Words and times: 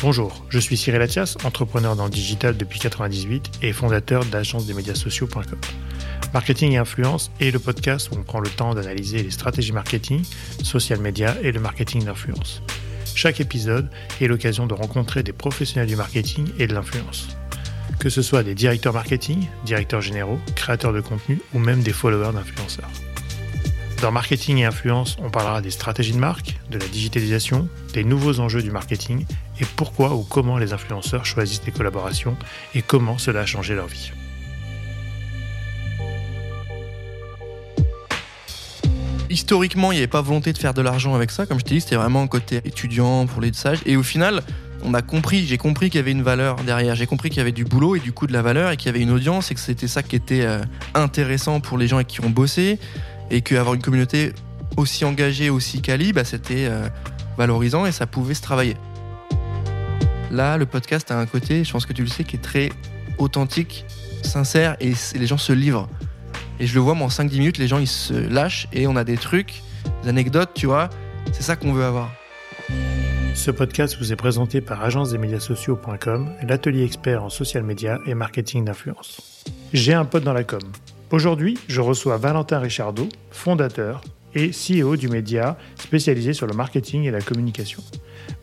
Bonjour, 0.00 0.44
je 0.48 0.60
suis 0.60 0.76
Cyril 0.76 1.02
Athias, 1.02 1.36
entrepreneur 1.42 1.96
dans 1.96 2.04
le 2.04 2.10
digital 2.10 2.56
depuis 2.56 2.78
1998 2.78 3.50
et 3.62 3.72
fondateur 3.72 4.24
d'agence 4.24 4.64
des 4.64 4.72
médias 4.72 4.94
sociaux.com. 4.94 5.58
Marketing 6.32 6.72
et 6.72 6.76
influence 6.76 7.32
est 7.40 7.50
le 7.50 7.58
podcast 7.58 8.10
où 8.10 8.14
on 8.16 8.22
prend 8.22 8.38
le 8.38 8.48
temps 8.48 8.74
d'analyser 8.74 9.24
les 9.24 9.32
stratégies 9.32 9.72
marketing, 9.72 10.22
social 10.62 11.00
media 11.00 11.34
et 11.42 11.50
le 11.50 11.58
marketing 11.58 12.04
d'influence. 12.04 12.62
Chaque 13.16 13.40
épisode 13.40 13.90
est 14.20 14.28
l'occasion 14.28 14.68
de 14.68 14.74
rencontrer 14.74 15.24
des 15.24 15.32
professionnels 15.32 15.88
du 15.88 15.96
marketing 15.96 16.48
et 16.60 16.68
de 16.68 16.74
l'influence. 16.74 17.26
Que 17.98 18.08
ce 18.08 18.22
soit 18.22 18.44
des 18.44 18.54
directeurs 18.54 18.94
marketing, 18.94 19.48
directeurs 19.64 20.00
généraux, 20.00 20.38
créateurs 20.54 20.92
de 20.92 21.00
contenu 21.00 21.40
ou 21.54 21.58
même 21.58 21.82
des 21.82 21.92
followers 21.92 22.32
d'influenceurs. 22.32 22.90
Dans 24.00 24.12
Marketing 24.12 24.58
et 24.58 24.64
Influence, 24.64 25.16
on 25.20 25.28
parlera 25.28 25.60
des 25.60 25.72
stratégies 25.72 26.12
de 26.12 26.18
marque, 26.18 26.56
de 26.70 26.78
la 26.78 26.86
digitalisation, 26.86 27.68
des 27.94 28.04
nouveaux 28.04 28.38
enjeux 28.38 28.62
du 28.62 28.70
marketing 28.70 29.26
et 29.60 29.64
pourquoi 29.74 30.14
ou 30.14 30.22
comment 30.22 30.56
les 30.56 30.72
influenceurs 30.72 31.26
choisissent 31.26 31.64
des 31.64 31.72
collaborations 31.72 32.36
et 32.76 32.82
comment 32.82 33.18
cela 33.18 33.40
a 33.40 33.46
changé 33.46 33.74
leur 33.74 33.88
vie. 33.88 34.12
Historiquement, 39.30 39.90
il 39.90 39.96
n'y 39.96 40.00
avait 40.00 40.06
pas 40.06 40.22
volonté 40.22 40.52
de 40.52 40.58
faire 40.58 40.74
de 40.74 40.80
l'argent 40.80 41.16
avec 41.16 41.32
ça. 41.32 41.44
Comme 41.44 41.58
je 41.58 41.64
t'ai 41.64 41.74
dit, 41.74 41.80
c'était 41.80 41.96
vraiment 41.96 42.22
un 42.22 42.28
côté 42.28 42.60
étudiant 42.64 43.26
pour 43.26 43.42
les 43.42 43.52
sages. 43.52 43.80
Et 43.84 43.96
au 43.96 44.04
final, 44.04 44.42
on 44.84 44.94
a 44.94 45.02
compris, 45.02 45.44
j'ai 45.44 45.58
compris 45.58 45.90
qu'il 45.90 45.98
y 45.98 46.02
avait 46.02 46.12
une 46.12 46.22
valeur 46.22 46.56
derrière. 46.62 46.94
J'ai 46.94 47.06
compris 47.06 47.30
qu'il 47.30 47.38
y 47.38 47.40
avait 47.40 47.52
du 47.52 47.64
boulot 47.64 47.96
et 47.96 48.00
du 48.00 48.12
coup 48.12 48.28
de 48.28 48.32
la 48.32 48.42
valeur 48.42 48.70
et 48.70 48.76
qu'il 48.76 48.86
y 48.86 48.90
avait 48.90 49.02
une 49.02 49.10
audience 49.10 49.50
et 49.50 49.54
que 49.54 49.60
c'était 49.60 49.88
ça 49.88 50.04
qui 50.04 50.14
était 50.14 50.42
euh, 50.42 50.62
intéressant 50.94 51.58
pour 51.58 51.78
les 51.78 51.88
gens 51.88 51.96
avec 51.96 52.06
qui 52.06 52.24
on 52.24 52.30
bossait 52.30 52.78
et 53.30 53.40
qu'avoir 53.42 53.74
une 53.74 53.82
communauté 53.82 54.32
aussi 54.76 55.04
engagée, 55.04 55.50
aussi 55.50 55.82
quali, 55.82 56.12
bah, 56.12 56.24
c'était 56.24 56.66
euh, 56.66 56.88
valorisant 57.36 57.86
et 57.86 57.92
ça 57.92 58.06
pouvait 58.06 58.34
se 58.34 58.42
travailler. 58.42 58.76
Là, 60.30 60.56
le 60.56 60.66
podcast 60.66 61.10
a 61.10 61.18
un 61.18 61.26
côté, 61.26 61.64
je 61.64 61.72
pense 61.72 61.86
que 61.86 61.92
tu 61.92 62.02
le 62.02 62.08
sais, 62.08 62.24
qui 62.24 62.36
est 62.36 62.42
très 62.42 62.70
authentique, 63.18 63.86
sincère 64.22 64.76
et 64.80 64.92
les 65.14 65.26
gens 65.26 65.38
se 65.38 65.52
livrent. 65.52 65.88
Et 66.60 66.66
je 66.66 66.74
le 66.74 66.80
vois, 66.80 66.94
moi, 66.94 67.06
en 67.06 67.10
5-10 67.10 67.38
minutes, 67.38 67.58
les 67.58 67.68
gens, 67.68 67.78
ils 67.78 67.86
se 67.86 68.14
lâchent 68.14 68.68
et 68.72 68.86
on 68.86 68.96
a 68.96 69.04
des 69.04 69.16
trucs, 69.16 69.62
des 70.02 70.08
anecdotes, 70.08 70.50
tu 70.54 70.66
vois. 70.66 70.90
C'est 71.32 71.42
ça 71.42 71.56
qu'on 71.56 71.72
veut 71.72 71.84
avoir. 71.84 72.10
Ce 73.34 73.52
podcast 73.52 73.96
vous 73.98 74.12
est 74.12 74.16
présenté 74.16 74.60
par 74.60 74.82
agence-des-médias-sociaux.com, 74.82 76.32
l'atelier 76.42 76.84
expert 76.84 77.22
en 77.22 77.28
social 77.28 77.62
media 77.62 78.00
et 78.04 78.14
marketing 78.14 78.64
d'influence. 78.64 79.44
J'ai 79.72 79.94
un 79.94 80.04
pote 80.04 80.24
dans 80.24 80.32
la 80.32 80.42
com. 80.42 80.60
Aujourd'hui, 81.10 81.58
je 81.68 81.80
reçois 81.80 82.18
Valentin 82.18 82.58
Richardot, 82.58 83.08
fondateur 83.30 84.02
et 84.34 84.50
CEO 84.50 84.96
du 84.96 85.08
média 85.08 85.56
spécialisé 85.76 86.34
sur 86.34 86.46
le 86.46 86.52
marketing 86.52 87.04
et 87.04 87.10
la 87.10 87.22
communication. 87.22 87.82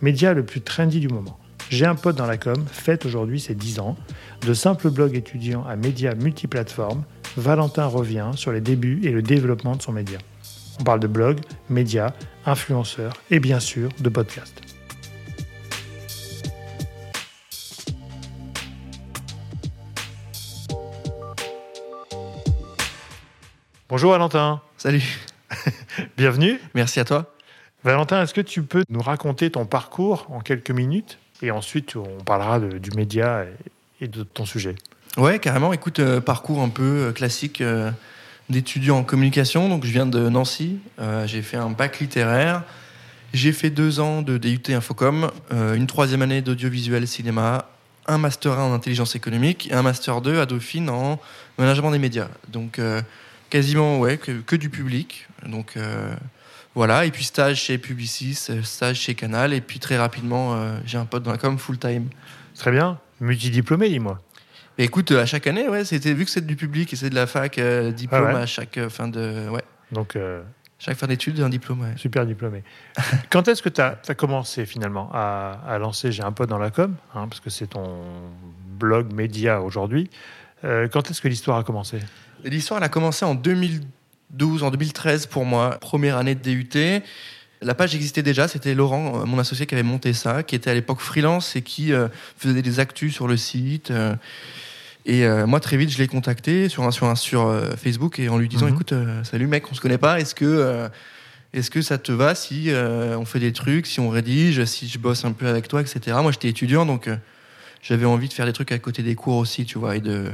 Média 0.01 0.33
le 0.33 0.43
plus 0.43 0.61
trendy 0.61 0.99
du 0.99 1.07
moment. 1.07 1.37
J'ai 1.69 1.85
un 1.85 1.93
pote 1.93 2.15
dans 2.15 2.25
la 2.25 2.37
com, 2.37 2.65
fête 2.71 3.05
aujourd'hui 3.05 3.39
ses 3.39 3.53
10 3.53 3.79
ans. 3.79 3.95
De 4.47 4.55
simple 4.55 4.89
blog 4.89 5.15
étudiant 5.15 5.63
à 5.63 5.75
média 5.75 6.15
multiplateforme, 6.15 7.03
Valentin 7.37 7.85
revient 7.85 8.31
sur 8.33 8.51
les 8.51 8.61
débuts 8.61 9.01
et 9.03 9.11
le 9.11 9.21
développement 9.21 9.75
de 9.75 9.83
son 9.83 9.91
média. 9.91 10.17
On 10.79 10.83
parle 10.83 10.99
de 10.99 11.07
blog, 11.07 11.41
médias, 11.69 12.13
influenceurs 12.47 13.13
et 13.29 13.39
bien 13.39 13.59
sûr 13.59 13.89
de 13.99 14.09
podcast. 14.09 14.64
Bonjour 23.95 24.11
Valentin. 24.11 24.59
Salut. 24.77 25.21
Bienvenue. 26.17 26.59
Merci 26.73 26.99
à 26.99 27.05
toi. 27.05 27.33
Valentin, 27.85 28.21
est-ce 28.21 28.33
que 28.33 28.41
tu 28.41 28.61
peux 28.61 28.83
nous 28.89 29.01
raconter 29.01 29.49
ton 29.49 29.65
parcours 29.65 30.27
en 30.31 30.41
quelques 30.41 30.71
minutes 30.71 31.17
et 31.41 31.49
ensuite 31.49 31.95
on 31.95 32.21
parlera 32.25 32.59
du 32.59 32.91
média 32.91 33.45
et 34.01 34.09
de 34.09 34.23
ton 34.23 34.45
sujet? 34.45 34.75
Ouais, 35.15 35.39
carrément. 35.39 35.71
Écoute, 35.71 35.99
euh, 35.99 36.19
parcours 36.19 36.61
un 36.61 36.67
peu 36.67 36.83
euh, 36.83 37.11
classique 37.13 37.61
euh, 37.61 37.89
d'étudiant 38.49 38.97
en 38.97 39.03
communication. 39.05 39.69
Donc, 39.69 39.85
je 39.85 39.91
viens 39.91 40.05
de 40.05 40.27
Nancy. 40.27 40.79
j'ai 41.25 41.41
fait 41.41 41.55
un 41.55 41.69
bac 41.69 42.01
littéraire. 42.01 42.63
J'ai 43.33 43.53
fait 43.53 43.69
deux 43.69 44.01
ans 44.01 44.21
de 44.21 44.37
DUT 44.37 44.73
Infocom, 44.73 45.31
une 45.51 45.87
troisième 45.87 46.21
année 46.21 46.41
d'audiovisuel 46.41 47.07
cinéma, 47.07 47.69
un 48.07 48.17
master 48.17 48.59
1 48.59 48.71
en 48.71 48.73
intelligence 48.73 49.15
économique 49.15 49.71
et 49.71 49.73
un 49.73 49.83
master 49.83 50.19
2 50.19 50.41
à 50.41 50.45
Dauphine 50.45 50.89
en 50.89 51.17
management 51.57 51.91
des 51.91 51.99
médias. 51.99 52.27
Donc, 52.49 52.77
quasiment 53.55 53.99
ouais 53.99 54.17
que, 54.17 54.55
du 54.57 54.69
public. 54.69 55.27
Donc 55.45 55.77
euh, 55.77 56.13
voilà, 56.73 57.05
et 57.05 57.11
puis 57.11 57.23
stage 57.23 57.61
chez 57.61 57.77
Publicis, 57.77 58.35
stage 58.63 58.97
chez 58.97 59.15
Canal, 59.15 59.53
et 59.53 59.61
puis 59.61 59.79
très 59.79 59.97
rapidement, 59.97 60.55
euh, 60.55 60.77
j'ai 60.85 60.97
un 60.97 61.05
pote 61.05 61.23
dans 61.23 61.31
la 61.31 61.37
com 61.37 61.57
full 61.57 61.77
time. 61.77 62.09
Très 62.57 62.71
bien, 62.71 62.99
multidiplômé, 63.21 63.87
dis-moi. 63.87 64.19
Écoute, 64.77 65.11
à 65.11 65.25
chaque 65.25 65.47
année, 65.47 65.69
ouais, 65.69 65.85
c'était 65.85 66.13
vu 66.13 66.25
que 66.25 66.31
c'est 66.31 66.45
du 66.45 66.57
public 66.57 66.91
et 66.91 66.97
c'est 66.97 67.09
de 67.09 67.15
la 67.15 67.27
fac, 67.27 67.57
euh, 67.57 67.93
diplôme 67.93 68.33
ah 68.35 68.39
à 68.39 68.45
chaque 68.45 68.89
fin 68.89 69.07
de, 69.07 69.47
ouais. 69.47 69.63
Donc 69.93 70.17
chaque 70.77 70.97
fin 70.97 71.07
d'études, 71.07 71.39
un 71.39 71.47
diplôme. 71.47 71.79
Ouais. 71.79 71.93
Super 71.95 72.25
diplômé. 72.25 72.61
Quand 73.29 73.47
est-ce 73.47 73.61
que 73.61 73.69
tu 73.69 73.79
as, 73.79 73.95
commencé 74.17 74.65
finalement 74.65 75.09
à, 75.13 75.61
à 75.65 75.77
lancer 75.77 76.11
J'ai 76.11 76.23
un 76.23 76.33
pote 76.33 76.49
dans 76.49 76.57
la 76.57 76.71
com, 76.71 76.93
hein, 77.13 77.29
parce 77.29 77.39
que 77.39 77.49
c'est 77.49 77.67
ton 77.67 78.03
blog 78.77 79.13
média 79.13 79.61
aujourd'hui. 79.61 80.09
quand 80.63 81.09
est-ce 81.09 81.21
que 81.21 81.29
l'histoire 81.29 81.57
a 81.59 81.63
commencé? 81.63 81.99
L'histoire, 82.43 82.79
elle 82.79 82.85
a 82.85 82.89
commencé 82.89 83.25
en 83.25 83.35
2012, 83.35 84.63
en 84.63 84.71
2013 84.71 85.25
pour 85.27 85.45
moi, 85.45 85.77
première 85.79 86.17
année 86.17 86.35
de 86.35 86.41
DUT. 86.41 87.01
La 87.61 87.73
page 87.73 87.95
existait 87.95 88.21
déjà, 88.21 88.47
c'était 88.47 88.75
Laurent, 88.75 89.21
euh, 89.21 89.25
mon 89.25 89.39
associé, 89.39 89.65
qui 89.65 89.73
avait 89.73 89.83
monté 89.83 90.13
ça, 90.13 90.43
qui 90.43 90.55
était 90.55 90.69
à 90.69 90.73
l'époque 90.73 90.99
freelance 90.99 91.55
et 91.55 91.61
qui 91.61 91.93
euh, 91.93 92.07
faisait 92.37 92.61
des 92.61 92.79
actus 92.79 93.13
sur 93.13 93.27
le 93.27 93.37
site. 93.37 93.91
Euh. 93.91 94.15
et 95.05 95.27
moi, 95.45 95.59
très 95.59 95.77
vite, 95.77 95.89
je 95.89 95.97
l'ai 95.97 96.07
contacté 96.07 96.69
sur, 96.69 96.91
sur, 96.93 97.17
sur 97.17 97.71
Facebook 97.77 98.19
et 98.19 98.29
en 98.29 98.37
lui 98.37 98.47
disant 98.47 98.67
mhm. 98.67 98.73
Écoute, 98.73 98.93
salut 99.23 99.47
mec, 99.47 99.71
on 99.71 99.75
se 99.75 99.81
connaît 99.81 99.97
pas, 99.97 100.19
est-ce 100.19 100.35
que, 100.35 100.89
est 101.53 101.69
que 101.69 101.81
ça 101.81 101.97
te 101.97 102.11
va 102.11 102.35
si 102.35 102.71
on 102.71 103.25
fait 103.25 103.39
des 103.39 103.53
trucs, 103.53 103.87
si 103.87 103.99
on 103.99 104.09
rédige, 104.09 104.65
si 104.65 104.87
je 104.87 104.97
bosse 104.97 105.23
un 105.23 105.31
peu 105.31 105.47
avec 105.47 105.67
toi, 105.67 105.81
etc. 105.81 106.17
Moi, 106.21 106.31
j'étais 106.31 106.49
étudiant, 106.49 106.85
donc 106.85 107.09
j'avais 107.81 108.05
envie 108.05 108.27
de 108.27 108.33
faire 108.33 108.47
des 108.47 108.53
trucs 108.53 108.71
à 108.71 108.79
côté 108.79 109.03
des 109.03 109.15
cours 109.15 109.37
aussi, 109.37 109.65
tu 109.65 109.77
vois, 109.77 109.95
et 109.95 110.01
de 110.01 110.31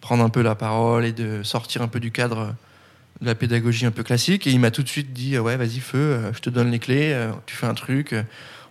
prendre 0.00 0.24
un 0.24 0.28
peu 0.28 0.42
la 0.42 0.54
parole 0.54 1.04
et 1.04 1.12
de 1.12 1.42
sortir 1.42 1.82
un 1.82 1.88
peu 1.88 2.00
du 2.00 2.10
cadre 2.10 2.54
de 3.20 3.26
la 3.26 3.34
pédagogie 3.34 3.86
un 3.86 3.90
peu 3.90 4.02
classique. 4.02 4.46
Et 4.46 4.50
il 4.50 4.60
m'a 4.60 4.70
tout 4.70 4.82
de 4.82 4.88
suite 4.88 5.12
dit 5.12 5.38
Ouais, 5.38 5.56
vas-y, 5.56 5.80
feu, 5.80 5.98
euh, 5.98 6.32
je 6.32 6.40
te 6.40 6.50
donne 6.50 6.70
les 6.70 6.78
clés, 6.78 7.12
euh, 7.12 7.32
tu 7.46 7.54
fais 7.54 7.66
un 7.66 7.74
truc, 7.74 8.12
euh, 8.12 8.22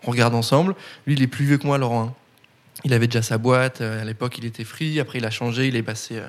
on 0.06 0.12
regarde 0.12 0.34
ensemble. 0.36 0.76
Lui, 1.06 1.14
il 1.14 1.22
est 1.22 1.28
plus 1.28 1.46
vieux 1.46 1.58
que 1.58 1.68
moi, 1.68 1.78
Laurent. 1.78 2.04
Hein. 2.04 2.14
Il 2.86 2.94
avait 2.94 3.08
déjà 3.08 3.22
sa 3.22 3.38
boîte. 3.38 3.82
À 3.82 4.06
l'époque, 4.06 4.38
il 4.38 4.46
était 4.46 4.64
free. 4.64 5.00
Après, 5.00 5.20
il 5.20 5.26
a 5.26 5.30
changé. 5.30 5.68
Il 5.68 5.76
est 5.76 5.84
passé 5.84 6.22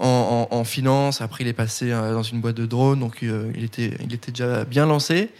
en, 0.00 0.64
finance. 0.64 1.20
Après, 1.20 1.44
il 1.44 1.46
est 1.46 1.52
passé 1.52 1.90
dans 1.90 2.24
une 2.24 2.40
boîte 2.40 2.56
de 2.56 2.66
drones. 2.66 2.98
Donc, 2.98 3.18
il, 3.22 3.62
était, 3.62 3.92
il 4.02 4.12
était 4.12 4.32
déjà 4.32 4.64
bien 4.64 4.86
lancé. 4.86 5.30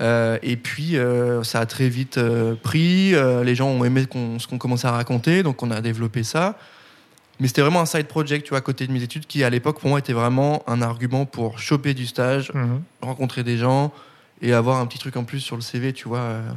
et 0.00 0.56
puis, 0.56 0.96
ça 1.44 1.60
a 1.60 1.66
très 1.66 1.88
vite 1.88 2.18
pris. 2.64 3.12
les 3.12 3.54
gens 3.54 3.68
ont 3.68 3.84
aimé 3.84 4.08
ce 4.10 4.48
qu'on 4.48 4.58
commençait 4.58 4.88
à 4.88 4.90
raconter. 4.90 5.44
Donc, 5.44 5.62
on 5.62 5.70
a 5.70 5.80
développé 5.80 6.24
ça. 6.24 6.58
Mais 7.40 7.48
c'était 7.48 7.62
vraiment 7.62 7.80
un 7.80 7.86
side 7.86 8.06
project, 8.06 8.44
tu 8.44 8.50
vois, 8.50 8.58
à 8.58 8.62
côté 8.62 8.86
de 8.86 8.92
mes 8.92 9.02
études, 9.02 9.26
qui 9.26 9.42
à 9.42 9.50
l'époque, 9.50 9.80
pour 9.80 9.88
moi, 9.88 9.98
était 9.98 10.12
vraiment 10.12 10.62
un 10.66 10.82
argument 10.82 11.24
pour 11.24 11.58
choper 11.58 11.94
du 11.94 12.06
stage, 12.06 12.52
mhm. 12.52 12.82
rencontrer 13.00 13.42
des 13.42 13.56
gens 13.56 13.92
et 14.42 14.52
avoir 14.52 14.78
un 14.78 14.86
petit 14.86 14.98
truc 14.98 15.16
en 15.16 15.24
plus 15.24 15.40
sur 15.40 15.56
le 15.56 15.62
CV, 15.62 15.92
tu 15.92 16.06
vois. 16.06 16.18
Euh. 16.18 16.50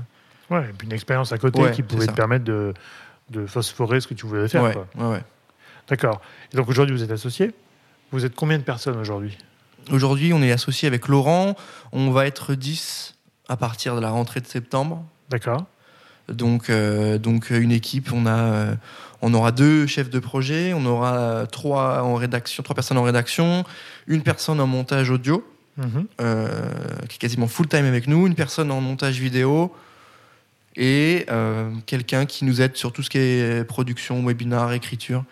Ouais, 0.49 0.69
et 0.69 0.73
puis 0.73 0.85
une 0.85 0.93
expérience 0.93 1.31
à 1.31 1.37
côté 1.37 1.71
qui 1.71 1.83
pouvait 1.83 2.07
te 2.07 2.11
permettre 2.11 2.43
de, 2.43 2.73
de, 3.29 3.45
phosphorer 3.45 4.01
ce 4.01 4.07
que 4.07 4.13
tu 4.13 4.25
voulais 4.25 4.47
faire. 4.47 4.63
Ouais, 4.63 4.75
ouais, 4.97 5.23
D'accord. 5.87 6.21
Et 6.53 6.57
donc 6.57 6.69
aujourd'hui, 6.69 6.95
vous 6.95 7.03
êtes 7.03 7.11
associé 7.11 7.51
Vous 8.11 8.25
êtes 8.25 8.35
combien 8.35 8.57
de 8.57 8.63
personnes 8.63 8.97
aujourd'hui? 8.97 9.37
Aujourd'hui, 9.91 10.33
on 10.33 10.41
est 10.41 10.51
associé 10.51 10.87
avec 10.87 11.07
Laurent. 11.07 11.55
On 11.91 12.11
va 12.11 12.27
être 12.27 12.55
10 12.55 13.15
à 13.49 13.57
partir 13.57 13.95
de 13.95 14.01
la 14.01 14.09
rentrée 14.09 14.41
de 14.41 14.47
septembre. 14.47 15.03
D'accord. 15.29 15.65
Donc, 16.29 16.69
euh, 16.69 17.17
donc 17.17 17.49
une 17.49 17.71
équipe, 17.71 18.11
on 18.13 18.25
a, 18.25 18.37
euh, 18.37 18.75
on 19.21 19.33
aura 19.33 19.51
deux 19.51 19.87
chefs 19.87 20.09
de 20.09 20.19
projet, 20.19 20.73
on 20.73 20.85
aura 20.85 21.47
trois 21.49 22.03
en 22.03 22.15
rédaction, 22.15 22.61
trois 22.61 22.75
personnes 22.75 22.97
en 22.97 23.03
rédaction, 23.03 23.63
une 24.05 24.21
personne 24.21 24.59
en 24.59 24.67
montage 24.67 25.09
audio, 25.09 25.45
mhm. 25.77 26.05
euh, 26.19 26.69
qui 27.07 27.15
est 27.15 27.19
quasiment 27.19 27.47
full 27.47 27.67
time 27.67 27.85
avec 27.85 28.07
nous, 28.07 28.27
une 28.27 28.35
personne 28.35 28.69
en 28.69 28.81
montage 28.81 29.19
vidéo 29.19 29.73
et 30.75 31.25
euh, 31.29 31.71
quelqu'un 31.85 32.25
qui 32.25 32.43
nous 32.43 32.61
aide 32.61 32.75
sur 32.75 32.91
tout 32.91 33.01
ce 33.01 33.09
qui 33.09 33.17
est 33.17 33.65
production, 33.65 34.21
webinar, 34.25 34.73
écriture, 34.73 35.23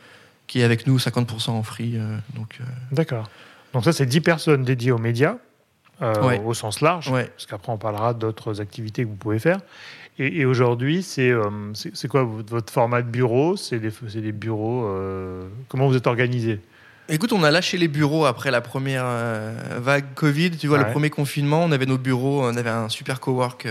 qui 0.48 0.62
est 0.62 0.64
avec 0.64 0.88
nous 0.88 0.98
50% 0.98 1.50
en 1.50 1.64
free. 1.64 1.98
Euh, 1.98 2.18
donc. 2.36 2.60
D'accord. 2.94 3.30
Donc 3.74 3.84
ça, 3.84 3.92
c'est 3.92 4.06
10 4.06 4.22
personnes 4.22 4.64
dédiées 4.64 4.92
aux 4.92 5.00
médias. 5.00 5.36
au 6.46 6.54
sens 6.54 6.82
large, 6.82 7.12
parce 7.12 7.46
qu'après 7.46 7.72
on 7.72 7.78
parlera 7.78 8.14
d'autres 8.14 8.62
activités 8.62 9.04
que 9.04 9.10
vous 9.10 9.16
pouvez 9.16 9.40
faire. 9.40 9.60
Et, 10.20 10.46
aujourd'hui, 10.46 11.06
euh, 11.20 11.50
c'est 11.74 11.96
c'est 11.96 12.08
quoi 12.08 12.24
votre 12.24 12.72
format 12.72 13.02
de 13.02 13.10
bureau? 13.10 13.56
C'est 13.56 13.80
des, 13.80 13.92
des, 14.22 14.32
bureaux. 14.32 14.86
Euh, 14.86 15.48
comment 15.68 15.88
vous 15.88 15.96
êtes 15.96 16.06
organisé 16.06 16.60
Écoute, 17.10 17.34
on 17.34 17.44
a 17.44 17.52
lâché 17.52 17.78
les 17.78 17.88
bureaux 17.88 18.26
après 18.26 18.52
la 18.52 18.62
première 18.62 19.04
euh, 19.06 19.80
vague 19.80 20.14
Covid. 20.14 20.52
Tu 20.52 20.68
vois, 20.68 20.78
le 20.78 20.92
premier 20.92 21.10
confinement, 21.10 21.64
on 21.64 21.72
avait 21.72 21.86
nos 21.86 21.98
bureaux, 21.98 22.44
on 22.44 22.56
avait 22.56 22.70
un 22.70 22.90
super 22.90 23.20
cowork 23.20 23.68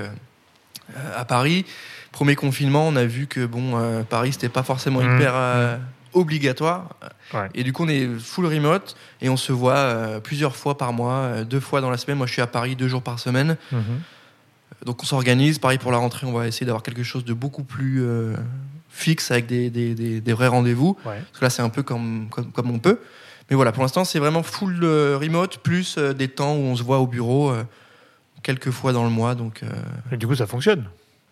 à 1.14 1.24
Paris. 1.24 1.64
Premier 2.10 2.34
confinement, 2.34 2.88
on 2.88 2.96
a 2.96 3.04
vu 3.04 3.26
que 3.26 3.46
bon, 3.46 4.04
Paris, 4.08 4.32
c'était 4.32 4.48
pas 4.48 4.64
forcément 4.64 5.00
Mmh, 5.00 5.16
hyper 5.16 5.32
euh, 5.34 5.76
obligatoire. 6.14 6.96
Ouais. 7.32 7.48
Et 7.54 7.62
du 7.62 7.72
coup, 7.72 7.84
on 7.84 7.88
est 7.88 8.08
full 8.18 8.46
remote 8.46 8.96
et 9.20 9.28
on 9.28 9.36
se 9.36 9.52
voit 9.52 10.20
plusieurs 10.24 10.56
fois 10.56 10.76
par 10.76 10.92
mois, 10.92 11.44
deux 11.44 11.60
fois 11.60 11.80
dans 11.80 11.90
la 11.90 11.96
semaine. 11.96 12.18
Moi, 12.18 12.26
je 12.26 12.32
suis 12.32 12.42
à 12.42 12.48
Paris 12.48 12.74
deux 12.74 12.88
jours 12.88 13.02
par 13.02 13.20
semaine. 13.20 13.56
Mhm. 13.70 14.00
Donc, 14.86 15.02
on 15.02 15.06
s'organise. 15.06 15.58
Pareil 15.58 15.78
pour 15.78 15.92
la 15.92 15.98
rentrée, 15.98 16.26
on 16.26 16.32
va 16.32 16.46
essayer 16.46 16.66
d'avoir 16.66 16.82
quelque 16.82 17.02
chose 17.02 17.24
de 17.24 17.32
beaucoup 17.34 17.64
plus 17.64 18.02
euh, 18.02 18.34
fixe 18.88 19.30
avec 19.30 19.46
des, 19.46 19.70
des- 19.70 19.94
des- 19.94 20.20
des 20.20 20.32
vrais 20.32 20.46
rendez-vous. 20.48 20.96
Ouais. 21.04 21.18
Parce 21.20 21.38
que 21.38 21.44
là, 21.44 21.50
c'est 21.50 21.62
un 21.62 21.68
peu 21.68 21.82
comme, 21.82 22.28
comme, 22.30 22.50
comme 22.52 22.70
on 22.70 22.78
peut. 22.78 22.98
Mais 23.50 23.56
voilà, 23.56 23.72
pour 23.72 23.82
l'instant, 23.82 24.04
c'est 24.04 24.18
vraiment 24.20 24.42
full 24.42 24.78
euh, 24.82 25.18
remote, 25.20 25.58
plus 25.58 25.96
euh, 25.98 26.12
des 26.12 26.28
temps 26.28 26.54
où 26.54 26.60
on 26.60 26.76
se 26.76 26.82
voit 26.82 26.98
au 27.00 27.06
bureau 27.06 27.50
euh, 27.50 27.64
quelques 28.42 28.70
fois 28.70 28.92
dans 28.92 29.04
le 29.04 29.10
mois. 29.10 29.34
Donc, 29.34 29.62
euh, 29.62 29.68
Et 30.12 30.16
du 30.16 30.26
coup, 30.26 30.34
ça 30.36 30.46
fonctionne. 30.46 30.88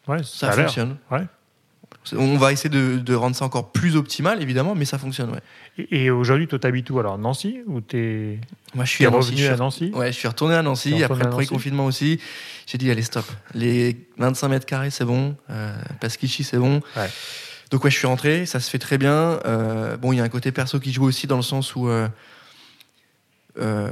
Ouais, 0.09 0.19
ça, 0.25 0.49
ça 0.49 0.53
fonctionne. 0.65 0.97
Ouais. 1.11 1.25
On 2.17 2.39
va 2.39 2.53
essayer 2.53 2.71
de, 2.71 2.97
de 2.99 3.15
rendre 3.15 3.37
ça 3.37 3.45
encore 3.45 3.71
plus 3.71 3.95
optimal, 3.97 4.41
évidemment, 4.41 4.75
mais 4.75 4.87
ça 4.87 4.97
fonctionne. 4.97 5.31
Ouais. 5.31 5.41
Et, 5.91 6.05
et 6.05 6.11
aujourd'hui, 6.11 6.47
toi, 6.49 6.59
t'habites 6.59 6.89
où 6.91 6.99
alors 6.99 7.19
Nancy 7.19 7.59
Ou 7.67 7.81
t'es 7.83 8.39
Moi, 8.75 8.87
je 8.87 8.91
suis 8.91 9.05
à 9.05 9.11
Nancy. 9.11 9.27
revenu 9.29 9.37
je 9.39 9.45
suis 9.45 9.53
à 9.53 9.57
Nancy 9.57 9.91
Ouais, 9.95 10.13
je 10.13 10.17
suis 10.19 10.29
retourné 10.29 10.55
à 10.55 10.63
Nancy 10.63 11.03
après 11.03 11.19
le 11.19 11.29
premier 11.29 11.37
Nancy 11.43 11.47
confinement 11.49 11.85
aussi. 11.85 12.19
J'ai 12.67 12.79
dit 12.79 12.91
allez 12.91 13.03
stop. 13.03 13.27
Les 13.55 13.97
25 14.17 14.49
mètres 14.49 14.65
carrés 14.67 14.89
c'est 14.91 15.05
bon, 15.05 15.37
euh, 15.51 15.77
Pasquichi 16.01 16.45
c'est 16.45 16.57
bon. 16.59 16.81
Ouais. 16.97 17.11
Donc 17.71 17.85
ouais, 17.85 17.91
je 17.91 17.99
suis 17.99 18.07
rentré, 18.07 18.47
ça 18.47 18.61
se 18.61 18.71
fait 18.71 18.79
très 18.79 18.97
bien. 18.97 19.39
Euh, 19.45 19.99
bon, 19.99 20.13
il 20.13 20.17
y 20.17 20.21
a 20.21 20.25
un 20.25 20.29
côté 20.31 20.51
perso 20.51 20.81
qui 20.81 20.93
joue 20.93 21.05
aussi 21.05 21.27
dans 21.27 21.37
le 21.37 21.43
sens 21.43 21.77
où 21.77 21.89
euh, 21.89 22.09
euh, 23.59 23.91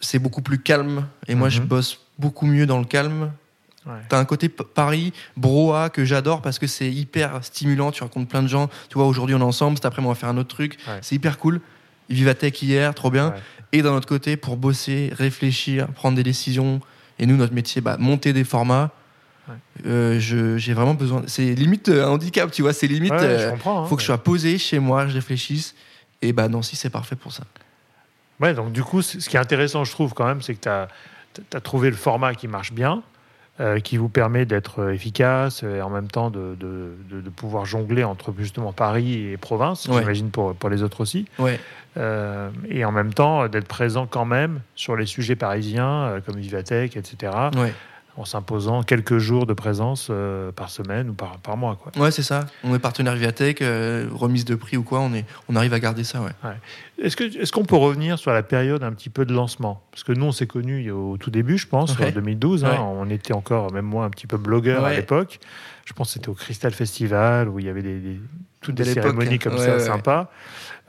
c'est 0.00 0.18
beaucoup 0.18 0.42
plus 0.42 0.58
calme 0.58 1.06
et 1.26 1.34
moi 1.34 1.48
je 1.48 1.60
Mhm. 1.60 1.66
bosse 1.66 1.98
beaucoup 2.18 2.46
mieux 2.46 2.66
dans 2.66 2.78
le 2.78 2.84
calme. 2.86 3.32
Ouais. 3.88 3.94
T'as 4.08 4.18
un 4.18 4.24
côté 4.24 4.48
Paris, 4.48 5.12
broa 5.36 5.88
que 5.90 6.04
j'adore 6.04 6.42
parce 6.42 6.58
que 6.58 6.66
c'est 6.66 6.90
hyper 6.90 7.42
stimulant. 7.42 7.90
Tu 7.90 8.02
rencontres 8.02 8.28
plein 8.28 8.42
de 8.42 8.48
gens. 8.48 8.68
Tu 8.88 8.94
vois, 8.94 9.06
aujourd'hui 9.06 9.34
on 9.34 9.40
est 9.40 9.42
ensemble, 9.42 9.76
cet 9.78 9.86
après 9.86 10.02
on 10.02 10.08
va 10.08 10.14
faire 10.14 10.28
un 10.28 10.36
autre 10.36 10.54
truc. 10.54 10.78
Ouais. 10.86 10.98
C'est 11.00 11.14
hyper 11.14 11.38
cool. 11.38 11.60
Vivatech 12.10 12.62
hier, 12.62 12.94
trop 12.94 13.10
bien. 13.10 13.30
Ouais. 13.30 13.36
Et 13.72 13.82
d'un 13.82 13.92
autre 13.92 14.08
côté, 14.08 14.36
pour 14.36 14.56
bosser, 14.56 15.10
réfléchir, 15.16 15.88
prendre 15.88 16.16
des 16.16 16.22
décisions. 16.22 16.80
Et 17.18 17.26
nous, 17.26 17.36
notre 17.36 17.52
métier, 17.52 17.80
bah, 17.80 17.96
monter 17.98 18.32
des 18.32 18.44
formats. 18.44 18.90
Euh, 19.86 20.18
j'ai 20.18 20.74
vraiment 20.74 20.94
besoin. 20.94 21.22
C'est 21.26 21.54
limite 21.54 21.88
euh, 21.88 22.06
un 22.06 22.10
handicap, 22.10 22.50
tu 22.50 22.62
vois. 22.62 22.72
C'est 22.72 22.86
limite. 22.86 23.12
Euh, 23.12 23.46
je 23.46 23.50
comprends. 23.50 23.84
hein, 23.84 23.86
faut 23.86 23.96
que 23.96 24.02
je 24.02 24.06
sois 24.06 24.22
posé 24.22 24.58
chez 24.58 24.78
moi, 24.78 25.06
je 25.06 25.14
réfléchisse. 25.14 25.74
Et 26.20 26.32
bah, 26.32 26.48
Nancy, 26.48 26.76
c'est 26.76 26.90
parfait 26.90 27.16
pour 27.16 27.32
ça. 27.32 27.44
Ouais, 28.40 28.54
donc 28.54 28.72
du 28.72 28.82
coup, 28.82 29.02
ce 29.02 29.28
qui 29.28 29.36
est 29.36 29.40
intéressant, 29.40 29.84
je 29.84 29.92
trouve 29.92 30.14
quand 30.14 30.26
même, 30.26 30.42
c'est 30.42 30.54
que 30.54 30.60
tu 30.60 30.68
as, 30.68 31.60
trouvé 31.60 31.90
le 31.90 31.96
format 31.96 32.34
qui 32.34 32.46
marche 32.46 32.72
bien, 32.72 33.02
euh, 33.60 33.80
qui 33.80 33.96
vous 33.96 34.08
permet 34.08 34.44
d'être 34.46 34.80
euh, 34.82 34.92
efficace 34.94 35.62
et 35.64 35.82
en 35.82 35.90
même 35.90 36.08
temps 36.08 36.30
de, 36.30 36.54
de- 36.58 36.92
de- 37.10 37.20
de 37.20 37.30
pouvoir 37.30 37.64
jongler 37.64 38.04
entre 38.04 38.32
justement 38.38 38.72
Paris 38.72 39.30
et 39.32 39.36
province, 39.36 39.86
Ouais. 39.88 39.98
j'imagine 40.00 40.30
pour, 40.30 40.54
pour 40.54 40.70
les 40.70 40.82
autres 40.82 41.00
aussi, 41.00 41.26
Ouais. 41.38 41.58
Euh, 41.96 42.50
et 42.68 42.84
en 42.84 42.92
même 42.92 43.12
temps 43.12 43.48
d'être 43.48 43.66
présent 43.66 44.06
quand 44.06 44.24
même 44.26 44.60
sur 44.76 44.94
les 44.94 45.06
sujets 45.06 45.34
parisiens 45.34 46.04
euh, 46.04 46.20
comme 46.20 46.36
Vivatech, 46.36 46.96
etc., 46.96 47.32
Ouais. 47.56 47.72
En 48.18 48.24
s'imposant 48.24 48.82
quelques 48.82 49.18
jours 49.18 49.46
de 49.46 49.52
présence 49.52 50.08
euh, 50.10 50.50
par 50.50 50.70
semaine 50.70 51.10
ou 51.10 51.12
par, 51.14 51.38
par 51.38 51.56
mois. 51.56 51.76
Quoi. 51.80 51.92
Ouais, 52.02 52.10
c'est 52.10 52.24
ça. 52.24 52.46
On 52.64 52.74
est 52.74 52.78
partenaire 52.80 53.14
Vivatech, 53.14 53.62
euh, 53.62 54.08
remise 54.12 54.44
de 54.44 54.56
prix 54.56 54.76
ou 54.76 54.82
quoi. 54.82 54.98
On, 55.00 55.14
est, 55.14 55.24
on 55.48 55.54
arrive 55.54 55.72
à 55.72 55.78
garder 55.78 56.02
ça, 56.02 56.20
ouais. 56.20 56.32
Est-ce 57.00 57.16
que- 57.16 57.24
est-ce 57.40 57.52
qu'on 57.52 57.64
peut 57.64 57.76
revenir 57.76 58.18
sur 58.18 58.32
la 58.32 58.42
période 58.42 58.82
un 58.82 58.92
petit 58.92 59.08
peu 59.08 59.24
de 59.24 59.32
lancement? 59.32 59.82
Parce 59.92 60.02
que 60.02 60.10
nous, 60.12 60.26
on 60.26 60.32
s'est 60.32 60.48
connus 60.48 60.90
au 60.90 61.16
tout 61.16 61.30
début, 61.30 61.58
je 61.58 61.68
pense, 61.68 61.96
Ouais. 61.98 62.08
en 62.08 62.10
2012. 62.10 62.64
hein. 62.64 62.76
On 62.80 63.08
était 63.08 63.34
encore, 63.34 63.72
même 63.72 63.84
moi, 63.86 64.04
un 64.04 64.10
petit 64.10 64.26
peu 64.26 64.36
blogueur 64.36 64.84
à 64.84 64.92
l'époque. 64.94 65.38
Je 65.84 65.92
pense 65.92 66.08
que 66.08 66.14
c'était 66.14 66.28
au 66.28 66.34
Crystal 66.34 66.72
Festival, 66.72 67.48
où 67.48 67.60
il 67.60 67.66
y 67.66 67.68
avait 67.68 67.82
des, 67.82 67.98
des- 68.00 68.20
toutes 68.60 68.74
des 68.74 68.84
cérémonies 68.84 69.38
comme 69.38 69.56
ça, 69.58 69.78
sympas. 69.78 70.30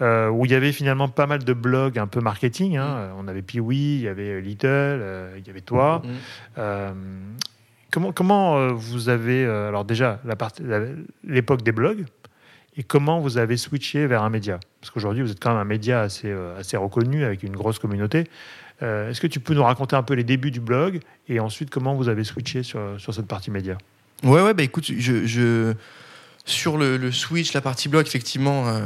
Euh, 0.02 0.30
où 0.30 0.46
il 0.46 0.52
y 0.52 0.56
avait 0.56 0.72
finalement 0.72 1.10
pas 1.10 1.28
mal 1.28 1.44
de 1.44 1.54
blogs 1.54 2.00
un 2.00 2.08
peu 2.08 2.22
marketing. 2.22 2.78
Hein. 2.78 3.10
On 3.18 3.28
avait 3.28 3.42
Piwi, 3.42 3.96
il 3.96 4.02
y 4.02 4.08
avait 4.08 4.42
Little, 4.42 4.68
euh, 4.68 5.36
il 5.38 5.46
y 5.46 5.50
avait 5.50 5.62
toi. 5.62 6.02
Mhm. 6.04 6.12
Euh, 6.58 6.92
comment 7.92 8.12
comment 8.12 8.74
vous 8.74 9.10
avez 9.10 9.46
alors 9.46 9.86
déjà 9.86 10.20
l'époque 11.24 11.62
des 11.64 11.72
blogs 11.72 12.06
et 12.78 12.84
comment 12.84 13.20
vous 13.20 13.38
avez 13.38 13.58
switché 13.58 14.08
vers 14.08 14.24
un 14.24 14.30
média? 14.30 14.60
Parce 14.80 14.92
qu'aujourd'hui, 14.92 15.22
vous 15.24 15.32
êtes 15.32 15.40
quand 15.42 15.50
même 15.50 15.60
un 15.60 15.66
média 15.66 16.02
assez, 16.02 16.34
assez 16.58 16.78
reconnu 16.78 17.24
avec 17.24 17.44
une 17.44 17.56
grosse 17.56 17.80
communauté. 17.80 18.26
Est-ce 18.82 19.20
que 19.20 19.28
tu 19.28 19.42
peux 19.42 19.54
nous 19.54 19.64
raconter 19.64 19.98
un 19.98 20.04
peu 20.04 20.14
les 20.14 20.24
débuts 20.24 20.52
du 20.52 20.62
blog 20.62 21.02
et 21.28 21.42
ensuite 21.42 21.70
comment 21.70 21.96
vous 21.96 22.08
avez 22.08 22.24
switché 22.24 22.64
sur, 22.64 22.80
sur 22.98 23.14
cette 23.14 23.28
partie 23.28 23.52
média? 23.52 23.78
Ouais, 24.24 24.42
ouais, 24.42 24.54
bah 24.54 24.64
écoute, 24.64 24.86
je, 24.86 25.26
je- 25.26 25.74
sur 26.46 26.78
le, 26.78 26.96
le 26.98 27.12
Switch, 27.12 27.54
la 27.54 27.60
partie 27.62 27.90
blog, 27.90 28.08
effectivement, 28.08 28.68
euh, 28.70 28.80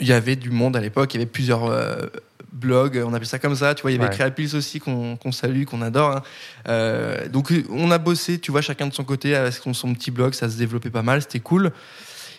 il 0.00 0.06
y 0.06 0.12
avait 0.12 0.36
du 0.36 0.50
monde 0.50 0.76
à 0.76 0.80
l'époque, 0.80 1.14
il 1.14 1.18
y 1.18 1.20
avait 1.22 1.30
plusieurs 1.30 1.64
euh, 1.66 2.06
blogs, 2.52 3.02
on 3.06 3.12
appelle 3.14 3.26
ça 3.26 3.38
comme 3.38 3.54
ça, 3.56 3.74
tu 3.74 3.82
vois, 3.82 3.90
il 3.90 3.94
y 3.94 3.98
avait 3.98 4.08
Ouais. 4.08 4.14
Créapils 4.14 4.54
aussi 4.54 4.78
qu'on 4.80 5.16
qu'on 5.16 5.32
salue, 5.32 5.64
qu'on 5.64 5.82
adore. 5.82 6.16
hein. 6.16 6.22
Euh, 6.68 7.28
donc 7.28 7.52
on 7.70 7.90
a 7.90 7.98
bossé, 7.98 8.38
tu 8.38 8.50
vois, 8.50 8.60
chacun 8.62 8.86
de 8.86 8.94
son 8.94 9.04
côté 9.04 9.34
avec 9.34 9.54
son, 9.54 9.74
son 9.74 9.92
petit 9.94 10.10
blog, 10.10 10.34
ça 10.34 10.48
se 10.48 10.56
développait 10.56 10.90
pas 10.90 11.02
mal, 11.02 11.22
c'était 11.22 11.40
cool. 11.40 11.72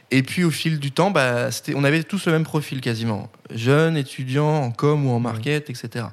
Et 0.09 0.23
puis 0.23 0.43
au 0.43 0.51
fil 0.51 0.79
du 0.79 0.91
temps, 0.91 1.11
bah, 1.11 1.49
on 1.75 1.83
avait 1.83 2.03
tous 2.03 2.25
le 2.27 2.31
même 2.31 2.43
profil 2.45 2.79
quasiment, 2.81 3.29
jeunes, 3.53 3.97
étudiants 3.97 4.63
en 4.63 4.71
com 4.71 5.05
ou 5.05 5.11
en 5.11 5.19
market, 5.19 5.69
etc. 5.69 6.05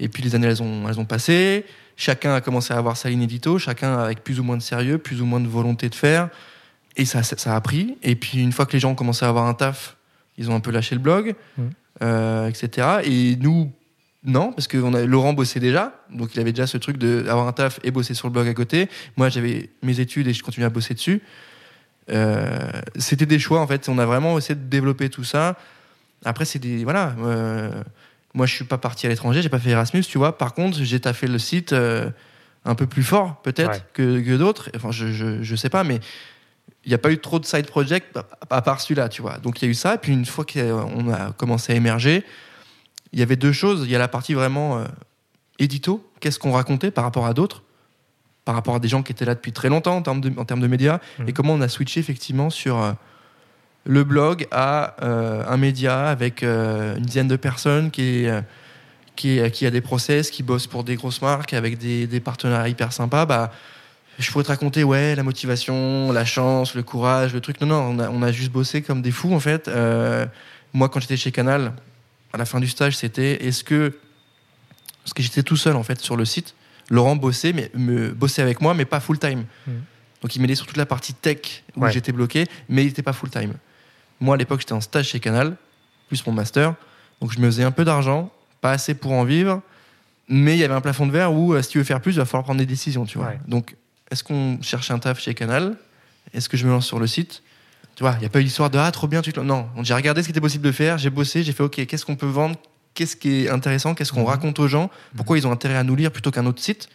Et 0.00 0.08
puis 0.08 0.22
les 0.22 0.34
années, 0.34 0.46
elles 0.48 0.62
ont, 0.62 0.88
elles 0.88 0.98
ont 0.98 1.04
passé. 1.04 1.64
Chacun 1.96 2.34
a 2.34 2.40
commencé 2.40 2.72
à 2.72 2.78
avoir 2.78 2.96
sa 2.96 3.10
ligne 3.10 3.22
édito, 3.22 3.58
chacun 3.58 3.98
avec 3.98 4.24
plus 4.24 4.40
ou 4.40 4.42
moins 4.42 4.56
de 4.56 4.62
sérieux, 4.62 4.96
plus 4.98 5.20
ou 5.20 5.26
moins 5.26 5.40
de 5.40 5.46
volonté 5.46 5.90
de 5.90 5.94
faire. 5.94 6.30
Et 6.96 7.04
ça, 7.04 7.22
ça, 7.22 7.36
ça 7.36 7.54
a 7.54 7.60
pris. 7.60 7.96
Et 8.02 8.16
puis 8.16 8.38
une 8.38 8.50
fois 8.52 8.64
que 8.64 8.72
les 8.72 8.80
gens 8.80 8.90
ont 8.92 8.94
commencé 8.94 9.24
à 9.24 9.28
avoir 9.28 9.46
un 9.46 9.54
taf, 9.54 9.96
ils 10.42 10.50
ont 10.50 10.54
un 10.54 10.60
peu 10.60 10.70
lâché 10.70 10.94
le 10.94 11.00
blog, 11.00 11.34
Mhm. 11.58 11.70
euh, 12.02 12.48
etc. 12.48 13.00
Et 13.04 13.36
nous, 13.36 13.72
non, 14.24 14.52
parce 14.52 14.68
que 14.68 14.76
on 14.78 14.92
a, 14.94 15.04
Laurent 15.04 15.32
bossait 15.32 15.60
déjà, 15.60 15.94
donc 16.12 16.34
il 16.34 16.40
avait 16.40 16.52
déjà 16.52 16.66
ce 16.66 16.76
truc 16.78 16.96
d'avoir 16.98 17.46
un 17.48 17.52
taf 17.52 17.80
et 17.84 17.90
bosser 17.90 18.14
sur 18.14 18.28
le 18.28 18.32
blog 18.32 18.46
à 18.48 18.54
côté. 18.54 18.88
Moi, 19.16 19.28
j'avais 19.28 19.70
mes 19.82 19.98
études 20.00 20.26
et 20.28 20.32
je 20.32 20.42
continuais 20.42 20.66
à 20.66 20.70
bosser 20.70 20.94
dessus. 20.94 21.22
Euh, 22.10 22.70
C'était 22.96 23.26
des 23.26 23.38
choix, 23.38 23.60
en 23.60 23.66
fait. 23.66 23.88
On 23.88 23.98
a 23.98 24.06
vraiment 24.06 24.36
essayé 24.38 24.54
de 24.54 24.64
développer 24.68 25.08
tout 25.08 25.24
ça. 25.24 25.56
Après, 26.24 26.44
c'est 26.44 26.58
des. 26.58 26.84
Voilà. 26.84 27.14
euh, 27.20 27.70
moi, 28.34 28.46
je 28.46 28.54
suis 28.54 28.64
pas 28.64 28.78
parti 28.78 29.06
à 29.06 29.08
l'étranger, 29.10 29.42
j'ai 29.42 29.48
pas 29.50 29.58
fait 29.58 29.70
Erasmus, 29.70 30.02
tu 30.02 30.16
vois. 30.18 30.38
Par 30.38 30.54
contre, 30.54 30.78
j'ai 30.82 31.00
taffé 31.00 31.26
le 31.26 31.38
site 31.38 31.74
un 32.64 32.74
peu 32.76 32.86
plus 32.86 33.02
fort, 33.02 33.42
peut-être, 33.42 33.70
Ouais. 33.72 33.82
que, 33.92 34.20
que 34.20 34.36
d'autres. 34.36 34.70
Enfin, 34.76 34.90
je, 34.92 35.08
je, 35.12 35.42
je 35.42 35.56
sais 35.56 35.68
pas, 35.68 35.84
mais 35.84 35.98
il 36.84 36.88
n'y 36.88 36.94
a 36.94 36.98
pas 36.98 37.10
eu 37.12 37.18
trop 37.18 37.38
de 37.38 37.44
side 37.46 37.66
project 37.66 38.18
à- 38.50 38.62
part 38.62 38.80
celui-là, 38.80 39.08
tu 39.08 39.22
vois. 39.22 39.38
Donc, 39.38 39.60
il 39.62 39.66
y 39.66 39.68
a 39.68 39.70
eu 39.70 39.74
ça. 39.74 39.94
Et 39.94 39.98
puis, 39.98 40.12
une 40.12 40.26
fois 40.26 40.44
qu'on 40.44 41.12
a 41.12 41.32
commencé 41.32 41.72
à 41.72 41.76
émerger, 41.76 42.24
il 43.12 43.20
y 43.20 43.22
avait 43.22 43.36
deux 43.36 43.52
choses. 43.52 43.82
Il 43.84 43.90
y 43.90 43.94
a 43.96 43.98
la 43.98 44.08
partie 44.08 44.34
vraiment 44.34 44.78
euh, 44.78 44.84
édito. 45.58 46.04
Qu'est-ce 46.20 46.38
qu'on 46.38 46.52
racontait 46.52 46.90
par 46.90 47.04
rapport 47.04 47.26
à 47.26 47.34
d'autres 47.34 47.62
par 48.44 48.56
rapport 48.56 48.74
à 48.74 48.80
des 48.80 48.88
gens 48.88 49.04
qui 49.04 49.12
étaient 49.12 49.24
là 49.24 49.36
depuis 49.36 49.52
très 49.52 49.68
longtemps 49.68 49.94
en 49.96 50.02
termes 50.02 50.20
de, 50.20 50.32
en 50.36 50.44
termes 50.44 50.58
de 50.60 50.66
médias, 50.66 50.98
Mhm. 51.20 51.28
et 51.28 51.32
comment 51.32 51.54
on 51.54 51.60
a 51.60 51.68
switché 51.68 52.00
effectivement 52.00 52.50
sur 52.50 52.82
euh, 52.82 52.90
le 53.84 54.02
blog 54.02 54.48
à 54.50 54.96
euh, 55.04 55.44
un 55.46 55.56
média 55.56 56.08
avec 56.08 56.42
euh, 56.42 56.96
une 56.96 57.04
dizaine 57.04 57.28
de 57.28 57.36
personnes 57.36 57.92
qui, 57.92 58.26
euh, 58.26 58.40
qui, 59.14 59.38
a 59.40 59.70
des 59.70 59.80
process, 59.80 60.32
qui 60.32 60.42
bosse 60.42 60.66
pour 60.66 60.82
des 60.82 60.96
grosses 60.96 61.22
marques, 61.22 61.52
avec 61.52 61.78
des, 61.78 62.08
des 62.08 62.18
partenariats 62.18 62.68
hyper 62.68 62.92
sympas. 62.92 63.26
Bah, 63.26 63.52
je 64.18 64.30
pourrais 64.30 64.44
te 64.44 64.48
raconter, 64.48 64.84
ouais, 64.84 65.14
la 65.14 65.22
motivation, 65.22 66.12
la 66.12 66.24
chance, 66.24 66.74
le 66.74 66.82
courage, 66.82 67.32
le 67.32 67.40
truc. 67.40 67.60
Non, 67.60 67.66
non, 67.66 67.80
on 67.80 67.98
a, 67.98 68.08
on 68.10 68.22
a 68.22 68.32
juste 68.32 68.52
bossé 68.52 68.82
comme 68.82 69.02
des 69.02 69.10
fous, 69.10 69.32
en 69.34 69.40
fait. 69.40 69.68
Euh, 69.68 70.26
moi, 70.72 70.88
quand 70.88 71.00
j'étais 71.00 71.16
chez 71.16 71.32
Canal, 71.32 71.72
à 72.32 72.38
la 72.38 72.44
fin 72.44 72.60
du 72.60 72.68
stage, 72.68 72.96
c'était 72.96 73.44
est-ce 73.44 73.64
que. 73.64 73.98
Parce 75.02 75.14
que 75.14 75.22
j'étais 75.22 75.42
tout 75.42 75.56
seul, 75.56 75.76
en 75.76 75.82
fait, 75.82 76.00
sur 76.00 76.16
le 76.16 76.24
site. 76.24 76.54
Laurent 76.90 77.16
bossait, 77.16 77.52
mais 77.52 77.70
me, 77.74 78.10
bossait 78.10 78.42
avec 78.42 78.60
moi, 78.60 78.74
mais 78.74 78.84
pas 78.84 79.00
full 79.00 79.18
time. 79.18 79.44
Mhm. 79.66 79.82
Donc, 80.22 80.36
il 80.36 80.40
m'aidait 80.40 80.54
sur 80.54 80.66
toute 80.66 80.76
la 80.76 80.86
partie 80.86 81.14
tech 81.14 81.64
où 81.76 81.80
Ouais. 81.80 81.92
j'étais 81.92 82.12
bloqué, 82.12 82.46
mais 82.68 82.82
il 82.82 82.86
n'était 82.86 83.02
pas 83.02 83.12
full 83.12 83.30
time. 83.30 83.54
Moi, 84.20 84.34
à 84.36 84.38
l'époque, 84.38 84.60
j'étais 84.60 84.72
en 84.72 84.80
stage 84.80 85.08
chez 85.08 85.18
Canal, 85.20 85.56
plus 86.08 86.24
mon 86.26 86.32
master. 86.32 86.74
Donc, 87.20 87.32
je 87.32 87.40
me 87.40 87.46
faisais 87.46 87.64
un 87.64 87.72
peu 87.72 87.84
d'argent, 87.84 88.30
pas 88.60 88.70
assez 88.72 88.94
pour 88.94 89.12
en 89.12 89.24
vivre, 89.24 89.60
mais 90.28 90.54
il 90.54 90.60
y 90.60 90.64
avait 90.64 90.74
un 90.74 90.80
plafond 90.80 91.06
de 91.06 91.12
verre 91.12 91.32
où, 91.32 91.54
euh, 91.54 91.62
si 91.62 91.70
tu 91.70 91.78
veux 91.78 91.84
faire 91.84 92.00
plus, 92.00 92.12
il 92.12 92.18
va 92.18 92.24
falloir 92.24 92.44
prendre 92.44 92.60
des 92.60 92.66
décisions, 92.66 93.04
tu 93.04 93.18
vois. 93.18 93.28
Ouais. 93.28 93.40
Donc, 93.48 93.74
est-ce 94.12 94.22
qu'on 94.22 94.58
cherche 94.62 94.90
un 94.90 94.98
taf 94.98 95.18
chez 95.20 95.34
Canal? 95.34 95.76
Est-ce 96.34 96.48
que 96.48 96.56
je 96.56 96.66
me 96.66 96.70
lance 96.70 96.86
sur 96.86 97.00
le 97.00 97.06
site? 97.06 97.42
Tu 97.96 98.02
vois, 98.02 98.12
il 98.14 98.20
n'y 98.20 98.26
a 98.26 98.28
pas 98.28 98.40
eu 98.40 98.44
l'histoire 98.44 98.70
de 98.70 98.78
ah, 98.78 98.90
trop 98.92 99.06
bien, 99.08 99.22
tu 99.22 99.32
te... 99.32 99.40
Non, 99.40 99.68
j'ai 99.82 99.94
regardé 99.94 100.22
ce 100.22 100.26
qui 100.28 100.32
était 100.32 100.40
possible 100.40 100.64
de 100.64 100.72
faire, 100.72 100.98
j'ai 100.98 101.10
bossé, 101.10 101.42
j'ai 101.42 101.52
fait 101.52 101.62
ok, 101.62 101.84
qu'est-ce 101.86 102.04
qu'on 102.06 102.16
peut 102.16 102.26
vendre? 102.26 102.56
Qu'est-ce 102.94 103.16
qui 103.16 103.44
est 103.44 103.50
intéressant? 103.50 103.94
Qu'est-ce 103.94 104.12
qu'on 104.12 104.20
Mhm. 104.20 104.26
raconte 104.28 104.58
aux 104.60 104.68
gens? 104.68 104.90
Pourquoi 105.16 105.38
ils 105.38 105.46
ont 105.46 105.52
intérêt 105.52 105.76
à 105.76 105.82
nous 105.84 105.96
lire 105.96 106.10
plutôt 106.12 106.30
qu'un 106.30 106.46
autre 106.46 106.60
site? 106.62 106.88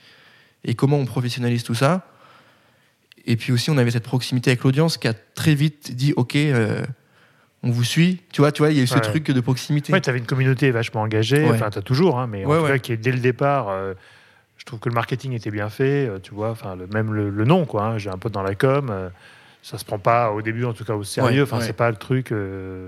Et 0.64 0.76
comment 0.76 0.98
on 0.98 1.06
professionnalise 1.06 1.64
tout 1.64 1.76
ça? 1.76 2.08
Et 3.26 3.36
puis 3.36 3.52
aussi, 3.52 3.70
on 3.72 3.78
avait 3.78 3.92
cette 3.92 4.04
proximité 4.04 4.52
avec 4.52 4.64
l'audience 4.64 4.98
qui 4.98 5.08
a 5.08 5.14
très 5.14 5.54
vite 5.56 5.96
dit 5.96 6.14
ok, 6.16 6.36
euh, 6.36 6.84
on 7.64 7.72
vous 7.72 7.84
suit. 7.84 8.22
Tu 8.32 8.42
vois, 8.42 8.52
tu 8.52 8.62
vois, 8.62 8.72
il 8.72 8.78
y 8.78 8.80
a 8.80 8.84
eu 8.84 8.88
ce 8.88 8.96
Ouais. 8.96 9.02
truc 9.02 9.30
de 9.32 9.40
proximité. 9.42 9.92
Ouais, 9.92 10.02
tu 10.02 10.10
avais 10.10 10.20
une 10.20 10.26
communauté 10.26 10.72
vachement 10.72 11.02
engagée, 11.02 11.44
Ouais. 11.44 11.56
enfin, 11.56 11.70
tu 11.70 11.80
as 11.80 11.82
toujours, 11.82 12.20
hein, 12.20 12.28
mais 12.28 12.46
en 12.46 12.50
Ouais, 12.50 12.58
tout 12.58 12.64
ouais. 12.64 12.70
cas, 12.74 12.78
qui 12.78 12.92
est 12.94 12.98
dès 12.98 13.12
le 13.12 13.20
départ, 13.20 13.70
euh, 13.70 13.94
trouve 14.68 14.80
que 14.80 14.90
le 14.90 14.96
marketing 14.96 15.34
était 15.34 15.52
bien 15.52 15.70
fait, 15.70 16.10
tu 16.22 16.34
vois, 16.34 16.52
enfin, 16.52 16.76
le, 16.76 16.88
même 16.88 17.14
le, 17.14 17.46
nom, 17.46 17.66
quoi. 17.66 17.86
Hein. 17.86 17.98
J'ai 17.98 18.10
un 18.10 18.18
pote 18.18 18.34
dans 18.34 18.44
la 18.44 18.56
com, 18.56 19.12
ça 19.64 19.78
se 19.78 19.86
prend 19.86 20.00
pas 20.00 20.32
au 20.32 20.42
début, 20.42 20.66
en 20.66 20.74
tout 20.74 20.86
cas, 20.86 20.94
au 20.94 21.04
sérieux. 21.04 21.44
enfin, 21.44 21.62
c'est 21.62 21.74
pas 21.74 21.90
le 21.90 21.96
truc, 21.96 22.34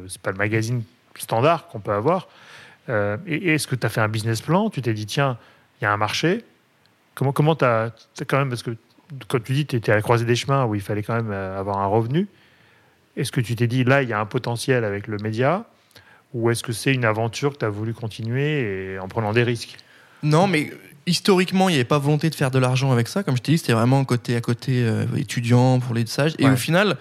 c'est 0.07 0.21
pas 0.21 0.31
le 0.31 0.37
magazine 0.37 0.83
standard 1.15 1.67
qu'on 1.67 1.79
peut 1.79 1.93
avoir. 1.93 2.27
et, 2.87 3.53
est-ce 3.53 3.67
que 3.67 3.75
tu 3.75 3.85
as 3.85 3.89
fait 3.89 4.01
un 4.01 4.09
business 4.09 4.41
plan? 4.41 4.69
Tu 4.69 4.81
t'es 4.81 4.93
dit, 4.93 5.05
tiens, 5.05 5.37
il 5.79 5.85
y 5.85 5.87
a 5.87 5.91
un 5.91 5.97
marché. 5.97 6.43
Comment 7.15 7.31
comment 7.31 7.55
tu 7.55 7.65
as, 7.65 7.91
quand 8.27 8.37
même, 8.37 8.49
parce 8.49 8.63
que 8.63 8.71
quand 9.27 9.43
tu 9.43 9.53
dis 9.53 9.65
tu 9.65 9.75
étais 9.75 9.91
à 9.91 9.95
la 9.95 10.01
croisée 10.01 10.25
des 10.25 10.35
chemins 10.35 10.65
où 10.65 10.75
il 10.75 10.81
fallait 10.81 11.03
quand 11.03 11.15
même 11.15 11.31
avoir 11.31 11.79
un 11.79 11.87
revenu, 11.87 12.27
est-ce 13.17 13.31
que 13.31 13.41
tu 13.41 13.55
t'es 13.55 13.67
dit 13.67 13.83
là, 13.83 14.01
il 14.01 14.09
y 14.09 14.13
a 14.13 14.19
un 14.19 14.25
potentiel 14.25 14.83
avec 14.83 15.07
le 15.07 15.17
média? 15.17 15.65
Ou 16.33 16.51
est-ce 16.51 16.63
que 16.63 16.71
c'est 16.71 16.93
une 16.93 17.05
aventure 17.05 17.53
que 17.53 17.57
tu 17.57 17.65
as 17.65 17.69
voulu 17.69 17.93
continuer 17.93 18.93
et 18.93 18.99
en 18.99 19.07
prenant 19.07 19.33
des 19.33 19.43
risques? 19.43 19.77
Non, 20.21 20.47
mais 20.47 20.71
historiquement, 21.09 21.67
il 21.69 21.73
n'y 21.73 21.77
avait 21.77 21.85
pas 21.85 21.99
volonté 21.99 22.29
de 22.29 22.35
faire 22.35 22.51
de 22.51 22.59
l'argent 22.59 22.91
avec 22.91 23.07
ça. 23.07 23.23
Comme 23.23 23.35
je 23.35 23.41
t'ai 23.41 23.53
dit, 23.53 23.57
c'était 23.57 23.73
vraiment 23.73 24.05
côté 24.05 24.35
à 24.35 24.41
côté 24.41 24.83
euh, 24.83 25.05
étudiant 25.17 25.79
pour 25.79 25.95
les 25.95 26.05
sages. 26.05 26.33
Et 26.39 26.47
au 26.47 26.55
final, 26.55 26.97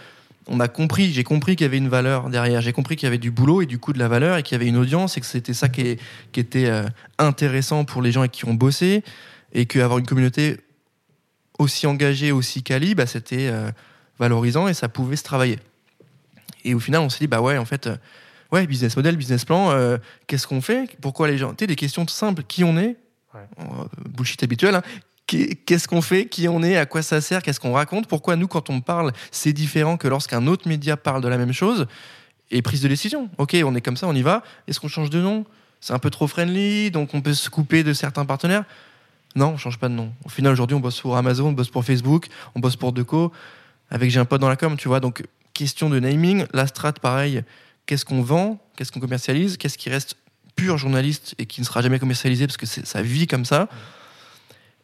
on 0.46 0.60
a 0.60 0.68
compris, 0.68 1.12
j'ai 1.12 1.24
compris 1.24 1.54
qu'il 1.54 1.64
y 1.64 1.68
avait 1.68 1.78
une 1.78 1.88
valeur 1.88 2.30
derrière. 2.30 2.60
J'ai 2.60 2.72
compris 2.72 2.96
qu'il 2.96 3.06
y 3.06 3.08
avait 3.08 3.18
du 3.18 3.30
boulot 3.30 3.62
et 3.62 3.66
du 3.66 3.78
coup 3.78 3.92
de 3.92 3.98
la 3.98 4.08
valeur 4.08 4.38
et 4.38 4.42
qu'il 4.42 4.56
y 4.56 4.60
avait 4.60 4.68
une 4.68 4.76
audience 4.76 5.16
et 5.16 5.20
que 5.20 5.26
c'était 5.26 5.54
ça 5.54 5.68
qui, 5.68 5.98
qui 6.32 6.40
était 6.40 6.66
euh, 6.66 6.84
intéressant 7.18 7.84
pour 7.84 8.02
les 8.02 8.10
gens 8.10 8.26
qui 8.26 8.46
ont 8.46 8.54
bossé 8.54 9.04
et 9.52 9.66
qu'avoir 9.66 9.98
une 9.98 10.06
communauté 10.06 10.56
aussi 11.58 11.86
engagée, 11.86 12.32
aussi 12.32 12.62
quali, 12.62 12.94
bah, 12.94 13.06
c'était 13.06 13.48
euh, 13.48 13.70
valorisant 14.18 14.68
et 14.68 14.74
ça 14.74 14.88
pouvait 14.88 15.16
se 15.16 15.24
travailler. 15.24 15.58
Et 16.64 16.74
au 16.74 16.80
final, 16.80 17.02
on 17.02 17.08
s'est 17.08 17.20
dit, 17.20 17.26
bah 17.28 17.40
ouais, 17.40 17.58
en 17.58 17.64
fait, 17.64 17.88
ouais, 18.52 18.66
business 18.66 18.96
model, 18.96 19.16
business 19.16 19.44
plan, 19.44 19.72
qu'est-ce 20.26 20.46
qu'on 20.46 20.60
fait? 20.60 20.96
Pourquoi 21.00 21.28
les 21.28 21.38
gens? 21.38 21.50
Tu 21.50 21.56
sais, 21.60 21.66
des 21.66 21.76
questions 21.76 22.06
simples, 22.08 22.42
qui 22.46 22.64
on 22.64 22.76
est? 22.76 22.96
Euh, 23.35 23.64
Bullshit 24.08 24.42
habituel, 24.42 24.75
hein. 24.75 24.82
Qu'est-ce 25.26 25.87
qu'on 25.87 26.00
fait? 26.00 26.25
Qui 26.25 26.49
on 26.49 26.62
est? 26.62 26.78
À 26.78 26.87
quoi 26.87 27.02
ça 27.02 27.20
sert? 27.20 27.42
Qu'est-ce 27.42 27.61
qu'on 27.61 27.75
raconte? 27.75 28.06
Pourquoi 28.06 28.35
nous, 28.37 28.49
quand 28.49 28.70
on 28.70 28.80
parle, 28.80 29.12
c'est 29.30 29.52
différent 29.52 29.99
que 29.99 30.08
lorsqu'un 30.08 30.47
autre 30.47 30.66
média 30.66 30.97
parle 30.97 31.23
de 31.23 31.28
la 31.28 31.37
même 31.37 31.52
chose? 31.52 31.87
Et 32.50 32.62
prise 32.62 32.80
de 32.80 32.88
décision. 32.88 33.28
Ok, 33.37 33.54
on 33.62 33.75
est 33.75 33.82
comme 33.82 33.99
ça, 33.99 34.06
on 34.08 34.14
y 34.14 34.23
va. 34.23 34.42
Est-ce 34.66 34.80
qu'on 34.80 34.88
change 34.88 35.11
de 35.11 35.20
nom? 35.20 35.44
C'est 35.80 35.92
un 35.92 35.99
peu 35.99 36.08
trop 36.08 36.26
friendly, 36.26 36.90
donc 36.90 37.12
on 37.12 37.20
peut 37.20 37.35
se 37.35 37.50
couper 37.50 37.85
de 37.85 37.92
certains 37.92 38.25
partenaires? 38.25 38.64
Non, 39.37 39.49
on 39.49 39.56
change 39.58 39.78
pas 39.78 39.90
de 39.90 39.94
nom. 39.94 40.14
Au 40.25 40.30
final, 40.30 40.52
aujourd'hui, 40.52 40.75
on 40.75 40.80
bosse 40.80 40.99
pour 40.99 41.14
Amazon, 41.14 41.49
on 41.49 41.52
bosse 41.52 41.68
pour 41.68 41.85
Facebook, 41.85 42.28
on 42.54 42.61
bosse 42.61 42.76
pour 42.76 42.94
Deco. 42.94 43.30
Avec 43.90 44.11
j'ai 44.11 44.20
un 44.20 44.25
pote 44.25 44.40
dans 44.40 44.49
la 44.49 44.56
com, 44.56 44.78
tu 44.78 44.88
vois. 44.88 45.00
Donc 45.00 45.25
question 45.52 45.90
de 45.90 46.00
naming. 46.00 46.47
La 46.54 46.66
strat, 46.66 46.94
pareil, 46.94 47.42
qu'est-ce 47.85 48.06
qu'on 48.06 48.23
vend, 48.23 48.58
qu'est-ce 48.76 48.92
qu'on 48.92 49.00
commercialise, 49.00 49.58
qu'est-ce 49.58 49.76
qui 49.76 49.90
reste 49.90 50.16
pur 50.58 50.76
journaliste 50.76 51.34
et 51.38 51.46
qui 51.46 51.60
ne 51.60 51.66
sera 51.66 51.80
jamais 51.82 52.00
commercialisé 52.00 52.46
parce 52.46 52.56
que 52.56 52.66
ça 52.66 53.02
vit 53.02 53.26
comme 53.26 53.44
ça. 53.44 53.68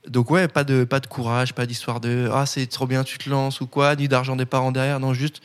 Donc 0.07 0.31
ouais, 0.31 0.47
pas 0.49 0.65
de, 0.65 0.85
pas 0.85 1.01
de 1.01 1.07
courage, 1.07 1.53
pas 1.53 1.67
d'histoire 1.67 1.99
de 1.99 2.29
ah 2.33 2.47
c'est 2.47 2.67
trop 2.67 2.87
bien, 2.87 3.03
tu 3.05 3.19
te 3.19 3.29
lances 3.29 3.61
ou 3.61 3.67
quoi, 3.67 3.97
ni 3.97 4.07
d'argent 4.07 4.37
des 4.37 4.47
parents 4.47 4.73
derrière, 4.73 5.01
non 5.01 5.15
juste 5.15 5.41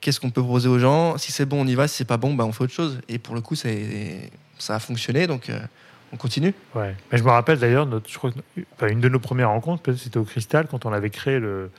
qu'est-ce 0.00 0.20
qu'on 0.20 0.30
peut 0.30 0.42
proposer 0.42 0.68
aux 0.68 0.78
gens? 0.78 1.18
Si 1.18 1.32
c'est 1.32 1.46
bon, 1.46 1.62
on 1.64 1.66
y 1.66 1.74
va. 1.74 1.88
Si 1.88 1.96
c'est 1.96 2.04
pas 2.04 2.16
bon, 2.16 2.34
bah, 2.34 2.44
on 2.44 2.52
fait 2.52 2.64
autre 2.64 2.72
chose. 2.72 3.00
Et 3.08 3.18
pour 3.18 3.34
le 3.34 3.40
coup, 3.40 3.56
ça 3.56 3.68
a 4.74 4.78
fonctionné, 4.78 5.26
donc 5.26 5.50
euh, 5.50 5.58
on 6.12 6.16
continue. 6.16 6.54
Ouais. 6.74 6.94
Mais 7.10 7.18
je 7.18 7.24
me 7.24 7.30
rappelle 7.30 7.58
d'ailleurs, 7.58 7.88
une 8.88 9.00
de 9.00 9.08
nos 9.08 9.18
premières 9.18 9.50
rencontres, 9.50 9.92
c'était 9.94 10.18
au 10.18 10.24
Cristal 10.24 10.68
quand 10.70 10.86
on 10.86 10.92
avait 10.92 11.10
créé 11.10 11.40
le, 11.40 11.70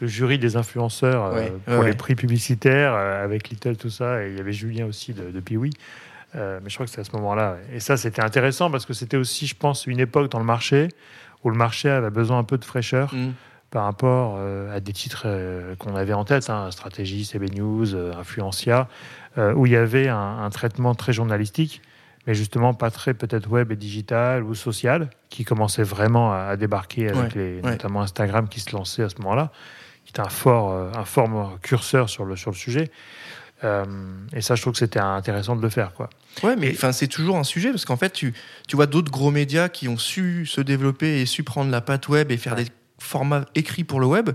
le 0.00 0.06
jury 0.08 0.38
des 0.38 0.56
influenceurs 0.56 1.26
euh, 1.26 1.48
pour 1.64 1.84
les 1.84 1.94
prix 1.94 2.16
publicitaires 2.16 2.94
euh, 2.94 3.24
avec 3.24 3.50
Little, 3.50 3.76
tout 3.76 3.90
ça. 3.90 4.24
Et 4.24 4.30
il 4.30 4.36
y 4.36 4.40
avait 4.40 4.52
Julien 4.52 4.86
aussi 4.86 5.12
de, 5.12 5.30
de 5.30 5.40
Piwi. 5.40 5.70
Euh, 6.36 6.60
mais 6.62 6.68
je 6.68 6.74
crois 6.74 6.86
que 6.86 6.90
c'était 6.90 7.02
à 7.02 7.04
ce 7.04 7.16
moment-là. 7.16 7.56
Et 7.72 7.80
ça, 7.80 7.96
c'était 7.96 8.22
intéressant 8.22 8.70
parce 8.70 8.86
que 8.86 8.92
c'était 8.92 9.16
aussi, 9.16 9.46
je 9.46 9.54
pense, 9.54 9.86
une 9.86 10.00
époque 10.00 10.30
dans 10.30 10.38
le 10.38 10.44
marché 10.44 10.88
où 11.44 11.50
le 11.50 11.56
marché 11.56 11.88
avait 11.88 12.10
besoin 12.10 12.38
un 12.38 12.44
peu 12.44 12.58
de 12.58 12.64
fraîcheur. 12.64 13.14
Mm. 13.14 13.32
par 13.70 13.84
rapport 13.84 14.38
à 14.72 14.80
des 14.80 14.92
titres 14.92 15.26
qu'on 15.78 15.96
avait 15.96 16.12
en 16.12 16.24
tête, 16.24 16.48
hein, 16.50 16.70
Stratégie, 16.70 17.24
CB 17.24 17.50
News, 17.50 17.94
Influencia, 17.94 18.88
où 19.36 19.66
il 19.66 19.72
y 19.72 19.76
avait 19.76 20.08
un, 20.08 20.48
traitement 20.50 20.94
très 20.94 21.12
journalistique, 21.12 21.82
mais 22.26 22.34
justement 22.34 22.74
pas 22.74 22.90
très 22.90 23.12
peut-être 23.12 23.50
web 23.50 23.72
et 23.72 23.76
digital 23.76 24.44
ou 24.44 24.54
social, 24.54 25.10
qui 25.28 25.44
commençait 25.44 25.82
vraiment 25.82 26.32
à, 26.32 26.56
débarquer 26.56 27.10
avec 27.10 27.34
les, 27.34 27.60
notamment 27.60 28.02
Instagram 28.02 28.48
qui 28.48 28.60
se 28.60 28.74
lançait 28.74 29.02
à 29.02 29.08
ce 29.08 29.16
moment-là 29.18 29.52
qui 30.06 30.12
est 30.14 30.20
un 30.20 30.28
fort, 30.28 30.72
euh, 30.72 30.90
un 30.94 31.04
fort 31.04 31.58
curseur 31.60 32.08
sur 32.08 32.24
le, 32.24 32.36
sur 32.36 32.50
le 32.50 32.56
sujet. 32.56 32.90
Euh, 33.64 33.84
et 34.32 34.42
ça, 34.42 34.54
je 34.54 34.62
trouve 34.62 34.74
que 34.74 34.78
c'était 34.78 35.00
intéressant 35.00 35.56
de 35.56 35.62
le 35.62 35.70
faire. 35.70 35.94
Quoi. 35.94 36.10
Ouais, 36.42 36.56
mais 36.56 36.70
enfin, 36.72 36.92
c'est 36.92 37.08
toujours 37.08 37.36
un 37.36 37.44
sujet 37.44 37.70
parce 37.70 37.84
qu'en 37.84 37.96
fait, 37.96 38.10
tu, 38.10 38.34
tu 38.68 38.76
vois 38.76 38.86
d'autres 38.86 39.10
gros 39.10 39.30
médias 39.30 39.68
qui 39.68 39.88
ont 39.88 39.96
su 39.96 40.46
se 40.46 40.60
développer 40.60 41.20
et 41.20 41.26
su 41.26 41.42
prendre 41.42 41.70
la 41.70 41.80
patte 41.80 42.08
web 42.08 42.30
et 42.30 42.36
faire 42.36 42.54
des 42.54 42.66
formats 42.98 43.46
écrits 43.54 43.84
pour 43.84 44.00
le 44.00 44.06
web. 44.06 44.30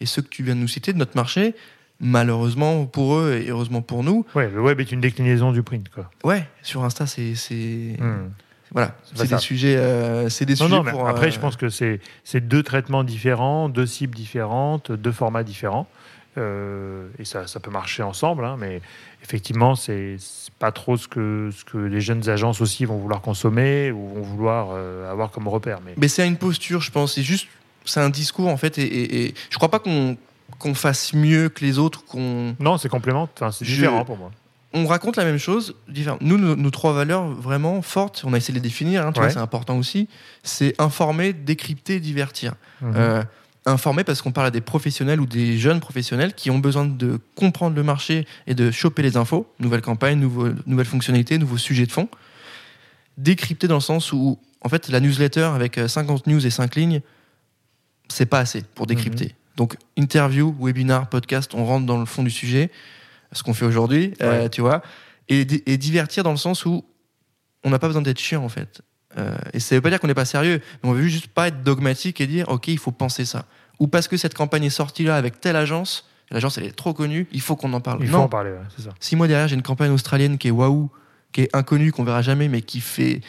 Et 0.00 0.06
ceux 0.06 0.22
que 0.22 0.28
tu 0.28 0.42
viens 0.42 0.54
de 0.54 0.60
nous 0.60 0.68
citer 0.68 0.92
de 0.92 0.98
notre 0.98 1.16
marché, 1.16 1.54
malheureusement 2.00 2.86
pour 2.86 3.16
eux 3.16 3.34
et 3.34 3.48
heureusement 3.48 3.82
pour 3.82 4.04
nous. 4.04 4.24
Ouais, 4.34 4.48
le 4.48 4.60
web 4.60 4.80
est 4.80 4.92
une 4.92 5.00
déclinaison 5.00 5.52
du 5.52 5.62
print. 5.62 5.88
Quoi. 5.88 6.10
Ouais, 6.24 6.46
sur 6.62 6.84
Insta, 6.84 7.06
c'est. 7.06 7.96
Hmm. 7.98 8.28
Voilà, 8.70 8.94
c'est 9.14 9.28
des 9.28 9.38
sujets. 9.38 9.76
Euh, 9.76 10.28
c'est 10.28 10.44
des 10.44 10.54
sujets 10.54 10.76
après, 10.76 11.30
je 11.30 11.38
euh, 11.38 11.40
pense 11.40 11.56
que 11.56 11.70
c'est 11.70 12.00
deux 12.34 12.62
traitements 12.62 13.02
différents, 13.02 13.68
deux 13.68 13.86
cibles 13.86 14.14
différentes, 14.14 14.92
deux 14.92 15.12
formats 15.12 15.42
différents. 15.42 15.88
Euh, 16.38 17.08
et 17.18 17.24
ça, 17.24 17.46
ça, 17.46 17.60
peut 17.60 17.70
marcher 17.70 18.02
ensemble, 18.02 18.44
hein, 18.44 18.56
mais 18.58 18.80
effectivement, 19.22 19.74
c'est 19.74 20.16
pas 20.58 20.72
trop 20.72 20.96
ce 20.96 21.08
que, 21.08 21.50
ce 21.56 21.64
que 21.64 21.78
les 21.78 22.00
jeunes 22.00 22.28
agences 22.28 22.60
aussi 22.60 22.84
vont 22.84 22.96
vouloir 22.96 23.20
consommer 23.20 23.90
ou 23.90 24.08
vont 24.08 24.22
vouloir 24.22 24.70
avoir 25.10 25.30
comme 25.30 25.48
repère. 25.48 25.80
Mais, 25.84 25.94
mais 25.96 26.08
c'est 26.08 26.26
une 26.26 26.36
posture, 26.36 26.80
je 26.80 26.90
pense. 26.90 27.14
C'est 27.14 27.22
juste, 27.22 27.48
c'est 27.84 28.00
un 28.00 28.10
discours 28.10 28.48
en 28.48 28.56
fait, 28.56 28.78
et, 28.78 29.26
et, 29.26 29.34
je 29.50 29.56
crois 29.56 29.70
pas 29.70 29.78
qu'on 29.78 30.16
qu'on 30.58 30.74
fasse 30.74 31.12
mieux 31.12 31.50
que 31.50 31.64
les 31.64 31.78
autres. 31.78 32.04
qu'on 32.06 32.56
Non, 32.58 32.78
c'est 32.78 32.88
complément. 32.88 33.28
Enfin, 33.34 33.52
c'est 33.52 33.64
différent 33.64 34.04
pour 34.04 34.16
moi 34.16 34.30
on 34.72 34.86
raconte 34.86 35.16
la 35.16 35.24
même 35.24 35.38
chose, 35.38 35.74
Nous, 36.20 36.38
nos, 36.38 36.70
trois 36.70 36.92
valeurs 36.92 37.26
vraiment 37.28 37.80
fortes, 37.82 38.22
on 38.26 38.32
a 38.34 38.36
essayé 38.36 38.52
de 38.52 38.62
les 38.62 38.68
définir, 38.68 39.06
hein, 39.06 39.12
c'est 39.30 39.38
important 39.38 39.78
aussi, 39.78 40.08
c'est 40.42 40.78
informer, 40.80 41.32
décrypter, 41.32 42.00
divertir. 42.00 42.54
Mhm. 42.80 42.92
Euh, 42.96 43.22
informer 43.68 44.04
parce 44.04 44.22
qu'on 44.22 44.32
parle 44.32 44.48
à 44.48 44.50
des 44.50 44.60
professionnels 44.60 45.20
ou 45.20 45.26
des 45.26 45.58
jeunes 45.58 45.80
professionnels 45.80 46.34
qui 46.34 46.50
ont 46.50 46.58
besoin 46.58 46.86
de 46.86 47.20
comprendre 47.34 47.76
le 47.76 47.82
marché 47.82 48.26
et 48.46 48.54
de 48.54 48.70
choper 48.70 49.02
les 49.02 49.16
infos, 49.16 49.52
nouvelles 49.58 49.82
campagnes, 49.82 50.18
nouvelles 50.18 50.86
fonctionnalités, 50.86 51.38
nouveaux 51.38 51.58
sujets 51.58 51.86
de 51.86 51.92
fond. 51.92 52.08
Décrypter 53.16 53.68
dans 53.68 53.76
le 53.76 53.80
sens 53.80 54.12
où, 54.12 54.38
en 54.60 54.68
fait, 54.68 54.88
la 54.88 55.00
newsletter 55.00 55.42
avec 55.42 55.78
50 55.86 56.26
news 56.26 56.46
et 56.46 56.50
5 56.50 56.74
lignes, 56.76 57.00
c'est 58.08 58.26
pas 58.26 58.40
assez 58.40 58.62
pour 58.74 58.86
décrypter. 58.86 59.26
Mhm. 59.26 59.32
Donc, 59.56 59.76
interview, 59.96 60.54
webinar, 60.60 61.08
podcast, 61.08 61.52
on 61.54 61.64
rentre 61.64 61.86
dans 61.86 61.98
le 61.98 62.06
fond 62.06 62.22
du 62.22 62.30
sujet 62.30 62.70
ce 63.32 63.42
qu'on 63.42 63.54
fait 63.54 63.64
aujourd'hui, 63.64 64.14
euh, 64.22 64.48
tu 64.48 64.60
vois, 64.60 64.82
et, 65.28 65.44
divertir 65.44 66.22
dans 66.22 66.30
le 66.30 66.36
sens 66.36 66.64
où 66.64 66.84
on 67.64 67.70
n'a 67.70 67.78
pas 67.78 67.88
besoin 67.88 68.02
d'être 68.02 68.18
chiant 68.18 68.42
en 68.44 68.48
fait. 68.48 68.80
Euh, 69.16 69.36
et 69.52 69.60
ça 69.60 69.74
veut 69.74 69.80
pas 69.80 69.90
dire 69.90 70.00
qu'on 70.00 70.06
n'est 70.06 70.14
pas 70.14 70.24
sérieux, 70.24 70.60
mais 70.82 70.88
on 70.88 70.92
veut 70.92 71.06
juste 71.08 71.28
pas 71.28 71.48
être 71.48 71.62
dogmatique 71.62 72.20
et 72.20 72.26
dire 72.26 72.48
ok, 72.48 72.68
il 72.68 72.78
faut 72.78 72.92
penser 72.92 73.24
ça. 73.24 73.46
Ou 73.78 73.86
parce 73.86 74.08
que 74.08 74.16
cette 74.16 74.34
campagne 74.34 74.64
est 74.64 74.70
sortie 74.70 75.04
là 75.04 75.16
avec 75.16 75.40
telle 75.40 75.56
agence, 75.56 76.08
l'agence 76.30 76.58
elle 76.58 76.64
est 76.64 76.76
trop 76.76 76.94
connue, 76.94 77.26
il 77.32 77.40
faut 77.40 77.56
qu'on 77.56 77.72
en 77.72 77.80
parle. 77.80 78.00
Il 78.02 78.08
faut 78.08 78.16
en 78.16 78.28
parler, 78.28 78.52
c'est 78.76 78.82
ça. 78.82 78.90
Si 79.00 79.16
moi 79.16 79.28
derrière 79.28 79.48
j'ai 79.48 79.54
une 79.54 79.62
campagne 79.62 79.90
australienne 79.90 80.38
qui 80.38 80.48
est 80.48 80.52
waouh, 80.52 80.90
qui 81.32 81.42
est 81.42 81.54
inconnue, 81.54 81.92
qu'on 81.92 82.04
verra 82.04 82.22
jamais, 82.22 82.48
mais 82.48 82.62
qui 82.62 82.80
fait, 82.80 83.20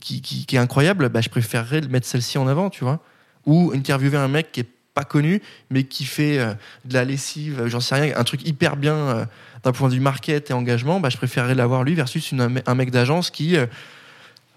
qui, 0.00 0.20
qui, 0.20 0.46
qui 0.46 0.56
est 0.56 0.58
incroyable, 0.58 1.08
bah, 1.08 1.20
je 1.20 1.28
préférerais 1.28 1.82
mettre 1.82 2.06
celle-ci 2.06 2.38
en 2.38 2.46
avant, 2.46 2.70
tu 2.70 2.84
vois. 2.84 3.00
Ou 3.46 3.72
interviewer 3.74 4.16
un 4.16 4.28
mec 4.28 4.52
qui 4.52 4.60
est 4.60 4.68
pas 4.94 5.04
connu, 5.04 5.42
mais 5.70 5.84
qui 5.84 6.04
fait 6.04 6.38
euh, 6.38 6.54
de 6.84 6.94
la 6.94 7.04
lessive, 7.04 7.66
j'en 7.66 7.80
sais 7.80 7.96
rien, 7.96 8.16
un 8.16 8.24
truc 8.24 8.46
hyper 8.46 8.76
bien 8.76 8.94
euh, 8.94 9.24
d'un 9.64 9.72
point 9.72 9.88
de 9.88 9.94
vue 9.94 10.00
market 10.00 10.50
et 10.50 10.52
engagement, 10.52 11.00
bah, 11.00 11.08
je 11.08 11.16
préférerais 11.16 11.54
l'avoir 11.54 11.82
lui 11.82 11.94
versus 11.94 12.30
une, 12.30 12.62
un 12.64 12.74
mec 12.74 12.90
d'agence 12.90 13.30
qui, 13.30 13.56
euh, 13.56 13.66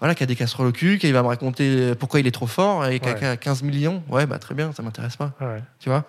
voilà, 0.00 0.14
qui 0.14 0.22
a 0.22 0.26
des 0.26 0.36
casseroles 0.36 0.68
au 0.68 0.72
cul, 0.72 0.98
qui 0.98 1.10
va 1.12 1.22
me 1.22 1.28
raconter 1.28 1.94
pourquoi 1.96 2.20
il 2.20 2.26
est 2.26 2.32
trop 2.32 2.46
fort 2.46 2.86
et 2.86 3.00
qui 3.00 3.08
a 3.08 3.36
15 3.36 3.62
millions. 3.62 4.02
Ouais, 4.08 4.26
bah 4.26 4.38
très 4.38 4.54
bien, 4.54 4.72
ça 4.72 4.82
m'intéresse 4.82 5.16
pas. 5.16 5.32
Tu 5.80 5.88
vois? 5.88 6.04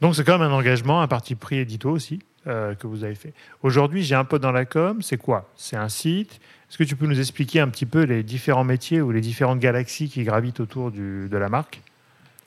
Donc 0.00 0.16
c'est 0.16 0.24
quand 0.24 0.38
même 0.38 0.50
un 0.50 0.54
engagement, 0.54 1.02
un 1.02 1.08
parti 1.08 1.34
pris 1.34 1.58
édito 1.58 1.90
aussi. 1.90 2.20
que 2.44 2.86
vous 2.86 3.04
avez 3.04 3.14
fait. 3.14 3.34
Aujourd'hui, 3.62 4.02
j'ai 4.02 4.14
un 4.14 4.24
peu 4.24 4.38
dans 4.38 4.52
la 4.52 4.64
com, 4.64 5.02
c'est 5.02 5.18
quoi? 5.18 5.50
C'est 5.56 5.76
un 5.76 5.88
site. 5.88 6.40
Est-ce 6.74 6.78
que 6.78 6.84
tu 6.84 6.96
peux 6.96 7.06
nous 7.06 7.20
expliquer 7.20 7.60
un 7.60 7.68
petit 7.68 7.86
peu 7.86 8.02
les 8.02 8.24
différents 8.24 8.64
métiers 8.64 9.00
ou 9.00 9.12
les 9.12 9.20
différentes 9.20 9.60
galaxies 9.60 10.08
qui 10.08 10.24
gravitent 10.24 10.58
autour 10.58 10.90
du, 10.90 11.28
de 11.28 11.36
la 11.36 11.48
marque? 11.48 11.80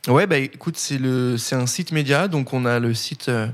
Ouais, 0.07 0.27
bah 0.27 0.37
écoute, 0.37 0.77
c'est 0.77 0.97
le, 0.97 1.37
c'est 1.37 1.55
un 1.55 1.65
site 1.65 1.91
média, 1.91 2.27
donc 2.27 2.53
on 2.53 2.65
a 2.65 2.79
le 2.79 2.93
site 2.93 3.29
euh, 3.29 3.47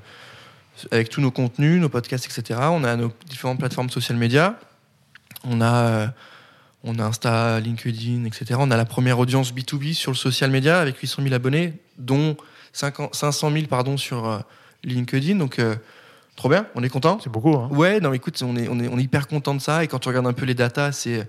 avec 0.92 1.10
tous 1.10 1.22
nos 1.22 1.32
contenus, 1.32 1.82
nos 1.82 1.90
podcasts, 1.90 2.26
etc. 2.26 2.60
On 2.72 2.84
a 2.84 2.96
nos 2.96 3.12
différentes 3.28 3.60
plateformes 3.60 3.90
social 3.90 4.18
médias. 4.18 4.56
On 5.44 5.62
a, 5.62 5.74
euh, 5.74 6.08
on 6.84 7.00
a 7.00 7.04
Insta, 7.04 7.60
LinkedIn, 7.60 8.26
etc. 8.26 8.56
On 8.60 8.72
a 8.72 8.78
la 8.78 8.86
première 8.86 9.20
audience 9.20 9.54
B2B 9.54 9.94
sur 9.94 10.12
le 10.12 10.18
social 10.18 10.52
média 10.52 10.80
avec 10.80 10.98
800 10.98 11.24
000 11.24 11.34
abonnés, 11.34 11.74
dont 11.98 12.36
500 12.74 13.52
000 13.52 13.66
pardon, 13.68 13.98
sur 13.98 14.28
euh, 14.28 14.40
LinkedIn. 14.84 15.36
Donc, 15.36 15.62
trop 16.36 16.50
bien, 16.50 16.68
on 16.76 16.84
est 16.84 16.90
content. 16.90 17.20
C'est 17.24 17.32
beaucoup. 17.32 17.56
Hein. 17.56 17.70
Ouais, 17.72 18.00
non, 18.00 18.14
écoute, 18.14 18.42
on 18.46 18.56
est, 18.58 18.68
on, 18.68 18.80
est, 18.80 18.88
on 18.88 18.98
est 18.98 19.04
hyper 19.04 19.28
content 19.28 19.56
de 19.56 19.62
ça. 19.62 19.84
Et 19.84 19.88
quand 19.88 20.00
tu 20.00 20.10
regardes 20.10 20.28
un 20.28 20.34
peu 20.34 20.46
les 20.46 20.56
datas, 20.56 20.92
c'est, 20.92 21.28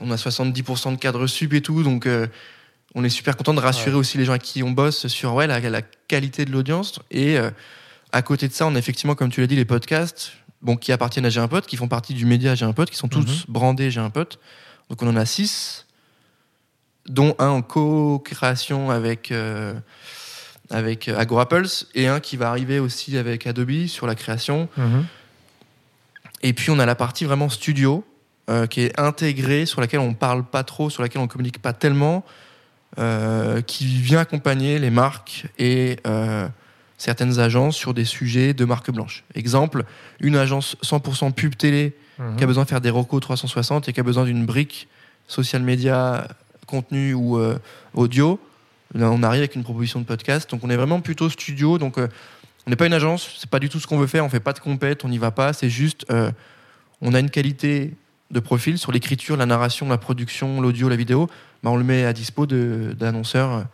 on 0.00 0.10
a 0.10 0.16
70% 0.16 0.92
de 0.92 0.96
cadres 0.98 1.26
sub 1.26 1.54
et 1.54 1.60
tout. 1.60 1.82
Donc, 1.82 2.08
on 2.96 3.04
est 3.04 3.10
super 3.10 3.36
content 3.36 3.52
de 3.52 3.60
rassurer 3.60 3.94
aussi 3.94 4.16
les 4.16 4.24
gens 4.24 4.32
à 4.32 4.38
qui 4.38 4.62
on 4.62 4.70
bosse 4.70 5.06
sur 5.08 5.34
ouais, 5.34 5.46
la, 5.46 5.60
la 5.60 5.82
qualité 5.82 6.46
de 6.46 6.50
l'audience. 6.50 6.98
Et 7.10 7.38
euh, 7.38 7.50
à 8.10 8.22
côté 8.22 8.48
de 8.48 8.54
ça, 8.54 8.66
on 8.66 8.74
a 8.74 8.78
effectivement, 8.78 9.14
comme 9.14 9.28
tu 9.28 9.42
l'as 9.42 9.46
dit, 9.46 9.54
les 9.54 9.66
podcasts 9.66 10.32
bon, 10.66 10.76
qui 10.76 10.90
appartiennent 10.92 11.24
à 11.24 11.30
J'ai 11.30 11.40
un 11.40 11.46
pote, 11.48 11.66
qui 11.66 11.76
font 11.76 11.86
partie 11.88 12.12
du 12.12 12.26
média 12.26 12.54
J'ai 12.56 12.66
un 12.66 12.72
pote, 12.72 12.90
qui 12.90 12.96
sont 12.96 13.08
tous 13.08 13.20
Mhm. 13.24 13.44
brandés 13.48 13.90
J'ai 13.90 14.00
un 14.00 14.10
pote. 14.10 14.38
Donc 14.90 15.00
on 15.02 15.08
en 15.08 15.16
a 15.16 15.24
six, 15.24 15.86
dont 17.08 17.34
un 17.38 17.48
en 17.48 17.62
co-création 17.62 18.90
avec, 18.90 19.30
euh, 19.30 19.74
avec 20.70 21.08
euh, 21.08 21.16
AgoraPulse 21.18 21.86
et 21.94 22.08
un 22.08 22.18
qui 22.18 22.36
va 22.36 22.50
arriver 22.50 22.80
aussi 22.80 23.16
avec 23.16 23.46
Adobe 23.46 23.86
sur 23.86 24.06
la 24.08 24.16
création. 24.16 24.68
Mhm. 24.76 25.06
Et 26.42 26.52
puis 26.52 26.70
on 26.70 26.78
a 26.80 26.86
la 26.86 26.96
partie 26.96 27.24
vraiment 27.24 27.48
studio 27.48 28.04
euh, 28.50 28.66
qui 28.66 28.80
est 28.82 28.98
intégrée, 29.00 29.66
sur 29.66 29.80
laquelle 29.80 30.00
on 30.00 30.14
parle 30.14 30.44
pas 30.44 30.64
trop, 30.64 30.90
sur 30.90 31.02
laquelle 31.02 31.20
on 31.22 31.26
communique 31.28 31.60
pas 31.62 31.72
tellement, 31.72 32.24
euh, 32.98 33.60
qui 33.62 33.86
vient 33.86 34.20
accompagner 34.20 34.78
les 34.80 34.90
marques 34.90 35.46
et 35.58 35.98
certaines 36.98 37.38
agences 37.38 37.76
sur 37.76 37.92
des 37.94 38.04
sujets 38.04 38.54
de 38.54 38.64
marque 38.64 38.90
blanche. 38.90 39.24
Exemple, 39.34 39.84
une 40.20 40.36
agence 40.36 40.76
100% 40.82 41.30
pub 41.32 41.54
télé 41.56 41.94
Mhm. 42.18 42.36
qui 42.36 42.44
a 42.44 42.46
besoin 42.46 42.64
de 42.64 42.68
faire 42.68 42.80
des 42.80 42.88
recos 42.90 43.20
360 43.20 43.88
et 43.88 43.92
qui 43.92 44.00
a 44.00 44.02
besoin 44.02 44.24
d'une 44.24 44.46
brique 44.46 44.88
social 45.28 45.62
media, 45.62 46.28
contenu 46.66 47.12
ou 47.12 47.36
euh, 47.38 47.58
audio. 47.94 48.40
Là, 48.94 49.10
on 49.10 49.22
arrive 49.22 49.40
avec 49.40 49.54
une 49.54 49.64
proposition 49.64 50.00
de 50.00 50.06
podcast. 50.06 50.48
Donc, 50.50 50.64
on 50.64 50.70
est 50.70 50.76
vraiment 50.76 51.00
plutôt 51.00 51.28
studio. 51.28 51.76
Donc, 51.76 51.98
euh, 51.98 52.08
on 52.66 52.70
n'est 52.70 52.76
pas 52.76 52.86
une 52.86 52.94
agence. 52.94 53.36
C'est 53.38 53.50
pas 53.50 53.58
du 53.58 53.68
tout 53.68 53.78
ce 53.80 53.86
qu'on 53.86 53.98
veut 53.98 54.06
faire. 54.06 54.24
On 54.24 54.28
fait 54.30 54.40
pas 54.40 54.52
de 54.54 54.60
compète. 54.60 55.04
On 55.04 55.08
n'y 55.08 55.18
va 55.18 55.30
pas. 55.30 55.52
C'est 55.52 55.68
juste, 55.68 56.06
euh, 56.10 56.30
on 57.02 57.12
a 57.12 57.20
une 57.20 57.28
qualité 57.30 57.92
de 58.30 58.40
profil 58.40 58.78
sur 58.78 58.90
l'écriture, 58.92 59.36
la 59.36 59.44
narration, 59.46 59.88
la 59.88 59.98
production, 59.98 60.60
l'audio, 60.62 60.88
la 60.88 60.96
vidéo. 60.96 61.28
Bah, 61.62 61.70
on 61.70 61.76
le 61.76 61.84
met 61.84 62.04
à 62.04 62.12
dispo 62.14 62.46
d'annonceurs 62.46 63.66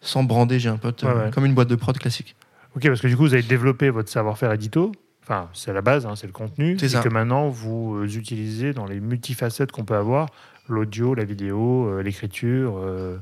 sans 0.00 0.24
brander. 0.24 0.58
J'ai 0.58 0.68
un 0.70 0.76
pote, 0.76 1.02
Ouais, 1.02 1.12
ouais. 1.12 1.30
comme 1.30 1.44
une 1.46 1.54
boîte 1.54 1.68
de 1.68 1.76
prod 1.76 1.96
classique. 1.98 2.34
Ok, 2.76 2.86
parce 2.86 3.00
que 3.00 3.06
du 3.08 3.16
coup, 3.16 3.22
vous 3.24 3.34
avez 3.34 3.42
développé 3.42 3.90
votre 3.90 4.08
savoir-faire 4.08 4.52
édito. 4.52 4.92
Enfin, 5.22 5.48
c'est 5.54 5.72
la 5.72 5.80
base, 5.82 6.06
hein, 6.06 6.14
c'est 6.16 6.26
le 6.26 6.32
contenu. 6.32 6.76
C'est 6.78 6.86
et 6.86 6.88
ça. 6.90 7.00
que 7.02 7.08
maintenant, 7.08 7.48
vous 7.48 7.96
euh, 7.96 8.06
utilisez 8.06 8.72
dans 8.72 8.86
les 8.86 9.00
multifacettes 9.00 9.72
qu'on 9.72 9.84
peut 9.84 9.96
avoir 9.96 10.28
l'audio, 10.68 11.14
la 11.14 11.24
vidéo, 11.24 11.86
euh, 11.88 12.02
l'écriture 12.02 12.78
euh, 12.78 13.18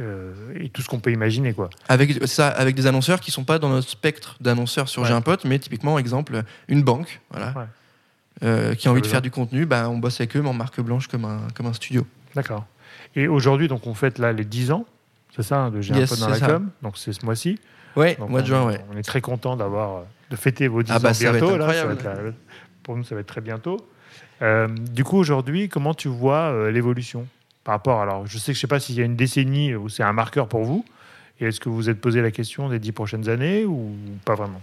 euh, 0.00 0.32
et 0.58 0.68
tout 0.68 0.82
ce 0.82 0.88
qu'on 0.88 1.00
peut 1.00 1.10
imaginer. 1.12 1.52
quoi. 1.54 1.70
Avec 1.88 2.26
ça, 2.26 2.48
avec 2.48 2.74
des 2.74 2.86
annonceurs 2.86 3.20
qui 3.20 3.30
sont 3.30 3.44
pas 3.44 3.58
dans 3.58 3.68
notre 3.70 3.88
spectre 3.88 4.36
d'annonceurs 4.40 4.88
sur 4.88 5.02
Ouais. 5.02 5.08
J'ai 5.08 5.14
un 5.14 5.20
pote, 5.22 5.44
mais 5.44 5.58
typiquement 5.58 5.98
exemple 5.98 6.42
une 6.68 6.82
banque, 6.82 7.20
voilà, 7.30 7.54
Ouais. 8.42 8.76
qui 8.76 8.88
a 8.88 8.90
envie 8.90 9.02
de 9.02 9.06
faire 9.06 9.22
du 9.22 9.30
contenu, 9.30 9.66
bah, 9.66 9.88
on 9.90 9.98
bosse 9.98 10.20
avec 10.20 10.36
eux 10.36 10.42
mais 10.42 10.48
en 10.48 10.54
marque 10.54 10.80
blanche 10.80 11.08
comme 11.08 11.24
un 11.24 11.40
comme 11.54 11.66
un 11.66 11.72
studio. 11.72 12.06
D'accord. 12.34 12.66
Et 13.14 13.28
aujourd'hui, 13.28 13.68
donc, 13.68 13.86
on 13.86 13.94
fête 13.94 14.18
là 14.18 14.32
les 14.32 14.44
10 14.44 14.70
ans, 14.72 14.86
c'est 15.36 15.42
ça, 15.42 15.58
hein, 15.64 15.70
de 15.70 15.80
J'ai 15.82 15.94
un 15.94 15.98
Yes, 15.98 16.10
peu 16.10 16.16
dans 16.20 16.28
la 16.28 16.36
ça. 16.38 16.46
com. 16.46 16.70
Donc, 16.82 16.96
c'est 16.98 17.12
ce 17.12 17.24
mois-ci. 17.24 17.58
Donc, 17.96 18.30
mois 18.30 18.40
de 18.40 18.44
on, 18.44 18.46
juin, 18.46 18.66
ouais. 18.66 18.80
on 18.92 18.96
est 18.96 19.02
très 19.02 19.20
content 19.20 19.56
d'avoir 19.56 19.96
euh, 19.96 20.02
de 20.30 20.36
fêter 20.36 20.68
vos 20.68 20.82
10 20.82 20.92
Ah 20.94 20.98
bah, 20.98 21.10
ans 21.10 21.14
ça 21.14 21.30
va 21.32 21.38
être 21.38 21.44
bientôt. 21.44 21.56
là. 21.58 21.64
incroyable. 21.64 21.94
va 22.02 22.10
être 22.12 22.24
la- 22.24 22.32
pour 22.82 22.96
nous, 22.96 23.04
ça 23.04 23.14
va 23.14 23.20
être 23.20 23.26
très 23.28 23.40
bientôt. 23.40 23.76
Euh, 24.42 24.66
du 24.68 25.04
coup, 25.04 25.18
aujourd'hui, 25.18 25.68
comment 25.68 25.94
tu 25.94 26.08
vois 26.08 26.50
euh, 26.52 26.70
l'évolution 26.70 27.26
par 27.64 27.74
rapport 27.74 28.00
Alors, 28.00 28.26
je 28.26 28.38
sais 28.38 28.52
que 28.52 28.56
je 28.56 28.60
sais 28.60 28.66
pas 28.66 28.80
s'il 28.80 28.96
y 28.96 29.00
a 29.00 29.04
une 29.04 29.14
décennie 29.16 29.74
où 29.74 29.88
c'est 29.88 30.02
un 30.02 30.12
marqueur 30.12 30.48
pour 30.48 30.64
vous. 30.64 30.84
Et 31.40 31.46
est-ce 31.46 31.60
que 31.60 31.68
vous 31.68 31.76
vous 31.76 31.88
êtes 31.90 32.00
posé 32.00 32.20
la 32.22 32.30
question 32.30 32.68
des 32.68 32.78
10 32.78 32.92
prochaines 32.92 33.28
années 33.28 33.64
ou 33.64 33.92
pas 34.24 34.34
vraiment? 34.34 34.60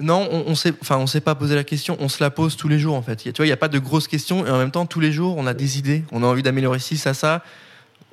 Non, 0.00 0.26
on, 0.32 0.44
on 0.48 0.54
s'est, 0.54 0.72
enfin, 0.80 0.96
on 0.96 1.06
s'est 1.06 1.20
pas 1.20 1.34
posé 1.34 1.54
la 1.54 1.64
question, 1.64 1.96
on 2.00 2.08
se 2.08 2.22
la 2.24 2.30
pose 2.30 2.56
tous 2.56 2.66
les 2.68 2.78
jours 2.78 2.96
en 2.96 3.02
fait. 3.02 3.24
Il 3.24 3.28
y 3.28 3.28
a- 3.28 3.32
Tu 3.32 3.38
vois, 3.38 3.46
il 3.46 3.50
y 3.50 3.52
a 3.52 3.56
pas 3.58 3.68
de 3.68 3.78
grosses 3.78 4.08
questions 4.08 4.44
et 4.46 4.50
en 4.50 4.58
même 4.58 4.70
temps 4.70 4.86
tous 4.86 5.00
les 5.00 5.12
jours 5.12 5.36
on 5.36 5.46
a 5.46 5.54
des 5.54 5.78
idées, 5.78 6.02
on 6.12 6.22
a 6.22 6.26
envie 6.26 6.42
d'améliorer 6.42 6.78
ci, 6.78 6.96
ça, 6.96 7.14
ça. 7.14 7.42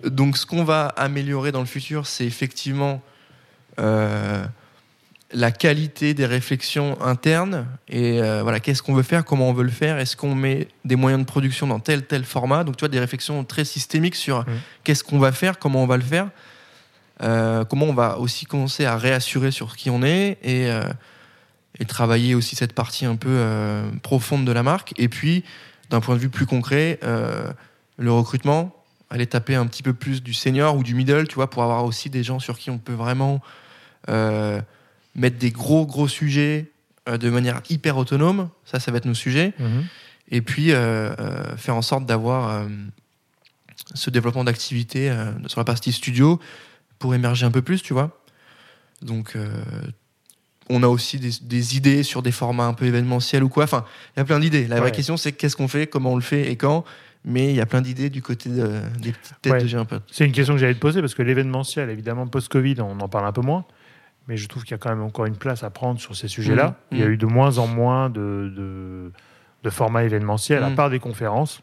Donc 0.04 0.38
ce 0.38 0.46
qu'on 0.46 0.64
va 0.64 0.88
améliorer 0.88 1.52
dans 1.52 1.62
le 1.62 1.66
futur, 1.66 2.06
c'est 2.06 2.26
effectivement 2.26 3.02
euh, 3.79 4.45
la 5.31 5.51
qualité 5.51 6.15
des 6.15 6.25
réflexions 6.25 7.00
internes 7.01 7.68
et 7.87 8.20
euh, 8.20 8.42
voilà 8.42 8.59
qu'est-ce 8.59 8.81
qu'on 8.81 8.96
veut 8.96 9.03
faire, 9.03 9.24
comment 9.24 9.50
on 9.50 9.53
veut 9.53 9.63
le 9.63 9.70
faire, 9.70 10.00
est-ce 10.00 10.18
qu'on 10.18 10.33
met 10.33 10.68
des 10.85 10.96
moyens 10.96 11.22
de 11.22 11.27
production 11.27 11.68
dans 11.68 11.79
tel 11.79 12.03
tel 12.05 12.24
format. 12.24 12.63
Donc 12.63 12.77
tu 12.77 12.81
vois 12.81 12.89
des 12.89 13.00
réflexions 13.00 13.44
très 13.44 13.63
systémiques 13.63 14.15
sur 14.15 14.44
qu'est-ce 14.83 15.03
qu'on 15.03 15.20
va 15.20 15.31
faire, 15.31 15.59
comment 15.59 15.83
on 15.83 15.87
va 15.87 15.98
le 15.98 16.03
faire, 16.03 16.29
euh, 17.22 17.63
comment 17.63 17.85
on 17.85 17.94
va 17.94 18.18
aussi 18.18 18.46
commencer 18.46 18.85
à 18.85 18.98
réassurer 18.98 19.51
sur 19.51 19.75
qui 19.75 19.89
on 19.89 20.01
est 20.01 20.37
et 20.44 20.68
et 21.81 21.85
travailler 21.85 22.33
aussi 22.33 22.55
cette 22.55 22.74
partie 22.74 23.05
un 23.05 23.15
peu 23.15 23.46
profonde 24.01 24.46
de 24.46 24.51
la 24.51 24.63
marque. 24.63 24.94
Et 24.98 25.07
puis, 25.07 25.46
d'un 25.92 26.01
point 26.01 26.15
de 26.15 26.20
vue 26.20 26.29
plus 26.29 26.48
concret, 26.48 27.00
le 27.03 28.11
recrutement, 28.11 28.74
aller 29.09 29.27
taper 29.27 29.55
un 29.55 29.65
petit 29.65 29.83
peu 29.83 29.94
plus 29.94 30.22
du 30.22 30.33
senior 30.33 30.75
ou 30.75 30.83
du 30.83 30.94
middle, 30.94 31.27
tu 31.27 31.35
vois, 31.35 31.50
pour 31.50 31.63
avoir 31.63 31.85
aussi 31.85 32.09
des 32.09 32.24
gens 32.24 32.39
sur 32.39 32.57
qui 32.57 32.70
on 32.70 32.77
peut 32.77 32.94
vraiment 32.94 33.42
mettre 34.07 35.38
des 35.38 35.51
gros, 35.51 35.85
gros 35.85 36.07
sujets 36.07 36.72
euh, 37.07 37.18
de 37.18 37.29
manière 37.29 37.62
hyper 37.70 37.98
autonome. 37.98 38.50
Ça, 38.66 38.79
ça 38.79 38.92
va 38.92 38.98
être 38.98 39.05
nos 39.05 39.14
sujets. 39.14 39.53
Et 40.31 40.42
puis, 40.42 40.72
euh, 40.72 41.14
euh, 41.20 41.57
faire 41.57 41.75
en 41.75 41.81
sorte 41.81 42.05
d'avoir 42.05 42.50
euh, 42.50 42.68
ce 43.96 44.09
développement 44.09 44.44
d'activité 44.44 45.09
euh, 45.09 45.31
sur 45.48 45.59
la 45.59 45.66
partie 45.66 45.92
studio 45.92 46.40
pour 47.00 47.16
émerger 47.16 47.46
un 47.46 47.51
peu 47.51 47.62
plus, 47.64 47.81
tu 47.81 47.94
vois. 47.94 48.22
Donc, 49.01 49.35
euh, 49.35 49.48
on 50.70 50.83
a 50.83 50.88
aussi 50.88 51.18
des, 51.20 51.31
des 51.42 51.77
idées 51.77 52.03
sur 52.03 52.22
des 52.22 52.31
formats 52.31 52.66
un 52.68 52.74
peu 52.74 52.85
événementiels 52.85 53.44
ou 53.44 53.50
quoi. 53.50 53.64
Enfin, 53.64 53.85
il 54.16 54.20
y 54.20 54.22
a 54.22 54.25
plein 54.25 54.40
d'idées. 54.40 54.68
La 54.68 54.79
vraie 54.79 54.92
question, 54.92 55.18
c'est 55.18 55.31
qu'est-ce 55.31 55.55
qu'on 55.55 55.68
fait, 55.68 55.88
comment 55.88 56.12
on 56.14 56.16
le 56.16 56.22
fait 56.22 56.51
et 56.51 56.57
quand. 56.57 56.85
Mais 57.25 57.50
il 57.50 57.55
y 57.55 57.62
a 57.62 57.66
plein 57.66 57.81
d'idées 57.81 58.09
du 58.12 58.22
côté 58.22 58.50
de- 58.50 58.79
des 59.00 59.12
petites 59.12 59.42
têtes 59.42 59.53
Ouais. 59.53 59.64
de 59.64 59.77
un. 59.77 59.85
C'est 60.12 60.25
une 60.25 60.31
question 60.31 60.53
que 60.53 60.59
j'allais 60.59 60.75
te 60.75 60.79
poser 60.79 61.01
parce 61.01 61.16
que 61.16 61.22
l'événementiel, 61.24 61.90
évidemment, 61.90 62.27
post-Covid, 62.27 62.75
on 62.81 63.00
en 63.00 63.09
parle 63.09 63.25
un 63.25 63.31
peu 63.31 63.42
moins. 63.42 63.66
Mais 64.29 64.37
je 64.37 64.48
trouve 64.48 64.63
qu'il 64.63 64.72
y 64.72 64.75
a 64.75 64.77
quand 64.77 64.89
même 64.89 65.01
encore 65.01 65.25
une 65.25 65.35
place 65.35 65.63
à 65.63 65.70
prendre 65.72 66.00
sur 66.00 66.15
ces 66.15 66.27
sujets-là. 66.29 66.75
Mhm. 66.92 66.98
Il 66.98 67.00
y 67.00 67.03
a 67.03 67.07
eu 67.07 67.18
de 67.18 67.25
moins 67.25 67.57
en 67.57 67.68
moins 67.68 68.09
de, 68.09 68.53
de, 68.55 69.11
de 69.63 69.70
formats 69.70 70.03
événementiels, 70.03 70.63
à 70.63 70.70
Mhm. 70.70 70.75
part 70.75 70.89
des 70.92 71.00
conférences 71.00 71.61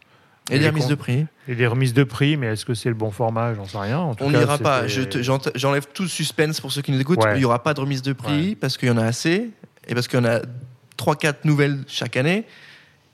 Et 0.50 0.58
des 0.58 0.68
remises 0.68 0.88
de 0.88 0.94
prix. 0.96 1.26
et 1.48 1.54
des 1.54 1.66
remises 1.66 1.94
de 1.94 2.02
prix. 2.04 2.36
Mais 2.36 2.48
est-ce 2.48 2.64
que 2.64 2.74
c'est 2.74 2.88
le 2.88 2.94
bon 2.96 3.10
format? 3.12 3.54
J'en 3.54 3.64
sais 3.66 3.78
rien. 3.78 3.98
En 4.00 4.14
tout 4.16 4.24
On 4.24 4.30
n'ira 4.30 4.58
pas. 4.58 4.86
Je 4.88 5.02
J'enlève 5.54 5.86
tout 5.94 6.02
le 6.02 6.08
suspense 6.08 6.60
pour 6.60 6.72
ceux 6.72 6.82
qui 6.82 6.90
nous 6.92 7.00
écoutent. 7.00 7.22
Ouais. 7.24 7.36
Il 7.36 7.38
n'y 7.38 7.44
aura 7.44 7.62
pas 7.62 7.72
de 7.72 7.80
remise 7.80 8.02
de 8.02 8.12
prix 8.12 8.56
parce 8.56 8.76
qu'il 8.76 8.88
y 8.88 8.90
en 8.90 8.98
a 8.98 9.04
assez 9.04 9.50
et 9.88 9.94
parce 9.94 10.08
qu'il 10.08 10.18
y 10.18 10.22
en 10.22 10.26
a 10.26 10.40
3-4 10.98 11.44
nouvelles 11.44 11.84
chaque 11.86 12.16
année 12.16 12.44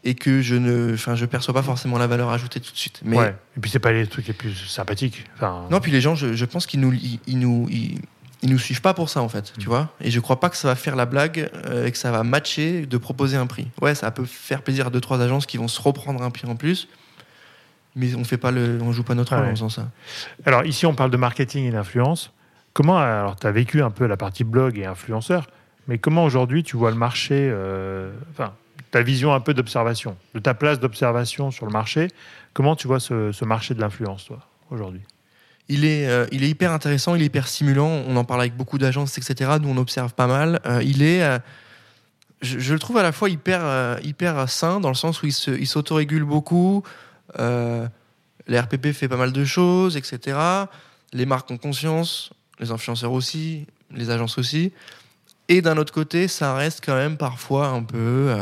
et 0.04 0.14
que 0.14 0.40
je 0.40 0.54
ne 0.56 0.94
enfin, 0.94 1.14
je 1.14 1.26
perçois 1.26 1.52
pas 1.54 1.62
forcément 1.62 1.96
la 1.98 2.06
valeur 2.06 2.30
ajoutée 2.30 2.58
tout 2.58 2.72
de 2.72 2.76
suite. 2.78 3.00
Mais 3.04 3.18
Ouais. 3.18 3.34
Et 3.56 3.60
puis, 3.60 3.70
c'est 3.70 3.78
pas 3.78 3.92
les 3.92 4.06
trucs 4.06 4.26
les 4.26 4.32
plus 4.32 4.54
sympathiques. 4.54 5.24
Enfin, 5.36 5.66
Non, 5.70 5.78
puis 5.80 5.92
les 5.92 6.00
gens, 6.00 6.14
je, 6.14 6.32
je 6.32 6.44
pense 6.46 6.66
qu'ils 6.66 6.80
nous, 6.80 6.92
ils, 6.92 7.20
ils 7.26 7.38
nous, 7.38 7.68
ils, 7.70 8.00
ils 8.42 8.50
nous 8.50 8.58
suivent 8.58 8.80
pas 8.82 8.92
pour 8.94 9.08
ça 9.08 9.22
en 9.22 9.28
fait, 9.28 9.52
Mm. 9.56 9.60
tu 9.60 9.68
vois. 9.68 9.88
Et 10.00 10.10
je 10.10 10.18
crois 10.20 10.40
pas 10.40 10.50
que 10.50 10.56
ça 10.56 10.68
va 10.68 10.74
faire 10.74 10.96
la 10.96 11.06
blague 11.06 11.48
euh, 11.66 11.86
et 11.86 11.92
que 11.92 11.98
ça 11.98 12.10
va 12.10 12.22
matcher 12.24 12.86
de 12.86 12.96
proposer 12.98 13.36
un 13.36 13.46
prix. 13.46 13.68
Ouais, 13.80 13.94
ça 13.94 14.10
peut 14.10 14.24
faire 14.24 14.62
plaisir 14.62 14.88
à 14.88 14.90
deux 14.90 15.00
trois 15.00 15.20
agences 15.20 15.46
qui 15.46 15.56
vont 15.58 15.68
se 15.68 15.80
reprendre 15.80 16.22
un 16.22 16.30
prix 16.30 16.48
en 16.48 16.56
plus, 16.56 16.88
mais 17.94 18.14
on 18.14 18.24
fait 18.24 18.38
pas 18.38 18.50
le, 18.50 18.78
on 18.82 18.92
joue 18.92 19.04
pas 19.04 19.14
notre 19.14 19.34
rôle 19.34 19.44
Ouais. 19.44 19.50
en 19.50 19.54
faisant 19.54 19.68
ça. 19.68 19.88
Alors 20.46 20.64
ici, 20.64 20.86
on 20.86 20.94
parle 20.94 21.10
de 21.10 21.16
marketing 21.16 21.66
et 21.66 21.70
d'influence. 21.70 22.32
Comment, 22.72 22.98
alors 22.98 23.36
tu 23.36 23.46
as 23.46 23.52
vécu 23.52 23.82
un 23.82 23.90
peu 23.90 24.06
la 24.06 24.16
partie 24.16 24.44
blog 24.44 24.78
et 24.78 24.86
influenceur, 24.86 25.46
mais 25.88 25.98
comment 25.98 26.24
aujourd'hui 26.24 26.62
tu 26.62 26.76
vois 26.76 26.90
le 26.90 26.96
marché, 26.96 27.34
euh, 27.52 28.12
enfin 28.30 28.54
ta 28.90 29.02
vision 29.02 29.32
un 29.32 29.40
peu 29.40 29.54
d'observation, 29.54 30.16
de 30.34 30.38
ta 30.40 30.52
place 30.54 30.78
d'observation 30.80 31.50
sur 31.50 31.64
le 31.66 31.72
marché, 31.72 32.08
comment 32.54 32.76
tu 32.76 32.86
vois 32.86 33.00
ce, 33.00 33.32
ce 33.32 33.44
marché 33.46 33.72
de 33.74 33.80
l'influence, 33.80 34.26
toi, 34.26 34.40
aujourd'hui? 34.70 35.00
Il 35.68 35.84
est, 35.84 36.06
euh, 36.06 36.26
il 36.32 36.44
est 36.44 36.48
hyper 36.48 36.72
intéressant, 36.72 37.14
il 37.14 37.22
est 37.22 37.26
hyper 37.26 37.48
stimulant. 37.48 37.88
On 38.06 38.16
en 38.16 38.24
parle 38.24 38.40
avec 38.40 38.56
beaucoup 38.56 38.78
d'agences, 38.78 39.16
etc. 39.18 39.52
Nous, 39.60 39.68
on 39.68 39.76
observe 39.76 40.12
pas 40.14 40.26
mal. 40.26 40.60
Euh, 40.66 40.82
il 40.82 41.02
est, 41.02 41.22
euh, 41.22 41.38
je, 42.40 42.72
le 42.72 42.78
trouve 42.78 42.98
à 42.98 43.02
la 43.02 43.12
fois 43.12 43.30
hyper, 43.30 43.98
hyper 44.02 44.48
sain 44.48 44.80
dans 44.80 44.88
le 44.88 44.94
sens 44.94 45.22
où 45.22 45.26
il 45.26 45.66
s'autorégule 45.66 46.24
beaucoup. 46.24 46.82
Les 47.38 48.58
RPP 48.58 48.92
fait 48.92 49.08
pas 49.08 49.16
mal 49.16 49.32
de 49.32 49.44
choses, 49.44 49.96
etc. 49.96 50.36
Les 51.12 51.24
marques 51.24 51.50
ont 51.52 51.58
conscience, 51.58 52.30
les 52.58 52.72
influenceurs 52.72 53.12
aussi, 53.12 53.66
les 53.92 54.10
agences 54.10 54.38
aussi. 54.38 54.72
Et 55.48 55.62
d'un 55.62 55.76
autre 55.76 55.92
côté, 55.92 56.26
ça 56.26 56.54
reste 56.54 56.84
quand 56.84 56.96
même 56.96 57.16
parfois 57.16 57.68
un 57.68 57.84
peu, 57.84 58.34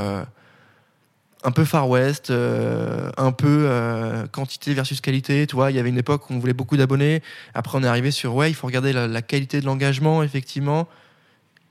un 1.42 1.52
peu 1.52 1.64
Far 1.64 1.88
West, 1.88 2.30
euh, 2.30 3.10
un 3.16 3.32
peu 3.32 3.64
euh, 3.66 4.26
quantité 4.26 4.74
versus 4.74 5.00
qualité. 5.00 5.46
Tu 5.46 5.56
vois, 5.56 5.70
il 5.70 5.76
y 5.76 5.80
avait 5.80 5.88
une 5.88 5.98
époque 5.98 6.28
où 6.28 6.34
on 6.34 6.38
voulait 6.38 6.52
beaucoup 6.52 6.76
d'abonnés. 6.76 7.22
Après, 7.54 7.78
on 7.78 7.82
est 7.82 7.88
arrivé 7.88 8.10
sur 8.10 8.34
ouais, 8.34 8.50
il 8.50 8.54
faut 8.54 8.66
regarder 8.66 8.92
la, 8.92 9.22
qualité 9.22 9.60
de 9.60 9.66
l'engagement, 9.66 10.22
effectivement. 10.22 10.88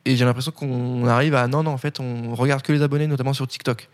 Et 0.05 0.15
j'ai 0.15 0.25
l'impression 0.25 0.51
qu'on 0.51 1.05
arrive 1.05 1.35
à 1.35 1.47
non, 1.47 1.63
non, 1.63 1.71
en 1.71 1.77
fait, 1.77 1.99
on 1.99 2.33
regarde 2.33 2.61
que 2.63 2.73
les 2.73 2.81
abonnés, 2.81 3.07
notamment 3.07 3.33
sur 3.33 3.47
TikTok. 3.47 3.89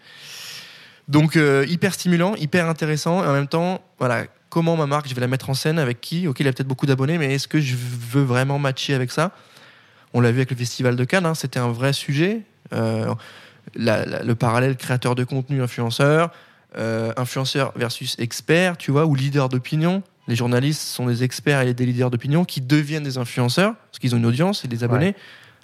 Donc 1.07 1.35
euh, 1.35 1.65
hyper 1.67 1.93
stimulant, 1.93 2.35
hyper 2.35 2.67
intéressant, 2.67 3.23
et 3.23 3.27
en 3.27 3.33
même 3.33 3.47
temps, 3.47 3.81
voilà, 3.99 4.25
comment 4.49 4.75
ma 4.75 4.87
marque, 4.87 5.07
je 5.07 5.13
vais 5.13 5.21
la 5.21 5.27
mettre 5.27 5.49
en 5.49 5.53
scène 5.53 5.77
avec 5.77 6.01
qui? 6.01 6.27
Ok, 6.27 6.39
il 6.39 6.47
a 6.47 6.53
peut-être 6.53 6.67
beaucoup 6.67 6.85
d'abonnés, 6.85 7.17
mais 7.17 7.33
est-ce 7.33 7.47
que 7.47 7.59
je 7.59 7.75
veux 7.75 8.23
vraiment 8.23 8.57
matcher 8.57 8.93
avec 8.93 9.11
ça? 9.11 9.31
On 10.13 10.21
l'a 10.21 10.31
vu 10.31 10.37
avec 10.37 10.51
le 10.51 10.55
Festival 10.55 10.95
de 10.95 11.03
Cannes, 11.03 11.25
hein, 11.25 11.35
c'était 11.35 11.59
un 11.59 11.71
vrai 11.71 11.91
sujet. 11.91 12.43
La- 13.75 14.05
la- 14.05 14.23
le 14.23 14.35
parallèle 14.35 14.75
créateur 14.77 15.15
de 15.15 15.23
contenu, 15.23 15.61
influenceur, 15.61 16.31
euh, 16.77 17.11
influenceur 17.17 17.73
versus 17.75 18.15
expert, 18.19 18.77
tu 18.77 18.91
vois, 18.91 19.05
ou 19.05 19.15
leader 19.15 19.49
d'opinion. 19.49 20.01
Les 20.27 20.35
journalistes 20.35 20.81
sont 20.81 21.05
des 21.05 21.23
experts 21.23 21.61
et 21.61 21.73
des 21.73 21.85
leaders 21.85 22.09
d'opinion 22.09 22.45
qui 22.45 22.61
deviennent 22.61 23.03
des 23.03 23.17
influenceurs 23.17 23.75
parce 23.75 23.99
qu'ils 23.99 24.15
ont 24.15 24.17
une 24.17 24.25
audience 24.25 24.65
et 24.65 24.67
des 24.67 24.83
abonnés. 24.83 25.07
Ouais. 25.07 25.15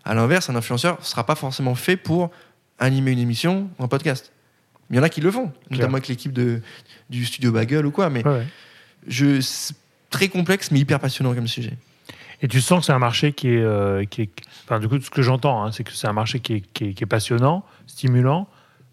À 0.05 0.13
l'inverse, 0.13 0.49
un 0.49 0.55
influenceur 0.55 0.97
ne 0.99 1.05
sera 1.05 1.25
pas 1.25 1.35
forcément 1.35 1.75
fait 1.75 1.95
pour 1.97 2.31
animer 2.79 3.11
une 3.11 3.19
émission 3.19 3.69
ou 3.79 3.83
un 3.83 3.87
podcast. 3.87 4.31
Il 4.89 4.95
y 4.95 4.99
en 4.99 5.03
a 5.03 5.09
qui 5.09 5.21
le 5.21 5.31
font, 5.31 5.51
notamment 5.69 5.93
avec 5.93 6.07
l'équipe 6.09 6.33
de, 6.33 6.61
du 7.09 7.25
studio 7.25 7.51
Bagel 7.51 7.85
ou 7.85 7.91
quoi. 7.91 8.09
Mais 8.09 8.25
Ouais, 8.27 8.45
je, 9.07 9.41
très 10.09 10.27
complexe, 10.27 10.69
mais 10.71 10.79
hyper 10.79 10.99
passionnant 10.99 11.33
comme 11.33 11.47
sujet. 11.47 11.73
Et 12.41 12.47
tu 12.47 12.59
sens 12.59 12.79
que 12.79 12.85
c'est 12.87 12.91
un 12.91 12.99
marché 12.99 13.33
qui 13.33 13.49
est, 13.49 13.61
euh, 13.61 14.03
Enfin, 14.65 14.79
du 14.79 14.87
coup, 14.87 14.99
ce 14.99 15.09
que 15.09 15.21
j'entends, 15.21 15.63
hein, 15.63 15.71
c'est 15.71 15.83
que 15.83 15.91
c'est 15.91 16.07
un 16.07 16.13
marché 16.13 16.39
qui 16.39 16.63
est, 16.81 17.05
passionnant, 17.05 17.63
stimulant, 17.87 18.47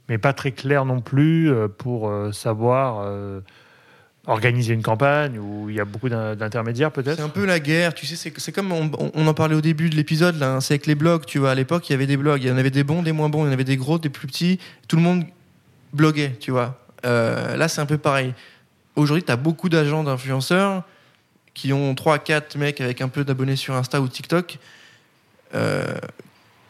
mais 0.09 0.19
pas 0.19 0.33
très 0.33 0.53
clair 0.53 0.85
non 0.85 1.01
plus 1.01 1.51
euh, 1.51 1.69
pour 1.69 2.09
euh, 2.09 2.33
savoir 2.33 3.07
organiser 4.27 4.75
une 4.75 4.83
campagne 4.83 5.39
où 5.39 5.71
il 5.71 5.77
y 5.77 5.81
a 5.81 5.87
beaucoup 5.87 6.11
d'in- 6.11 6.37
d'intermédiaires, 6.37 6.91
peut-être. 6.93 7.17
C'est 7.17 7.23
un 7.23 7.31
peu 7.31 7.47
la 7.47 7.61
guerre, 7.61 7.95
tu 7.95 8.05
sais, 8.05 8.31
c'est 8.37 8.53
comme 8.53 8.73
on, 8.73 9.27
en 9.27 9.35
parlait 9.35 9.55
au 9.55 9.63
début 9.63 9.89
de 9.89 9.97
l'épisode, 9.97 10.43
hein, 10.43 10.61
c'est 10.61 10.75
avec 10.75 10.87
les 10.87 10.95
blogs, 10.95 11.25
tu 11.25 11.39
vois, 11.39 11.53
à 11.53 11.55
l'époque, 11.55 11.89
il 11.89 11.93
y 11.93 11.95
avait 11.95 12.07
des 12.07 12.19
blogs, 12.19 12.43
il 12.43 12.49
y 12.49 12.53
en 12.53 12.59
avait 12.59 12.71
des 12.71 12.85
bons, 12.85 13.03
des 13.03 13.13
moins 13.13 13.31
bons, 13.31 13.45
il 13.45 13.47
y 13.47 13.51
en 13.51 13.53
avait 13.53 13.65
des 13.65 13.79
gros, 13.79 13.99
des 13.99 14.11
plus 14.11 14.27
petits, 14.27 14.59
tout 14.87 14.97
le 14.97 15.03
monde 15.03 15.25
bloguait, 15.95 16.37
tu 16.41 16.51
vois. 16.51 16.79
Là, 17.05 17.69
c'est 17.69 17.81
un 17.81 17.87
peu 17.87 17.97
pareil. 17.97 18.35
Aujourd'hui, 18.97 19.23
tu 19.23 19.33
as 19.33 19.37
beaucoup 19.37 19.71
d'agents 19.71 20.05
d'influenceurs 20.05 20.83
qui 21.59 21.73
ont 21.73 21.93
3-4 21.93 22.57
mecs 22.57 22.81
avec 22.81 23.01
un 23.01 23.09
peu 23.09 23.25
d'abonnés 23.25 23.57
sur 23.57 23.75
Insta 23.75 24.01
ou 24.01 24.07
TikTok 24.07 24.59
euh, 25.55 25.93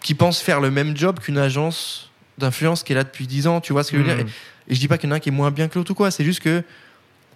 qui 0.01 0.15
pensent 0.15 0.41
faire 0.41 0.61
le 0.61 0.71
même 0.71 0.97
job 0.97 1.21
qu'une 1.21 1.37
agence 1.37 2.11
d'influence 2.39 2.83
qui 2.83 2.93
est 2.93 2.97
là 2.97 3.05
depuis 3.05 3.27
10 3.27 3.49
ans, 3.49 3.61
tu 3.61 3.75
vois 3.75 3.85
ce 3.85 3.93
que 3.93 3.99
je 3.99 4.03
veux 4.03 4.15
dire 4.15 4.25
Mmh. 4.25 4.29
et 4.69 4.75
je 4.75 4.81
dis 4.81 4.89
pas 4.89 4.97
qu'il 4.97 5.11
y 5.11 5.13
en 5.13 5.15
a 5.15 5.17
un 5.17 5.21
qui 5.21 5.29
est 5.29 5.33
moins 5.33 5.51
bien 5.51 5.69
que 5.69 5.79
l'autre 5.79 5.91
ou 5.91 5.95
quoi, 5.95 6.11
c'est 6.11 6.25
juste 6.25 6.41
que 6.41 6.63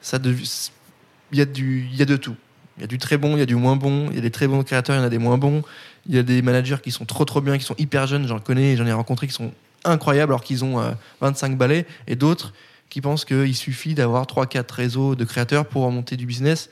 ça 0.00 0.18
il 0.24 1.38
y 1.38 1.42
a 1.42 1.44
du 1.44 1.88
y 1.92 2.00
a 2.00 2.06
de 2.06 2.16
tout. 2.16 2.36
Il 2.78 2.80
y 2.80 2.84
a 2.84 2.86
du 2.86 2.96
très 2.96 3.18
bon, 3.18 3.36
il 3.36 3.40
y 3.40 3.42
a 3.42 3.46
du 3.46 3.54
moins 3.54 3.76
bon, 3.76 4.08
il 4.10 4.16
y 4.16 4.18
a 4.18 4.22
des 4.22 4.30
très 4.30 4.48
bons 4.48 4.62
créateurs, 4.62 4.96
il 4.96 5.00
y 5.00 5.02
en 5.02 5.06
a 5.06 5.10
des 5.10 5.18
moins 5.18 5.36
bons. 5.36 5.62
Il 6.08 6.14
y 6.14 6.18
a 6.18 6.22
des 6.22 6.40
managers 6.40 6.78
qui 6.82 6.90
sont 6.90 7.04
trop 7.04 7.26
trop 7.26 7.42
bien, 7.42 7.58
qui 7.58 7.64
sont 7.64 7.76
hyper 7.76 8.06
jeunes, 8.06 8.26
j'en 8.26 8.38
connais, 8.38 8.76
j'en 8.76 8.86
ai 8.86 8.92
rencontré 8.92 9.26
qui 9.26 9.34
sont 9.34 9.52
incroyables 9.84 10.32
alors 10.32 10.42
qu'ils 10.42 10.64
ont 10.64 10.80
euh, 10.80 10.92
25 11.20 11.58
balais 11.58 11.84
et 12.06 12.16
d'autres 12.16 12.54
qui 12.88 13.02
pensent 13.02 13.24
qu'il 13.26 13.54
suffit 13.54 13.94
d'avoir 13.94 14.26
3 14.26 14.46
4 14.46 14.70
réseaux 14.70 15.14
de 15.14 15.24
créateurs 15.24 15.66
pour 15.66 15.90
monter 15.90 16.16
du 16.16 16.24
business 16.24 16.70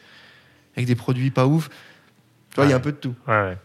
avec 0.81 0.87
des 0.87 0.95
produits 0.97 1.31
pas 1.31 1.47
ouf. 1.47 1.69
Tu 2.51 2.57
vois, 2.57 2.65
il 2.65 2.71
y 2.71 2.73
a 2.73 2.77
un 2.77 2.81
peu 2.81 2.91
de 2.93 2.97
tout. 2.97 3.15
Ouais, 3.29 3.57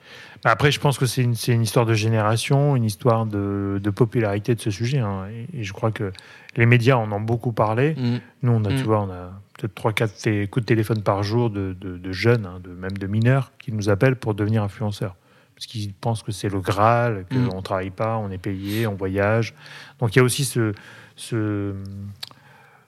Après, 0.44 0.70
je 0.72 0.80
pense 0.80 1.00
que 1.00 1.06
c'est 1.08 1.24
une, 1.24 1.32
histoire 1.64 1.88
de 1.88 1.96
génération, 1.96 2.76
une 2.76 2.84
histoire 2.84 3.26
de, 3.26 3.80
de 3.82 3.90
popularité 3.90 4.54
de 4.54 4.62
ce 4.62 4.70
sujet. 4.70 5.00
hein. 5.00 5.26
Et, 5.32 5.60
et 5.62 5.64
je 5.64 5.74
crois 5.74 5.92
que 5.92 6.12
les 6.56 6.68
médias 6.68 6.96
en 6.96 7.12
ont 7.12 7.20
beaucoup 7.22 7.52
parlé. 7.52 7.96
Mm. 7.96 8.18
Nous, 8.44 8.52
on 8.52 8.64
a, 8.64 8.70
Mm. 8.70 8.76
tu 8.76 8.84
vois, 8.84 9.02
on 9.02 9.10
a 9.10 9.32
peut-être 9.58 9.74
3-4 9.74 10.22
té- 10.22 10.48
coups 10.48 10.64
de 10.64 10.68
téléphone 10.68 11.02
par 11.02 11.24
jour 11.24 11.50
de, 11.50 11.76
de- 11.80 11.98
de 11.98 12.12
jeunes, 12.12 12.46
hein, 12.46 12.60
de, 12.64 12.70
même 12.70 12.96
de 12.98 13.08
mineurs, 13.08 13.52
qui 13.58 13.72
nous 13.72 13.90
appellent 13.90 14.18
pour 14.18 14.36
devenir 14.36 14.62
influenceurs. 14.62 15.16
Parce 15.56 15.66
qu'ils 15.66 15.94
pensent 15.94 16.22
que 16.22 16.32
c'est 16.32 16.50
le 16.50 16.60
Graal, 16.60 17.26
qu'on 17.32 17.38
Mm. 17.40 17.56
ne 17.56 17.62
travaille 17.62 17.90
pas, 17.90 18.18
on 18.18 18.30
est 18.30 18.38
payé, 18.38 18.86
on 18.86 18.94
voyage. 18.96 19.56
Donc 20.00 20.16
il 20.16 20.20
y 20.20 20.22
a 20.22 20.24
aussi 20.24 20.46
ce, 20.46 20.74
ce, 21.16 21.74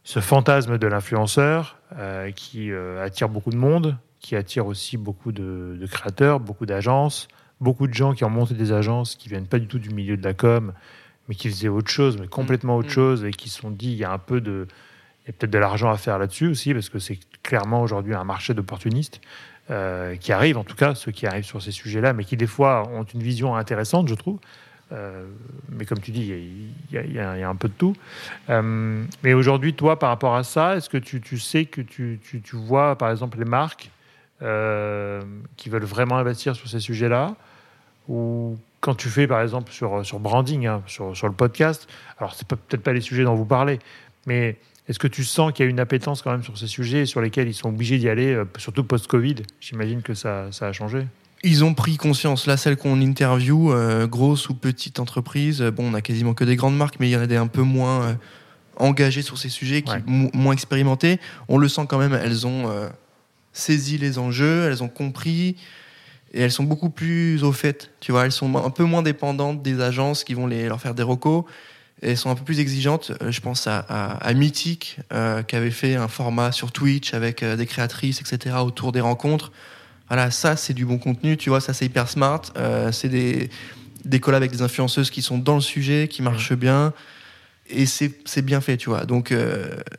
ce 0.03 0.19
fantasme 0.19 0.77
de 0.77 0.85
l'influenceur 0.87 1.77
euh, 1.97 2.29
qui 2.31 2.71
euh, 2.71 3.03
attire 3.03 3.29
beaucoup 3.29 3.49
de 3.49 3.57
monde, 3.57 3.97
qui 4.19 4.35
attire 4.35 4.65
aussi 4.67 4.97
beaucoup 4.97 5.31
de, 5.31 5.77
de 5.79 5.85
créateurs, 5.85 6.39
beaucoup 6.39 6.65
d'agences, 6.65 7.27
beaucoup 7.61 7.87
de 7.87 7.93
gens 7.93 8.13
qui 8.13 8.23
ont 8.23 8.29
monté 8.29 8.53
des 8.53 8.71
agences 8.71 9.15
qui 9.15 9.29
viennent 9.29 9.47
pas 9.47 9.59
du 9.59 9.67
tout 9.67 9.79
du 9.79 9.89
milieu 9.89 10.17
de 10.17 10.23
la 10.23 10.33
com, 10.33 10.73
mais 11.27 11.35
qui 11.35 11.49
faisaient 11.49 11.67
autre 11.67 11.89
chose, 11.89 12.17
mais 12.19 12.27
complètement 12.27 12.77
autre 12.77 12.89
Mm. 12.89 12.91
chose, 12.91 13.23
et 13.25 13.31
qui 13.31 13.49
se 13.49 13.59
sont 13.61 13.71
dit 13.71 13.91
il 13.91 13.97
y 13.97 14.03
a 14.03 14.11
un 14.11 14.17
peu 14.17 14.41
de, 14.41 14.67
il 15.23 15.27
y 15.27 15.29
a 15.29 15.33
peut-être 15.33 15.51
de 15.51 15.57
l'argent 15.57 15.89
à 15.89 15.97
faire 15.97 16.17
là-dessus 16.19 16.47
aussi, 16.47 16.73
parce 16.73 16.89
que 16.89 16.99
c'est 16.99 17.19
clairement 17.43 17.81
aujourd'hui 17.81 18.13
un 18.15 18.23
marché 18.23 18.53
d'opportunistes 18.53 19.21
euh, 19.69 20.15
qui 20.15 20.31
arrivent, 20.31 20.57
en 20.57 20.63
tout 20.63 20.75
cas 20.75 20.95
ceux 20.95 21.11
qui 21.11 21.27
arrivent 21.27 21.43
sur 21.45 21.61
ces 21.61 21.71
sujets-là, 21.71 22.13
mais 22.13 22.23
qui 22.23 22.37
des 22.37 22.47
fois 22.47 22.87
ont 22.89 23.03
une 23.03 23.21
vision 23.21 23.55
intéressante, 23.55 24.07
je 24.07 24.15
trouve. 24.15 24.39
Euh, 24.93 25.25
mais 25.69 25.83
comme 25.83 25.99
tu 25.99 26.11
dis, 26.11 26.21
il 26.21 26.95
y 26.95 26.97
a- 26.97 27.03
y, 27.35 27.39
y 27.39 27.43
un 27.43 27.55
peu 27.55 27.67
de 27.67 27.73
tout. 27.73 27.93
Euh, 28.49 29.03
mais 29.21 29.33
aujourd'hui, 29.33 29.73
toi, 29.73 29.99
par 29.99 30.07
rapport 30.09 30.35
à 30.35 30.43
ça, 30.45 30.77
est-ce 30.77 30.87
que 30.89 30.97
tu, 30.97 31.19
tu 31.19 31.37
sais 31.39 31.65
que 31.65 31.81
tu, 31.81 32.21
tu- 32.23 32.41
tu 32.41 32.55
vois, 32.55 32.97
par 32.97 33.11
exemple, 33.11 33.37
les 33.37 33.43
marques 33.45 33.91
euh, 34.41 35.21
qui 35.55 35.69
veulent 35.69 35.83
vraiment 35.85 36.17
investir 36.17 36.55
sur 36.55 36.67
ces 36.69 36.79
sujets-là 36.79 37.35
Ou 38.07 38.57
quand 38.79 38.95
tu 38.95 39.09
fais, 39.09 39.27
par 39.27 39.41
exemple, 39.41 39.71
sur, 39.71 40.05
sur 40.05 40.19
branding, 40.19 40.67
hein, 40.67 40.81
sur, 40.87 41.15
sur 41.17 41.27
le 41.27 41.33
podcast, 41.33 41.87
alors 42.19 42.33
c'est 42.35 42.47
pas- 42.47 42.55
peut-être 42.55 42.83
pas 42.83 42.93
les 42.93 43.01
sujets 43.01 43.23
dont 43.23 43.35
vous 43.35 43.45
parlez, 43.45 43.79
mais 44.27 44.57
est-ce 44.87 44.99
que 44.99 45.07
tu 45.07 45.23
sens 45.23 45.51
qu'il 45.51 45.65
y 45.65 45.67
a 45.67 45.69
une 45.69 45.79
appétence 45.79 46.21
quand 46.21 46.31
même 46.31 46.43
sur 46.43 46.57
ces 46.57 46.67
sujets 46.67 47.05
sur 47.05 47.19
lesquels 47.19 47.47
ils 47.49 47.53
sont 47.53 47.69
obligés 47.69 47.97
d'y 47.97 48.07
aller, 48.07 48.33
euh, 48.33 48.45
surtout 48.57 48.83
post-Covid? 48.83 49.35
J'imagine 49.59 50.01
que 50.01 50.13
ça, 50.13 50.51
ça 50.51 50.67
a 50.67 50.71
changé. 50.73 51.05
Ils 51.43 51.63
ont 51.65 51.73
pris 51.73 51.97
conscience. 51.97 52.47
Là, 52.47 52.55
celles 52.57 52.77
qu'on 52.77 52.99
interview, 53.01 53.71
euh, 53.71 54.07
grosses 54.07 54.49
ou 54.49 54.53
petites 54.55 54.99
entreprises, 54.99 55.61
euh, 55.61 55.71
bon, 55.71 55.91
on 55.91 55.93
a 55.93 56.01
quasiment 56.01 56.33
que 56.33 56.43
des 56.45 56.55
grandes 56.55 56.77
marques, 56.77 56.95
mais 56.99 57.09
il 57.09 57.11
y 57.11 57.15
en 57.17 57.21
a 57.21 57.27
des 57.27 57.35
un 57.35 57.47
peu 57.47 57.61
moins 57.63 58.03
euh, 58.03 58.13
engagées 58.77 59.21
sur 59.21 59.37
ces 59.37 59.49
sujets, 59.49 59.81
qui, 59.81 59.91
Ouais. 59.91 60.03
mo- 60.05 60.29
moins 60.33 60.53
expérimentées. 60.53 61.19
On 61.49 61.57
le 61.57 61.67
sent 61.67 61.85
quand 61.89 61.97
même, 61.99 62.13
elles 62.13 62.47
ont 62.47 62.69
saisi 63.57 63.97
les 63.97 64.17
enjeux, 64.19 64.67
elles 64.69 64.83
ont 64.83 64.89
compris, 64.89 65.55
et 66.33 66.41
elles 66.41 66.51
sont 66.51 66.63
beaucoup 66.63 66.89
plus 66.89 67.43
au 67.43 67.51
fait. 67.51 67.91
Tu 67.99 68.11
vois, 68.11 68.25
elles 68.25 68.31
sont 68.31 68.53
un 68.57 68.69
peu 68.69 68.83
moins 68.83 69.01
dépendantes 69.01 69.61
des 69.63 69.81
agences 69.81 70.23
qui 70.23 70.33
vont 70.33 70.47
leur 70.47 70.79
faire 70.79 70.93
des 70.93 71.03
recos. 71.03 71.45
Et 72.03 72.11
elles 72.11 72.17
sont 72.17 72.29
un 72.29 72.35
peu 72.35 72.43
plus 72.43 72.59
exigeantes. 72.59 73.11
Euh, 73.21 73.31
Je 73.31 73.41
pense 73.41 73.65
à, 73.65 73.79
à, 73.79 74.33
Mythique, 74.33 74.99
euh, 75.13 75.41
qui 75.41 75.55
avait 75.55 75.71
fait 75.71 75.95
un 75.95 76.07
format 76.07 76.51
sur 76.51 76.71
Twitch 76.71 77.13
avec 77.13 77.41
euh, 77.41 77.55
des 77.55 77.65
créatrices, 77.65 78.21
etc., 78.21 78.57
autour 78.63 78.91
des 78.91 79.01
rencontres. 79.01 79.51
Voilà, 80.07 80.29
ça, 80.29 80.55
c'est 80.55 80.73
du 80.73 80.85
bon 80.85 80.99
contenu, 80.99 81.37
tu 81.37 81.49
vois, 81.49 81.59
ça, 81.59 81.73
c'est 81.73 81.85
hyper 81.85 82.07
smart. 82.07 82.41
C'est 82.91 83.09
des, 83.09 83.49
des 84.05 84.19
collabs 84.21 84.41
avec 84.41 84.51
des 84.51 84.61
influenceuses 84.61 85.09
qui 85.09 85.21
sont 85.21 85.37
dans 85.37 85.55
le 85.55 85.61
sujet, 85.61 86.07
qui 86.07 86.21
marchent 86.21 86.53
bien. 86.53 86.93
Et 87.69 87.85
c'est 87.85 88.41
bien 88.41 88.61
fait, 88.61 88.77
tu 88.77 88.89
vois. 88.89 89.05
Donc, 89.05 89.33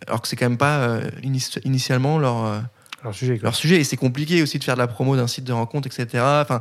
alors 0.07 0.23
que 0.23 0.29
c'est 0.29 0.37
quand 0.37 0.49
même 0.49 0.57
pas 0.57 1.01
ini- 1.23 1.61
initialement 1.65 2.19
leur, 2.19 2.63
euh, 2.99 3.03
Alors, 3.03 3.15
sujet, 3.15 3.39
quoi. 3.39 3.45
leur 3.49 3.55
sujet. 3.55 3.77
Et 3.81 3.85
c'est 3.85 3.97
compliqué 3.97 4.43
aussi 4.43 4.59
de 4.59 4.65
faire 4.65 4.75
de 4.75 4.81
la 4.81 4.87
promo 4.89 5.17
d'un 5.17 5.27
site 5.27 5.45
de 5.45 5.53
rencontre, 5.53 5.87
etc. 5.87 6.23
Enfin, 6.43 6.61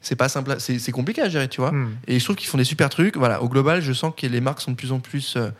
c'est 0.00 0.16
pas 0.16 0.28
simple, 0.28 0.56
c'est 0.58 0.92
compliqué 0.92 1.22
à 1.22 1.28
gérer, 1.28 1.48
tu 1.48 1.60
vois. 1.60 1.72
Hmm. 1.72 1.94
Et 2.08 2.18
je 2.18 2.24
trouve 2.24 2.36
qu'ils 2.36 2.48
font 2.48 2.58
des 2.58 2.64
super 2.64 2.88
trucs. 2.88 3.16
Voilà, 3.16 3.42
au 3.42 3.48
global, 3.48 3.80
je 3.80 3.92
sens 3.92 4.12
que 4.16 4.26
les 4.26 4.40
marques 4.40 4.60
sont 4.60 4.72
de 4.72 4.76
plus 4.76 4.92
en 4.92 4.98
plus 5.00 5.36
euh, 5.36 5.50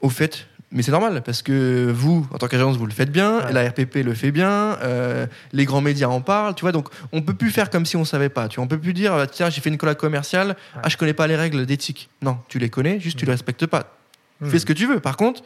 au 0.00 0.10
fait. 0.10 0.46
Mais 0.72 0.82
c'est 0.82 0.92
normal 0.92 1.22
parce 1.24 1.42
que 1.42 1.90
vous, 1.90 2.28
en 2.32 2.38
tant 2.38 2.46
qu'agence, 2.46 2.76
vous 2.76 2.86
le 2.86 2.92
faites 2.92 3.10
bien, 3.10 3.38
Ouais. 3.44 3.52
la 3.52 3.68
RPP 3.70 3.96
le 4.04 4.14
fait 4.14 4.30
bien, 4.30 4.76
euh, 4.82 5.26
les 5.52 5.64
grands 5.64 5.80
médias 5.80 6.06
en 6.06 6.20
parlent, 6.20 6.54
tu 6.54 6.60
vois. 6.60 6.70
Donc, 6.70 6.88
on 7.10 7.22
peut 7.22 7.34
plus 7.34 7.50
faire 7.50 7.70
comme 7.70 7.84
si 7.86 7.96
on 7.96 8.04
savait 8.04 8.28
pas. 8.28 8.46
Tu 8.46 8.56
vois, 8.56 8.64
on 8.66 8.68
peut 8.68 8.78
plus 8.78 8.92
dire, 8.92 9.12
ah, 9.14 9.26
tiens, 9.26 9.50
j'ai 9.50 9.60
fait 9.60 9.68
une 9.70 9.78
collab 9.78 9.96
commerciale, 9.96 10.54
ah, 10.80 10.88
je 10.88 10.96
connais 10.96 11.12
pas 11.12 11.26
les 11.26 11.34
règles 11.34 11.66
d'éthique. 11.66 12.08
Non, 12.22 12.38
tu 12.48 12.60
les 12.60 12.68
connais, 12.70 13.00
juste 13.00 13.18
tu 13.18 13.24
les 13.24 13.32
respectes 13.32 13.66
pas. 13.66 13.96
Hmm. 14.40 14.48
Fais 14.48 14.60
ce 14.60 14.66
que 14.66 14.72
tu 14.72 14.86
veux. 14.86 15.00
Par 15.00 15.16
contre, 15.16 15.42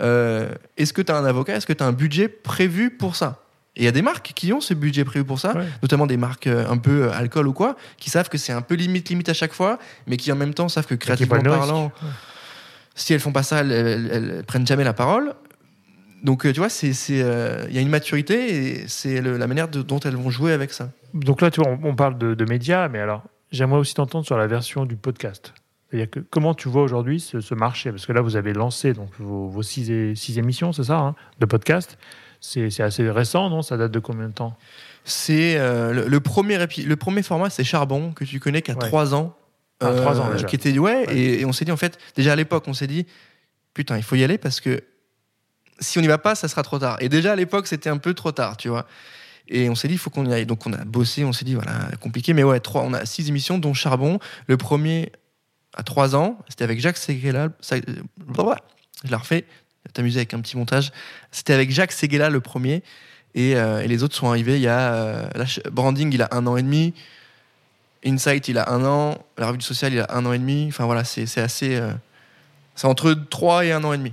euh, 0.00 0.50
est-ce 0.76 0.92
que 0.92 1.02
tu 1.02 1.12
as 1.12 1.16
un 1.16 1.24
avocat 1.24 1.54
Est-ce 1.56 1.66
que 1.66 1.72
tu 1.72 1.82
as 1.82 1.86
un 1.86 1.92
budget 1.92 2.28
prévu 2.28 2.90
pour 2.90 3.16
ça? 3.16 3.42
Et 3.76 3.82
il 3.82 3.84
y 3.84 3.88
a 3.88 3.92
des 3.92 4.02
marques 4.02 4.32
qui 4.34 4.52
ont 4.52 4.60
ce 4.60 4.74
budget 4.74 5.04
prévu 5.04 5.24
pour 5.24 5.38
ça, 5.38 5.54
Ouais. 5.56 5.64
notamment 5.82 6.06
des 6.06 6.16
marques 6.16 6.48
euh, 6.48 6.66
un 6.68 6.78
peu 6.78 7.04
euh, 7.04 7.12
alcool 7.12 7.46
ou 7.46 7.52
quoi, 7.52 7.76
qui 7.96 8.10
savent 8.10 8.28
que 8.28 8.36
c'est 8.38 8.52
un 8.52 8.62
peu 8.62 8.74
limite 8.74 9.08
limite 9.08 9.28
à 9.28 9.34
chaque 9.34 9.52
fois, 9.52 9.78
mais 10.08 10.16
qui 10.16 10.32
en 10.32 10.36
même 10.36 10.52
temps 10.54 10.68
savent 10.68 10.86
que 10.86 10.94
créativement 10.96 11.40
parlant, 11.40 11.92
si 12.96 13.14
elles 13.14 13.20
font 13.20 13.30
pas 13.32 13.44
ça, 13.44 13.60
elles, 13.60 13.70
elles- 13.70 14.10
elles 14.12 14.44
prennent 14.44 14.66
jamais 14.66 14.82
la 14.84 14.94
parole. 14.94 15.34
Donc 16.24 16.42
tu 16.52 16.58
vois, 16.58 16.68
c'est 16.68 16.92
euh, 17.10 17.64
il 17.68 17.74
y 17.76 17.78
a 17.78 17.80
une 17.80 17.88
maturité 17.90 18.80
et 18.80 18.88
c'est 18.88 19.20
la 19.20 19.46
manière 19.46 19.68
de- 19.68 19.82
dont 19.82 20.00
elles 20.00 20.16
vont 20.16 20.30
jouer 20.30 20.52
avec 20.52 20.72
ça. 20.72 20.90
Donc 21.14 21.40
là, 21.40 21.50
tu 21.52 21.60
vois, 21.62 21.70
on, 21.70 21.90
on 21.90 21.94
parle 21.94 22.18
de, 22.18 22.34
de 22.34 22.44
médias, 22.44 22.88
mais 22.88 22.98
alors, 22.98 23.22
j'aimerais 23.52 23.78
aussi 23.78 23.94
t'entendre 23.94 24.26
sur 24.26 24.36
la 24.36 24.48
version 24.48 24.84
du 24.84 24.96
podcast. 24.96 25.54
C'est-à-dire 25.90 26.10
que 26.10 26.20
comment 26.20 26.54
tu 26.54 26.68
vois 26.68 26.82
aujourd'hui 26.82 27.18
ce, 27.20 27.40
ce 27.40 27.54
marché? 27.54 27.90
Parce 27.90 28.04
que 28.06 28.12
là, 28.12 28.20
vous 28.20 28.36
avez 28.36 28.52
lancé 28.52 28.92
donc, 28.92 29.08
vos, 29.18 29.48
vos 29.48 29.62
six, 29.62 29.90
émissions, 30.38 30.72
c'est 30.72 30.84
ça, 30.84 30.98
hein, 30.98 31.14
de 31.40 31.46
podcast. 31.46 31.98
C'est 32.40 32.80
assez 32.80 33.10
récent, 33.10 33.50
non? 33.50 33.62
Ça 33.62 33.76
date 33.76 33.90
de 33.90 33.98
combien 33.98 34.28
de 34.28 34.32
temps? 34.34 34.56
C'est 35.04 35.56
euh, 35.58 35.92
le, 35.92 36.06
le 36.08 36.20
premier 36.20 36.58
le 36.58 36.96
premier 36.96 37.22
format, 37.22 37.50
c'est 37.50 37.64
Charbon 37.64 38.12
que 38.12 38.24
tu 38.24 38.38
connais 38.38 38.62
qui 38.62 38.70
a 38.70 38.74
Ouais. 38.74 38.86
trois 38.86 39.14
ans. 39.14 39.34
Ah, 39.80 39.92
trois 39.92 40.20
ans 40.20 40.30
déjà. 40.30 40.46
Qui 40.46 40.56
était 40.56 40.76
ouais, 40.78 41.06
Ouais. 41.08 41.16
Et, 41.16 41.40
et 41.40 41.44
on 41.46 41.52
s'est 41.52 41.64
dit 41.64 41.72
en 41.72 41.76
fait 41.76 41.98
déjà 42.14 42.32
à 42.32 42.36
l'époque 42.36 42.64
on 42.66 42.74
s'est 42.74 42.86
dit 42.88 43.06
putain 43.74 43.96
il 43.96 44.02
faut 44.02 44.16
y 44.16 44.24
aller 44.24 44.36
parce 44.38 44.60
que 44.60 44.82
si 45.80 45.98
on 45.98 46.00
n'y 46.02 46.08
va 46.08 46.18
pas 46.18 46.34
ça 46.34 46.46
sera 46.48 46.62
trop 46.62 46.78
tard. 46.78 46.96
Et 47.00 47.08
déjà 47.08 47.32
à 47.32 47.36
l'époque 47.36 47.66
c'était 47.66 47.88
un 47.88 47.96
peu 47.98 48.12
trop 48.14 48.30
tard 48.32 48.56
tu 48.56 48.68
vois. 48.68 48.86
Et 49.48 49.70
on 49.70 49.74
s'est 49.74 49.88
dit 49.88 49.94
il 49.94 49.98
faut 49.98 50.10
qu'on 50.10 50.26
y 50.26 50.32
aille. 50.32 50.46
Donc 50.46 50.66
on 50.66 50.72
a 50.72 50.84
bossé, 50.84 51.24
on 51.24 51.32
s'est 51.32 51.44
dit 51.44 51.54
voilà 51.54 51.88
compliqué 52.00 52.34
mais 52.34 52.42
ouais 52.44 52.60
trois 52.60 52.82
on 52.82 52.92
a 52.92 53.04
six 53.06 53.28
émissions 53.28 53.58
dont 53.58 53.72
Charbon. 53.72 54.18
Le 54.46 54.56
premier 54.56 55.10
à 55.74 55.82
trois 55.82 56.16
ans 56.16 56.38
c'était 56.48 56.64
avec 56.64 56.80
Jacques 56.80 56.96
Seguela. 56.96 57.48
Je 59.04 59.10
la 59.10 59.18
refais. 59.18 59.44
T'amuser 59.94 60.18
avec 60.20 60.34
un 60.34 60.40
petit 60.40 60.56
montage. 60.56 60.90
C'était 61.30 61.54
avec 61.54 61.70
Jacques 61.70 61.92
Seguela 61.92 62.28
le 62.30 62.40
premier. 62.40 62.82
Et, 63.34 63.56
euh, 63.56 63.80
et 63.80 63.88
les 63.88 64.02
autres 64.02 64.14
sont 64.16 64.28
arrivés 64.28 64.56
il 64.56 64.62
y 64.62 64.68
a. 64.68 64.92
euh, 64.94 65.28
Branding, 65.70 66.12
il 66.12 66.20
a 66.22 66.28
un 66.32 66.46
an 66.46 66.56
et 66.56 66.62
demi. 66.62 66.92
Insight, 68.04 68.48
il 68.48 68.58
a 68.58 68.70
un 68.70 68.84
an. 68.84 69.18
La 69.38 69.48
revue 69.48 69.58
du 69.58 69.64
social, 69.64 69.92
il 69.92 70.00
a 70.00 70.06
un 70.10 70.24
an 70.26 70.32
et 70.32 70.38
demi. 70.38 70.66
Enfin 70.68 70.84
voilà, 70.84 71.04
c'est 71.04 71.22
assez. 71.40 71.76
euh, 71.76 71.92
c'est 72.74 72.86
entre 72.86 73.12
3 73.12 73.64
et 73.66 73.72
un 73.72 73.82
an 73.84 73.92
et 73.92 73.98
demi. 73.98 74.12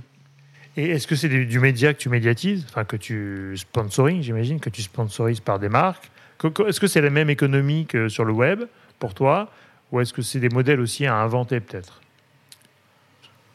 Et 0.76 0.90
est-ce 0.90 1.06
que 1.06 1.14
c'est 1.16 1.28
du, 1.28 1.58
média 1.60 1.94
que 1.94 1.98
tu 1.98 2.08
médiatises, 2.10 2.66
enfin 2.68 2.84
que 2.84 2.96
tu 2.96 3.54
sponsoring, 3.56 4.22
j'imagine, 4.22 4.60
que 4.60 4.68
tu 4.68 4.82
sponsorises 4.82 5.40
par 5.40 5.58
des 5.58 5.68
marques 5.70 6.10
Que- 6.38 6.48
que- 6.48 6.68
Est-ce 6.68 6.80
que 6.80 6.86
c'est 6.86 7.00
la 7.00 7.08
même 7.10 7.30
économie 7.30 7.86
que 7.86 8.08
sur 8.10 8.24
le 8.26 8.32
web 8.32 8.64
pour 8.98 9.14
toi, 9.14 9.50
ou 9.92 10.00
est-ce 10.00 10.12
que 10.12 10.22
c'est 10.22 10.40
des 10.40 10.48
modèles 10.48 10.80
aussi 10.80 11.06
à 11.06 11.14
inventer 11.16 11.60
peut-être? 11.60 12.00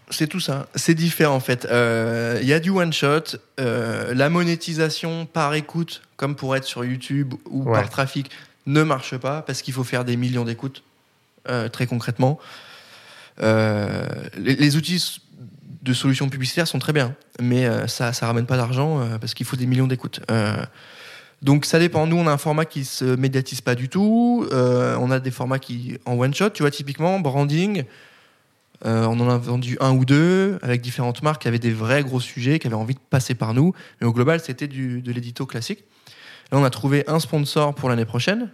C'est 0.10 0.28
tout 0.28 0.40
ça. 0.42 0.68
C'est 0.76 0.94
différent 0.94 1.36
en 1.36 1.40
fait. 1.40 1.66
Euh, 1.66 2.40
Il 2.42 2.48
y 2.48 2.54
a 2.54 2.60
du 2.60 2.70
one 2.70 2.92
shot, 2.92 3.38
euh, 3.60 4.14
la 4.14 4.30
monétisation 4.30 5.26
par 5.26 5.54
écoute, 5.54 6.02
comme 6.18 6.36
pour 6.36 6.56
être 6.56 6.66
sur 6.66 6.84
YouTube 6.84 7.34
ou 7.50 7.64
Ouais. 7.64 7.80
par 7.80 7.90
trafic, 7.90 8.30
ne 8.66 8.84
marche 8.84 9.18
pas 9.18 9.42
parce 9.42 9.62
qu'il 9.62 9.74
faut 9.74 9.84
faire 9.86 10.04
des 10.06 10.18
millions 10.18 10.44
d'écoutes. 10.46 10.84
euh, 11.50 11.70
très 11.70 11.88
concrètement, 11.88 12.40
les, 13.40 14.56
les 14.56 14.76
outils 14.76 15.22
de 15.82 15.94
solutions 15.94 16.30
publicitaires 16.30 16.68
sont 16.68 16.78
très 16.78 16.94
bien, 16.94 17.16
mais 17.40 17.66
ça, 17.88 18.14
ça 18.14 18.28
ramène 18.28 18.46
pas 18.46 18.58
d'argent 18.58 19.18
parce 19.20 19.34
qu'il 19.34 19.48
faut 19.48 19.56
des 19.56 19.66
millions 19.66 19.88
d'écoutes. 19.88 20.20
Donc 21.42 21.66
ça 21.66 21.80
dépend. 21.80 22.06
Nous, 22.08 22.18
on 22.18 22.28
a 22.28 22.32
un 22.32 22.38
format 22.38 22.66
qui 22.66 22.86
se 22.86 23.04
médiatise 23.16 23.62
pas 23.62 23.74
du 23.76 23.90
tout. 23.90 24.48
Euh, 24.52 24.96
on 25.00 25.10
a 25.12 25.20
des 25.20 25.32
formats 25.32 25.60
qui 25.60 25.98
en 26.06 26.14
one 26.18 26.34
shot. 26.34 26.52
Tu 26.52 26.62
vois, 26.64 26.72
typiquement 26.72 27.20
branding. 27.20 27.84
Euh, 28.86 29.06
on 29.06 29.20
en 29.20 29.30
a 29.30 29.38
vendu 29.38 29.78
un 29.80 29.92
ou 29.92 30.06
deux 30.06 30.58
avec 30.64 30.82
différentes 30.82 31.22
marques 31.22 31.44
qui 31.44 31.48
avaient 31.48 31.60
des 31.60 31.72
vrais 31.72 32.04
gros 32.04 32.20
sujets, 32.20 32.58
qui 32.60 32.66
avaient 32.68 32.76
envie 32.76 32.96
de 32.96 33.00
passer 33.12 33.36
par 33.36 33.54
nous. 33.54 33.74
Mais 34.00 34.08
au 34.08 34.14
global, 34.14 34.40
c'était 34.40 34.68
du- 34.68 35.02
de 35.02 35.12
l'édito 35.12 35.46
classique. 35.46 35.84
Là, 36.52 36.58
on 36.58 36.64
a 36.64 36.70
trouvé 36.70 37.04
un 37.08 37.20
sponsor 37.20 37.74
pour 37.76 37.90
l'année 37.90 38.06
prochaine. 38.06 38.50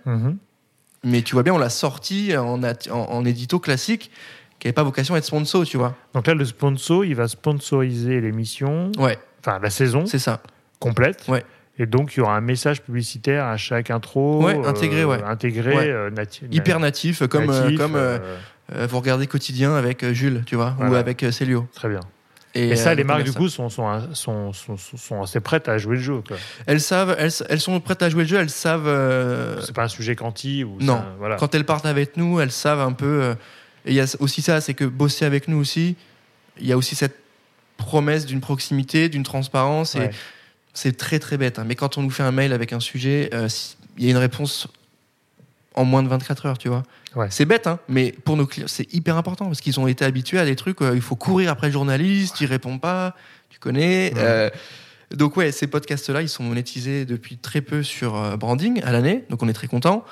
Mais 1.03 1.21
tu 1.21 1.33
vois 1.33 1.43
bien, 1.43 1.53
on 1.53 1.57
l'a 1.57 1.69
sorti 1.69 2.35
en, 2.35 2.61
en, 2.63 2.69
en 2.91 3.25
édito 3.25 3.59
classique 3.59 4.11
qui 4.59 4.67
n'avait 4.67 4.73
pas 4.73 4.83
vocation 4.83 5.13
à 5.15 5.19
être 5.19 5.25
sponsor, 5.25 5.65
tu 5.65 5.77
vois. 5.77 5.95
Donc 6.13 6.27
là, 6.27 6.33
le 6.33 6.43
sponsor, 6.45 7.05
il 7.05 7.15
va 7.15 7.27
sponsoriser 7.27 8.19
l'émission, 8.19 8.91
Ouais, 8.97 9.17
enfin 9.39 9.59
la 9.61 9.69
saison 9.69 10.05
c'est 10.07 10.19
ça. 10.19 10.41
complète. 10.79 11.25
Ouais. 11.27 11.45
Et 11.79 11.85
donc, 11.85 12.15
il 12.15 12.19
y 12.19 12.23
aura 12.23 12.35
un 12.35 12.41
message 12.41 12.81
publicitaire 12.81 13.45
à 13.45 13.57
chaque 13.57 13.91
intro. 13.91 14.43
Ouais, 14.43 14.59
intégré, 14.65 15.05
ouais. 15.05 15.21
Intégré, 15.23 15.75
Ouais. 15.75 15.89
euh, 15.89 16.09
nati- 16.09 16.45
Hyper 16.51 16.79
natif, 16.79 17.25
comme, 17.27 17.49
euh, 17.49 17.63
natif, 17.65 17.77
comme 17.77 17.95
euh, 17.95 18.17
euh, 18.19 18.35
euh, 18.75 18.87
vous 18.89 18.97
regardez 18.99 19.27
Quotidien 19.27 19.75
avec 19.75 20.03
euh, 20.03 20.13
Jules, 20.13 20.43
tu 20.45 20.55
vois, 20.55 20.75
ou 20.79 20.95
avec 20.95 21.21
euh, 21.23 21.31
Célio. 21.31 21.67
Très 21.75 21.89
bien. 21.89 21.99
Et, 22.55 22.75
ça, 22.75 22.91
euh, 22.91 22.95
les 22.95 23.03
marques, 23.03 23.23
du 23.23 23.33
coup, 23.33 23.49
sont, 23.49 23.69
sont, 23.69 24.01
sont, 24.15 24.51
sont, 24.53 24.77
sont 24.77 25.21
assez 25.21 25.39
prêtes 25.39 25.67
à 25.69 25.77
jouer 25.77 25.97
le 25.97 26.01
jeu. 26.01 26.21
quoi. 26.27 26.37
Elles 26.65 26.81
savent, 26.81 27.15
elles, 27.19 27.31
elles 27.49 27.59
sont 27.59 27.79
prêtes 27.79 28.01
à 28.01 28.09
jouer 28.09 28.23
le 28.23 28.29
jeu, 28.29 28.37
elles 28.37 28.49
savent. 28.49 28.87
euh, 28.87 29.61
C'est 29.61 29.75
pas 29.75 29.83
un 29.83 29.87
sujet 29.87 30.15
quanti 30.15 30.63
ou 30.63 30.77
Non. 30.81 30.95
ça- 30.97 31.05
voilà. 31.19 31.35
quand 31.35 31.53
elles 31.53 31.65
partent 31.65 31.85
avec 31.85 32.17
nous, 32.17 32.39
elles 32.39 32.51
savent 32.51 32.79
un 32.79 32.93
peu. 32.93 33.05
euh, 33.21 33.33
et 33.85 33.91
il 33.91 33.93
y 33.93 34.01
a 34.01 34.05
aussi 34.19 34.41
ça, 34.41 34.59
c'est 34.61 34.73
que 34.73 34.85
bosser 34.85 35.25
avec 35.25 35.47
nous 35.47 35.57
aussi, 35.59 35.95
il 36.59 36.65
y 36.65 36.71
a 36.73 36.77
aussi 36.77 36.95
cette 36.95 37.17
promesse 37.77 38.25
d'une 38.25 38.41
proximité, 38.41 39.07
d'une 39.09 39.21
transparence. 39.23 39.93
Et. 39.95 40.09
C'est 40.77 40.95
très 40.95 41.17
très 41.19 41.37
bête. 41.37 41.57
hein. 41.59 41.63
Mais 41.67 41.75
quand 41.75 41.97
on 41.97 42.03
nous 42.03 42.09
fait 42.11 42.23
un 42.23 42.31
mail 42.31 42.53
avec 42.53 42.71
un 42.71 42.79
sujet, 42.79 43.29
euh, 43.33 43.47
il 43.97 44.05
y 44.05 44.07
a 44.07 44.11
une 44.11 44.17
réponse 44.17 44.67
en 45.73 45.85
moins 45.85 46.03
de 46.03 46.07
24 46.07 46.45
heures, 46.45 46.57
tu 46.57 46.69
vois. 46.69 46.83
Ouais. 47.15 47.27
C'est 47.31 47.45
bête, 47.45 47.65
hein, 47.67 47.79
mais 47.87 48.11
pour 48.11 48.37
nos 48.37 48.45
clients, 48.45 48.67
c'est 48.67 48.91
hyper 48.93 49.15
important 49.17 49.45
parce 49.45 49.59
qu'ils 49.61 49.79
ont 49.79 49.87
été 49.87 50.05
habitués 50.05 50.37
à 50.39 50.45
des 50.45 50.55
trucs. 50.55 50.81
euh, 50.81 50.93
il 50.95 51.01
faut 51.01 51.15
courir 51.15 51.49
après 51.51 51.67
le 51.67 51.73
journaliste, 51.73 52.39
il 52.41 52.45
répond 52.47 52.77
pas, 52.79 53.15
tu 53.49 53.57
connais. 53.59 54.11
Ouais. 54.13 54.19
euh, 54.21 54.49
donc 55.15 55.35
ouais, 55.37 55.51
ces 55.51 55.65
podcasts-là, 55.67 56.21
ils 56.21 56.29
sont 56.29 56.43
monétisés 56.43 57.05
depuis 57.05 57.37
très 57.37 57.61
peu 57.61 57.81
sur 57.81 58.15
euh, 58.15 58.37
branding 58.37 58.81
à 58.83 58.91
l'année, 58.91 59.23
donc 59.29 59.41
on 59.41 59.47
est 59.49 59.53
très 59.53 59.67
content. 59.67 60.03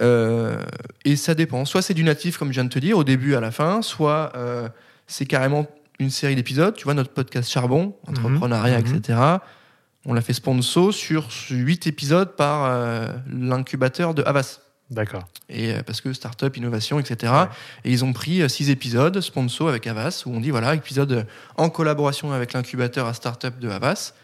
et 0.00 1.16
ça 1.16 1.34
dépend. 1.34 1.64
Soit 1.64 1.82
c'est 1.82 1.94
du 1.94 2.04
natif, 2.04 2.36
comme 2.38 2.48
je 2.48 2.54
viens 2.54 2.64
de 2.64 2.70
te 2.70 2.78
dire, 2.78 2.96
au 2.98 3.04
début 3.04 3.34
à 3.34 3.40
la 3.40 3.50
fin, 3.50 3.82
soit 3.82 4.32
c'est 5.06 5.26
carrément 5.26 5.66
une 5.98 6.10
série 6.10 6.34
d'épisodes. 6.36 6.74
Tu 6.74 6.84
vois, 6.84 6.94
notre 6.94 7.10
podcast 7.10 7.50
Charbon, 7.50 7.94
entrepreneuriat, 8.06 8.80
Mhm. 8.80 8.96
etc. 8.96 9.18
On 10.06 10.14
l'a 10.14 10.22
fait 10.22 10.32
sponsor 10.32 10.94
sur 10.94 11.28
8 11.50 11.86
épisodes 11.86 12.34
par 12.36 12.64
euh, 12.64 13.08
l'incubateur 13.30 14.14
de 14.14 14.22
Havas. 14.22 14.60
D'accord. 14.90 15.28
Et 15.48 15.72
euh, 15.72 15.82
parce 15.84 16.00
que 16.00 16.12
startup, 16.12 16.56
innovation, 16.56 16.98
etc. 16.98 17.32
Ouais. 17.32 17.38
Et 17.84 17.92
ils 17.92 18.04
ont 18.04 18.12
pris 18.12 18.48
6 18.48 18.70
épisodes 18.70 19.20
sponsor 19.20 19.68
avec 19.68 19.86
Havas 19.86 20.22
où 20.26 20.30
on 20.34 20.40
dit 20.40 20.50
voilà, 20.50 20.74
épisode 20.74 21.12
euh, 21.12 21.22
en 21.56 21.68
collaboration 21.70 22.32
avec 22.32 22.54
l'incubateur 22.54 23.06
à 23.06 23.14
startup 23.14 23.58
de 23.58 23.68
Havas. 23.68 24.14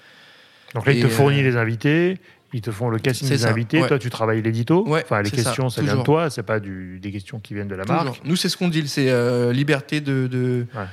Donc 0.75 0.87
là, 0.87 0.93
ils 0.93 1.03
te 1.03 1.09
fournissent 1.09 1.41
euh, 1.45 1.51
les 1.51 1.57
invités, 1.57 2.19
ils 2.53 2.61
te 2.62 2.71
font 2.73 2.89
le 2.89 2.99
casting 2.99 3.29
des 3.29 3.39
ça, 3.39 3.51
invités. 3.51 3.81
ouais. 3.83 3.87
Toi, 3.89 3.99
tu 3.99 4.11
travailles 4.11 4.43
l'édito. 4.43 4.85
Ouais, 4.89 5.03
enfin, 5.05 5.23
les 5.23 5.29
c'est 5.31 5.37
ça, 5.37 5.43
questions, 5.45 5.69
ça, 5.71 5.83
vient 5.83 5.97
de 5.97 6.03
toi. 6.03 6.31
C'est 6.31 6.43
pas 6.43 6.59
du, 6.59 6.99
des 7.01 7.12
questions 7.12 7.39
qui 7.39 7.55
viennent 7.55 7.69
de 7.69 7.75
la 7.77 7.85
Toujours. 7.85 8.03
marque. 8.05 8.25
Nous, 8.25 8.35
c'est 8.37 8.49
ce 8.49 8.57
qu'on 8.57 8.69
dit, 8.69 8.87
c'est 8.89 9.11
euh, 9.11 9.53
liberté 9.53 10.01
de. 10.01 10.27
de- 10.27 10.67
Ouais. 10.75 10.85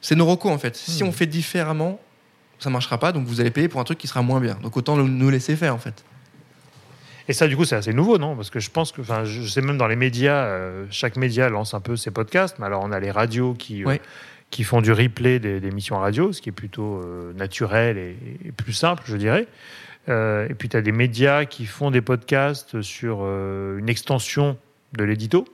C'est 0.00 0.16
nos 0.16 0.26
recos 0.26 0.50
en 0.52 0.58
fait. 0.58 0.76
Si 0.76 1.02
Hmm. 1.02 1.06
on 1.08 1.12
fait 1.12 1.26
différemment, 1.26 1.98
ça 2.58 2.70
marchera 2.70 2.98
pas, 2.98 3.12
donc 3.12 3.26
vous 3.26 3.40
allez 3.40 3.50
payer 3.50 3.68
pour 3.68 3.80
un 3.80 3.84
truc 3.84 3.98
qui 3.98 4.06
sera 4.06 4.22
moins 4.22 4.40
bien. 4.40 4.56
Donc 4.62 4.76
autant 4.76 4.96
nous- 4.96 5.30
laisser 5.30 5.56
faire 5.56 5.74
en 5.74 5.78
fait. 5.78 6.04
Et 7.26 7.32
ça, 7.32 7.48
du 7.48 7.56
coup, 7.56 7.64
c'est 7.64 7.76
assez 7.76 7.94
nouveau, 7.94 8.18
non? 8.18 8.36
Parce 8.36 8.50
que 8.50 8.60
je 8.60 8.70
pense 8.70 8.92
que, 8.92 9.00
enfin, 9.00 9.24
je 9.24 9.46
sais 9.48 9.62
même 9.62 9.78
dans 9.78 9.86
les 9.86 9.96
médias, 9.96 10.44
euh, 10.44 10.84
chaque 10.90 11.16
média 11.16 11.48
lance 11.48 11.72
un 11.72 11.80
peu 11.80 11.96
ses 11.96 12.10
podcasts. 12.10 12.58
Mais 12.58 12.66
alors, 12.66 12.82
on 12.84 12.92
a 12.92 13.00
les 13.00 13.10
radios 13.10 13.54
qui, 13.54 13.82
euh, 13.82 13.86
qui 14.50 14.62
font 14.62 14.82
du 14.82 14.92
replay 14.92 15.38
des, 15.38 15.58
des 15.58 15.68
émissions 15.68 15.98
radio, 15.98 16.34
ce 16.34 16.42
qui 16.42 16.50
est 16.50 16.52
plutôt 16.52 17.00
euh, 17.02 17.32
naturel 17.32 17.96
et, 17.96 18.16
et 18.44 18.52
plus 18.52 18.74
simple, 18.74 19.02
je 19.06 19.16
dirais. 19.16 19.46
Et 20.06 20.52
puis, 20.58 20.68
tu 20.68 20.76
as 20.76 20.82
des 20.82 20.92
médias 20.92 21.46
qui 21.46 21.64
font 21.64 21.90
des 21.90 22.02
podcasts 22.02 22.82
sur 22.82 23.24
une 23.24 23.88
extension 23.88 24.58
de 24.92 25.02
l'édito. 25.02 25.46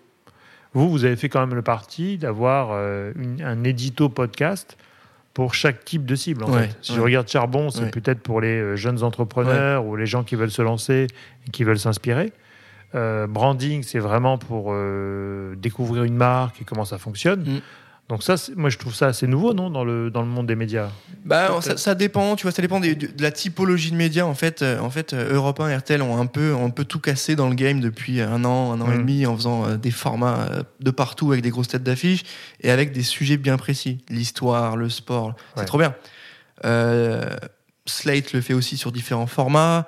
Vous, 0.74 0.90
vous 0.90 1.04
avez 1.04 1.14
fait 1.14 1.28
quand 1.28 1.38
même 1.38 1.54
le 1.54 1.62
parti 1.62 2.18
d'avoir 2.18 2.72
un 2.72 3.62
édito 3.62 4.08
podcast 4.08 4.76
pour 5.40 5.54
chaque 5.54 5.86
type 5.86 6.04
de 6.04 6.14
cible. 6.16 6.44
En 6.44 6.52
Ouais, 6.52 6.64
fait. 6.68 6.76
Si 6.82 6.92
ouais. 6.92 6.98
je 6.98 7.02
regarde 7.02 7.26
Charbon, 7.26 7.70
c'est 7.70 7.84
Ouais. 7.84 7.90
peut-être 7.90 8.20
pour 8.20 8.42
les 8.42 8.60
euh, 8.60 8.76
jeunes 8.76 9.02
entrepreneurs 9.02 9.86
ou 9.86 9.96
les 9.96 10.04
gens 10.04 10.22
qui 10.22 10.34
veulent 10.34 10.50
se 10.50 10.60
lancer 10.60 11.06
et 11.46 11.50
qui 11.50 11.64
veulent 11.64 11.78
s'inspirer. 11.78 12.34
Euh, 12.94 13.26
branding, 13.26 13.82
c'est 13.82 14.00
vraiment 14.00 14.36
pour 14.36 14.66
euh, 14.74 15.54
découvrir 15.56 16.04
une 16.04 16.16
marque 16.16 16.60
et 16.60 16.64
comment 16.66 16.84
ça 16.84 16.98
fonctionne. 16.98 17.40
Mm. 17.40 17.60
Donc 18.10 18.24
ça, 18.24 18.34
moi, 18.56 18.70
je 18.70 18.76
trouve 18.76 18.92
ça 18.92 19.06
assez 19.06 19.28
nouveau, 19.28 19.54
non, 19.54 19.70
dans 19.70 19.84
le, 19.84 20.10
dans 20.10 20.20
le 20.20 20.26
monde 20.26 20.48
des 20.48 20.56
médias? 20.56 20.88
Bah, 21.24 21.60
ça, 21.62 21.76
ça 21.76 21.94
dépend, 21.94 22.34
tu 22.34 22.42
vois, 22.42 22.50
ça 22.50 22.60
dépend 22.60 22.80
des- 22.80 22.96
de, 22.96 23.08
la 23.22 23.30
typologie 23.30 23.92
de 23.92 23.96
médias. 23.96 24.24
En 24.24 24.34
fait, 24.34 24.62
euh, 24.62 24.80
en 24.80 24.90
fait 24.90 25.12
euh, 25.12 25.32
Europe 25.34 25.60
1 25.60 25.78
RTL 25.78 26.02
ont 26.02 26.20
un, 26.20 26.26
peu, 26.26 26.52
ont 26.52 26.66
un 26.66 26.70
peu 26.70 26.84
tout 26.84 26.98
cassé 26.98 27.36
dans 27.36 27.48
le 27.48 27.54
game 27.54 27.78
depuis 27.80 28.20
un 28.20 28.44
an, 28.44 28.72
un 28.72 28.80
an 28.80 28.90
et 28.90 28.96
Mm. 28.96 28.98
demi, 28.98 29.26
en 29.26 29.36
faisant 29.36 29.64
euh, 29.64 29.76
des 29.76 29.92
formats 29.92 30.48
de 30.80 30.90
partout 30.90 31.30
avec 31.30 31.42
des 31.44 31.50
grosses 31.50 31.68
têtes 31.68 31.84
d'affiche 31.84 32.24
et 32.60 32.72
avec 32.72 32.90
des 32.90 33.04
sujets 33.04 33.36
bien 33.36 33.56
précis. 33.56 33.98
L'histoire, 34.10 34.76
le 34.76 34.88
sport, 34.90 35.36
c'est 35.56 35.64
trop 35.66 35.78
bien. 35.78 35.94
Euh, 36.64 37.24
Slate 37.86 38.32
le 38.32 38.40
fait 38.40 38.54
aussi 38.54 38.76
sur 38.76 38.90
différents 38.92 39.26
formats. 39.28 39.86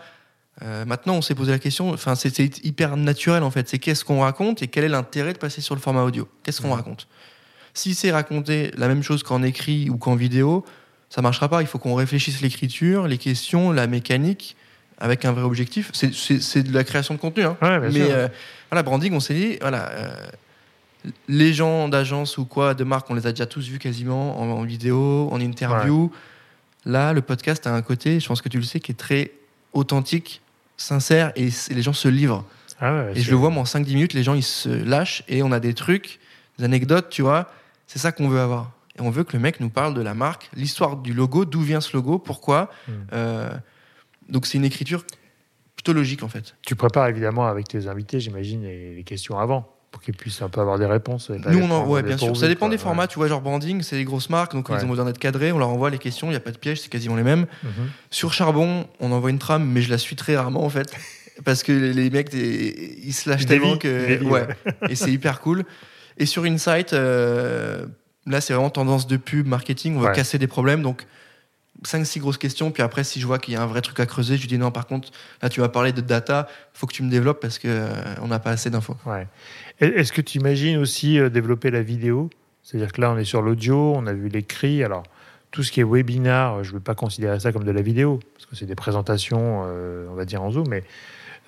Euh, 0.62 0.84
maintenant, 0.84 1.14
on 1.14 1.22
s'est 1.22 1.34
posé 1.34 1.50
la 1.50 1.58
question, 1.58 1.90
enfin, 1.90 2.14
c'est 2.14 2.38
hyper 2.64 2.96
naturel 2.96 3.42
en 3.42 3.50
fait. 3.50 3.68
C'est 3.68 3.78
qu'est-ce 3.78 4.04
qu'on 4.04 4.20
raconte 4.20 4.62
et 4.62 4.68
quel 4.68 4.84
est 4.84 4.88
l'intérêt 4.88 5.32
de 5.32 5.38
passer 5.38 5.60
sur 5.60 5.74
le 5.74 5.80
format 5.80 6.02
audio? 6.04 6.28
Qu'est-ce 6.44 6.60
qu'on 6.60 6.68
Mhm. 6.68 6.74
raconte? 6.74 7.08
Si 7.74 7.94
c'est 7.94 8.10
raconter 8.12 8.70
la 8.76 8.88
même 8.88 9.02
chose 9.02 9.22
qu'en 9.22 9.42
écrit 9.42 9.88
ou 9.90 9.96
qu'en 9.96 10.14
vidéo, 10.14 10.64
ça 11.10 11.22
marchera 11.22 11.48
pas. 11.48 11.62
Il 11.62 11.66
faut 11.66 11.78
qu'on 11.78 11.94
réfléchisse 11.94 12.40
l'écriture, 12.42 13.06
les 13.08 13.18
questions, 13.18 13.72
la 13.72 13.86
mécanique, 13.86 14.56
avec 14.98 15.24
un 15.24 15.32
vrai 15.32 15.42
objectif. 15.42 15.90
C'est- 15.92 16.62
de 16.62 16.72
la 16.72 16.84
création 16.84 17.14
de 17.14 17.18
contenu. 17.18 17.44
hein. 17.44 17.56
Ouais, 17.62 17.78
Mais 17.94 18.00
euh, 18.12 18.28
voilà, 18.70 18.82
branding, 18.82 19.12
on 19.14 19.20
s'est 19.20 19.34
dit, 19.34 19.58
voilà, 19.60 19.90
euh, 19.90 20.14
les 21.28 21.52
gens 21.52 21.88
d'agence 21.88 22.38
ou 22.38 22.44
quoi, 22.44 22.74
de 22.74 22.84
marque, 22.84 23.10
on 23.10 23.14
les 23.14 23.26
a 23.26 23.32
déjà 23.32 23.46
tous 23.46 23.66
vus 23.68 23.78
quasiment 23.78 24.40
en, 24.40 24.50
en 24.50 24.62
vidéo, 24.64 25.28
en 25.32 25.40
interview. 25.40 26.12
Là, 26.84 27.12
le 27.12 27.22
podcast 27.22 27.66
a 27.66 27.74
un 27.74 27.82
côté, 27.82 28.20
je 28.20 28.26
pense 28.28 28.42
que 28.42 28.48
tu 28.48 28.58
le 28.58 28.64
sais, 28.64 28.80
qui 28.80 28.92
est 28.92 28.96
très 28.96 29.32
authentique, 29.72 30.40
sincère, 30.76 31.32
et 31.36 31.48
les 31.70 31.82
gens 31.82 31.92
se 31.92 32.08
livrent. 32.08 32.44
Ah 32.80 32.92
ouais, 33.06 33.12
Et 33.14 33.20
je 33.20 33.30
le 33.30 33.36
vois, 33.36 33.50
moi, 33.50 33.62
en 33.62 33.66
5-10 33.66 33.94
minutes, 33.94 34.12
les 34.14 34.22
gens, 34.24 34.34
ils 34.34 34.42
se 34.42 34.68
lâchent, 34.68 35.22
et 35.28 35.42
on 35.42 35.52
a 35.52 35.60
des 35.60 35.74
trucs, 35.74 36.18
des 36.58 36.64
anecdotes, 36.64 37.08
tu 37.10 37.22
vois. 37.22 37.50
C'est 37.92 37.98
ça 37.98 38.10
qu'on 38.10 38.26
veut 38.28 38.40
avoir. 38.40 38.72
Et 38.98 39.02
on 39.02 39.10
veut 39.10 39.22
que 39.22 39.34
le 39.34 39.38
mec 39.38 39.60
nous 39.60 39.68
parle 39.68 39.92
de 39.92 40.00
la 40.00 40.14
marque, 40.14 40.48
l'histoire 40.54 40.96
du 40.96 41.12
logo, 41.12 41.44
d'où 41.44 41.60
vient 41.60 41.82
ce 41.82 41.94
logo, 41.94 42.18
pourquoi. 42.18 42.70
Mm. 42.88 42.92
Euh, 43.12 43.50
donc 44.30 44.46
c'est 44.46 44.56
une 44.56 44.64
écriture 44.64 45.04
plutôt 45.76 45.92
logique, 45.92 46.22
en 46.22 46.28
fait. 46.28 46.54
Tu 46.62 46.74
prépares 46.74 47.08
évidemment 47.08 47.46
avec 47.46 47.68
tes 47.68 47.86
invités, 47.88 48.18
j'imagine, 48.18 48.62
les, 48.62 49.02
questions 49.04 49.38
avant, 49.38 49.68
pour 49.90 50.00
qu'ils 50.00 50.14
puissent 50.14 50.40
un 50.40 50.48
peu 50.48 50.62
avoir 50.62 50.78
des 50.78 50.86
réponses. 50.86 51.28
et 51.30 51.38
Nous, 51.50 51.58
on 51.58 51.70
en, 51.70 51.86
ouais, 51.86 52.02
bien 52.02 52.16
sûr. 52.16 52.34
Ça 52.34 52.48
dépend 52.48 52.60
quoi. 52.60 52.68
des 52.70 52.76
Ouais. 52.76 52.82
formats, 52.82 53.06
tu 53.06 53.16
vois, 53.18 53.28
genre 53.28 53.42
branding, 53.42 53.82
c'est 53.82 53.96
des 53.96 54.04
grosses 54.04 54.30
marques, 54.30 54.52
donc 54.54 54.70
Ouais. 54.70 54.76
ils 54.80 54.84
ont 54.86 54.88
besoin 54.88 55.04
d'être 55.04 55.18
cadrés, 55.18 55.52
on 55.52 55.58
leur 55.58 55.68
envoie 55.68 55.90
les 55.90 55.98
questions, 55.98 56.28
il 56.28 56.30
n'y 56.30 56.36
a 56.36 56.40
pas 56.40 56.52
de 56.52 56.58
piège, 56.58 56.80
c'est 56.80 56.88
quasiment 56.88 57.16
les 57.16 57.22
mêmes. 57.24 57.46
Mhm. 57.62 57.70
Sur 58.10 58.32
Charbon, 58.32 58.86
on 59.00 59.12
envoie 59.12 59.28
une 59.28 59.38
trame, 59.38 59.66
mais 59.66 59.82
je 59.82 59.90
la 59.90 59.98
suis 59.98 60.16
très 60.16 60.34
rarement 60.34 60.64
en 60.64 60.70
fait. 60.70 60.94
Parce 61.44 61.62
que 61.62 61.72
les 61.72 62.10
mecs, 62.10 62.32
ils 62.34 63.12
se 63.12 63.28
lâchent 63.28 63.46
tellement 63.46 63.76
que. 63.76 64.22
ouais. 64.24 64.46
Et 64.88 64.94
c'est 64.94 65.10
hyper 65.10 65.40
cool. 65.40 65.64
Et 66.18 66.26
sur 66.26 66.44
Insight, 66.44 66.92
euh, 66.92 67.86
là, 68.26 68.40
c'est 68.40 68.52
vraiment 68.54 68.70
tendance 68.70 69.06
de 69.06 69.16
pub, 69.16 69.46
marketing. 69.46 69.96
On 69.96 70.00
va 70.00 70.10
Ouais. 70.10 70.14
casser 70.16 70.38
des 70.38 70.46
problèmes. 70.46 70.82
Donc, 70.82 71.06
5-6 71.84 72.20
grosses 72.20 72.38
questions. 72.38 72.70
Puis 72.70 72.82
après, 72.82 73.02
si 73.04 73.20
je 73.20 73.26
vois 73.26 73.38
qu'il 73.38 73.54
y 73.54 73.56
a 73.56 73.62
un 73.62 73.66
vrai 73.66 73.80
truc 73.80 73.98
à 74.00 74.06
creuser, 74.06 74.36
je 74.36 74.42
lui 74.42 74.48
dis 74.48 74.58
non, 74.58 74.70
par 74.70 74.86
contre, 74.86 75.10
là, 75.42 75.48
tu 75.48 75.60
vas 75.60 75.68
parler 75.68 75.92
de 75.92 76.00
data, 76.00 76.46
faut 76.74 76.86
que 76.86 76.92
tu 76.92 77.02
me 77.02 77.10
développes 77.10 77.40
parce 77.40 77.58
qu'on 77.58 78.26
n'a 78.28 78.38
pas 78.38 78.50
assez 78.50 78.70
d'infos. 78.70 78.96
Ouais. 79.06 79.26
Est-ce 79.80 80.12
que 80.12 80.20
tu 80.20 80.38
imagines 80.38 80.78
aussi 80.78 81.18
euh, 81.18 81.28
développer 81.28 81.70
la 81.70 81.82
vidéo? 81.82 82.30
C'est-à-dire 82.62 82.92
que 82.92 83.00
là, 83.00 83.10
on 83.10 83.18
est 83.18 83.24
sur 83.24 83.42
l'audio, 83.42 83.94
on 83.96 84.06
a 84.06 84.12
vu 84.12 84.28
l'écrit. 84.28 84.84
Alors, 84.84 85.02
tout 85.50 85.62
ce 85.64 85.72
qui 85.72 85.80
est 85.80 85.84
webinar, 85.84 86.62
je 86.62 86.70
ne 86.70 86.74
veux 86.74 86.80
pas 86.80 86.94
considérer 86.94 87.40
ça 87.40 87.52
comme 87.52 87.64
de 87.64 87.70
la 87.72 87.82
vidéo, 87.82 88.20
parce 88.34 88.46
que 88.46 88.54
c'est 88.54 88.66
des 88.66 88.76
présentations, 88.76 89.64
euh, 89.66 90.06
on 90.10 90.14
va 90.14 90.24
dire 90.24 90.42
en 90.42 90.50
Zoom, 90.52 90.68
mais 90.68 90.84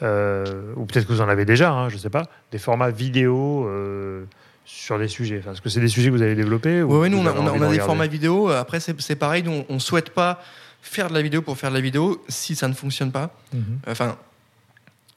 euh, 0.02 0.72
ou 0.76 0.84
peut-être 0.86 1.06
que 1.06 1.12
vous 1.12 1.20
en 1.20 1.28
avez 1.28 1.44
déjà, 1.44 1.70
hein, 1.72 1.88
je 1.88 1.94
ne 1.94 2.00
sais 2.00 2.10
pas, 2.10 2.24
des 2.50 2.58
formats 2.58 2.90
vidéo 2.90 3.66
euh, 3.68 4.24
sur 4.64 4.98
des 4.98 5.08
sujets. 5.08 5.38
Enfin, 5.40 5.52
Est-ce 5.52 5.60
que 5.60 5.68
c'est 5.68 5.80
des 5.80 5.88
sujets 5.88 6.08
que 6.10 6.14
vous 6.16 6.22
avez 6.22 6.34
développés 6.34 6.82
Oui, 6.82 6.98
ouais, 6.98 7.08
nous, 7.08 7.18
on 7.18 7.26
a, 7.26 7.32
on 7.32 7.46
a, 7.46 7.52
on 7.52 7.62
a 7.62 7.70
des 7.70 7.78
formats 7.78 8.06
vidéo. 8.06 8.48
Après, 8.48 8.80
c'est 8.80 9.16
pareil, 9.16 9.42
nous, 9.42 9.64
on 9.68 9.74
ne 9.74 9.78
souhaite 9.78 10.10
pas 10.10 10.42
faire 10.82 11.08
de 11.08 11.14
la 11.14 11.22
vidéo 11.22 11.42
pour 11.42 11.56
faire 11.56 11.70
de 11.70 11.76
la 11.76 11.80
vidéo 11.80 12.22
si 12.28 12.54
ça 12.54 12.68
ne 12.68 12.74
fonctionne 12.74 13.10
pas. 13.10 13.34
Mm 13.52 13.58
-hmm. 13.58 13.90
Enfin, 13.90 14.16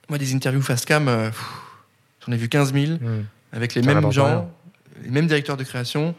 moi, 0.09 0.17
des 0.17 0.33
interviews 0.33 0.61
face 0.61 0.85
cam, 0.85 1.07
euh, 1.07 1.29
j'en 2.25 2.33
ai 2.33 2.37
vu 2.37 2.47
15 2.47 2.73
000 2.73 2.93
mmh. 2.93 3.25
avec 3.51 3.75
les 3.75 3.83
ça 3.83 3.93
mêmes 3.93 4.11
gens, 4.11 4.25
rien. 4.25 4.49
les 5.03 5.09
mêmes 5.09 5.27
directeurs 5.27 5.57
de 5.57 5.63
création. 5.63 6.15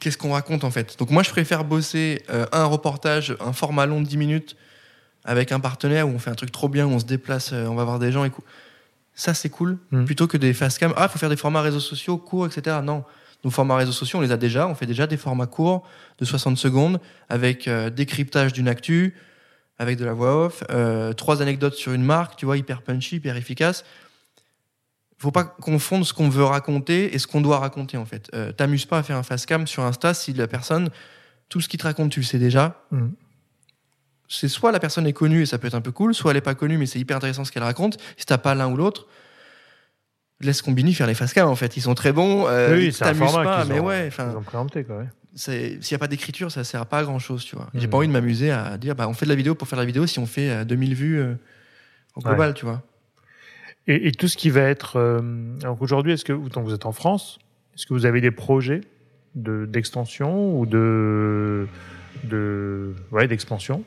Qu'est-ce 0.00 0.18
qu'on 0.18 0.32
raconte 0.32 0.64
en 0.64 0.70
fait? 0.70 0.98
Donc, 0.98 1.10
moi, 1.10 1.22
je 1.22 1.30
préfère 1.30 1.64
bosser 1.64 2.22
euh, 2.30 2.46
un 2.52 2.64
reportage, 2.64 3.36
un 3.40 3.52
format 3.52 3.86
long 3.86 4.00
de 4.00 4.06
10 4.06 4.16
minutes 4.16 4.56
avec 5.24 5.52
un 5.52 5.60
partenaire 5.60 6.08
où 6.08 6.10
on 6.10 6.18
fait 6.18 6.30
un 6.30 6.34
truc 6.34 6.50
trop 6.50 6.68
bien, 6.68 6.86
où 6.86 6.90
on 6.90 6.98
se 6.98 7.04
déplace, 7.06 7.52
euh, 7.52 7.66
on 7.66 7.74
va 7.74 7.84
voir 7.84 7.98
des 7.98 8.12
gens 8.12 8.24
et 8.24 8.30
Ça, 9.14 9.34
c'est 9.34 9.48
cool. 9.48 9.78
Mmh. 9.90 10.04
Plutôt 10.04 10.26
que 10.26 10.36
des 10.36 10.52
face 10.52 10.78
cam. 10.78 10.92
Ah, 10.96 11.06
il 11.08 11.12
faut 11.12 11.18
faire 11.18 11.30
des 11.30 11.36
formats 11.36 11.62
réseaux 11.62 11.80
sociaux 11.80 12.18
courts, 12.18 12.46
etc. 12.46 12.78
Non. 12.82 13.04
Nos 13.44 13.50
formats 13.50 13.76
réseaux 13.76 13.92
sociaux, 13.92 14.18
on 14.18 14.22
les 14.22 14.32
a 14.32 14.36
déjà. 14.36 14.66
On 14.66 14.74
fait 14.74 14.86
déjà 14.86 15.06
des 15.06 15.16
formats 15.16 15.46
courts 15.46 15.86
de 16.18 16.24
60 16.24 16.56
secondes 16.56 17.00
avec 17.28 17.68
euh, 17.68 17.90
décryptage 17.90 18.52
d'une 18.52 18.68
actu, 18.68 19.14
avec 19.78 19.98
de 19.98 20.04
la 20.04 20.14
voix 20.14 20.46
off, 20.46 20.64
euh, 20.70 21.12
trois 21.12 21.42
anecdotes 21.42 21.74
sur 21.74 21.92
une 21.92 22.02
marque, 22.02 22.36
tu 22.36 22.46
vois, 22.46 22.56
hyper 22.56 22.82
punchy, 22.82 23.16
hyper 23.16 23.36
efficace. 23.36 23.84
Faut 25.18 25.30
pas 25.30 25.44
confondre 25.44 26.06
ce 26.06 26.12
qu'on 26.12 26.28
veut 26.28 26.44
raconter 26.44 27.14
et 27.14 27.18
ce 27.18 27.26
qu'on 27.26 27.40
doit 27.40 27.58
raconter 27.58 27.96
en 27.96 28.04
fait. 28.04 28.30
Euh, 28.34 28.52
T'amuses 28.52 28.86
pas 28.86 28.98
à 28.98 29.02
faire 29.02 29.16
un 29.16 29.22
face 29.22 29.46
cam 29.46 29.66
sur 29.66 29.82
Insta 29.84 30.12
si 30.12 30.32
la 30.32 30.48
personne, 30.48 30.90
tout 31.48 31.60
ce 31.60 31.68
qu'il 31.68 31.78
te 31.78 31.84
raconte, 31.84 32.10
tu 32.10 32.20
le 32.20 32.26
sais 32.26 32.38
déjà. 32.38 32.84
Mmh 32.90 33.08
c'est 34.38 34.48
soit 34.48 34.72
la 34.72 34.80
personne 34.80 35.06
est 35.06 35.12
connue 35.12 35.42
et 35.42 35.46
ça 35.46 35.58
peut 35.58 35.66
être 35.66 35.74
un 35.74 35.80
peu 35.80 35.92
cool, 35.92 36.14
soit 36.14 36.30
elle 36.30 36.36
est 36.36 36.42
pas 36.42 36.54
connue 36.54 36.78
mais 36.78 36.86
c'est 36.86 36.98
hyper 36.98 37.16
intéressant 37.16 37.44
ce 37.44 37.52
qu'elle 37.52 37.62
raconte. 37.62 37.98
Si 38.16 38.26
t'as 38.26 38.38
pas 38.38 38.54
l'un 38.54 38.68
ou 38.68 38.76
l'autre, 38.76 39.06
laisse 40.40 40.62
Combini 40.62 40.94
faire 40.94 41.06
les 41.06 41.14
face 41.14 41.32
cam 41.32 41.48
en 41.48 41.56
fait. 41.56 41.76
Ils 41.76 41.82
sont 41.82 41.94
très 41.94 42.12
bons. 42.12 42.46
Euh, 42.48 42.76
oui, 42.76 42.92
c'est 42.92 43.04
un 43.04 43.14
format 43.14 43.44
pas, 43.44 43.64
mais 43.64 43.80
ont, 43.80 43.86
ouais. 43.86 44.10
Ils 44.18 44.36
ont 44.36 44.42
préempté 44.42 44.84
quoi. 44.84 44.98
Ouais. 44.98 45.08
S'il 45.34 45.78
n'y 45.78 45.94
a 45.94 45.98
pas 45.98 46.06
d'écriture, 46.06 46.52
ça 46.52 46.62
sert 46.62 46.80
à 46.80 46.84
pas 46.84 46.98
à 46.98 47.02
grand 47.02 47.18
chose, 47.18 47.44
tu 47.44 47.56
vois. 47.56 47.66
Mmh. 47.74 47.80
J'ai 47.80 47.88
pas 47.88 47.96
envie 47.96 48.06
de 48.06 48.12
m'amuser 48.12 48.52
à 48.52 48.78
dire, 48.78 48.94
bah, 48.94 49.08
on 49.08 49.14
fait 49.14 49.26
de 49.26 49.30
la 49.30 49.36
vidéo 49.36 49.56
pour 49.56 49.66
faire 49.66 49.78
de 49.78 49.82
la 49.82 49.86
vidéo 49.86 50.06
si 50.06 50.20
on 50.20 50.26
fait 50.26 50.48
euh, 50.48 50.64
2000 50.64 50.94
vues 50.94 51.20
euh, 51.20 51.34
au 52.14 52.20
global, 52.20 52.50
ouais. 52.50 52.54
tu 52.54 52.64
vois. 52.64 52.82
Et, 53.88 54.08
et, 54.08 54.12
tout 54.12 54.28
ce 54.28 54.36
qui 54.36 54.48
va 54.48 54.62
être. 54.62 54.96
Euh, 54.96 55.20
donc 55.58 55.82
aujourd'hui, 55.82 56.12
est-ce 56.12 56.24
que 56.24 56.32
donc 56.32 56.64
vous 56.64 56.72
êtes 56.72 56.86
en 56.86 56.92
France 56.92 57.38
Est-ce 57.74 57.86
que 57.86 57.94
vous 57.94 58.06
avez 58.06 58.20
des 58.20 58.30
projets 58.30 58.82
d'extension 59.34 60.56
ou 60.56 60.66
de, 60.66 61.66
de 62.22 62.94
ouais, 63.10 63.26
d'expansion? 63.26 63.82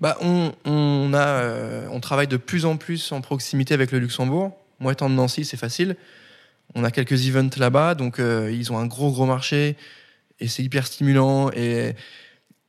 Bah, 0.00 0.16
on, 0.20 0.52
on, 0.64 1.12
a, 1.12 1.26
euh, 1.26 1.86
on 1.90 2.00
travaille 2.00 2.26
de 2.26 2.36
plus 2.36 2.64
en 2.64 2.76
plus 2.76 3.12
en 3.12 3.20
proximité 3.20 3.74
avec 3.74 3.92
le 3.92 3.98
Luxembourg. 3.98 4.56
Moi, 4.78 4.92
étant 4.92 5.10
de 5.10 5.14
Nancy, 5.14 5.44
c'est 5.44 5.56
facile. 5.56 5.96
On 6.74 6.84
a 6.84 6.90
quelques 6.90 7.26
events 7.26 7.50
là-bas, 7.58 7.94
donc 7.94 8.18
euh, 8.18 8.50
ils 8.52 8.72
ont 8.72 8.78
un 8.78 8.86
gros, 8.86 9.10
gros 9.10 9.26
marché 9.26 9.76
et 10.38 10.48
c'est 10.48 10.62
hyper 10.62 10.86
stimulant. 10.86 11.50
Et, 11.54 11.94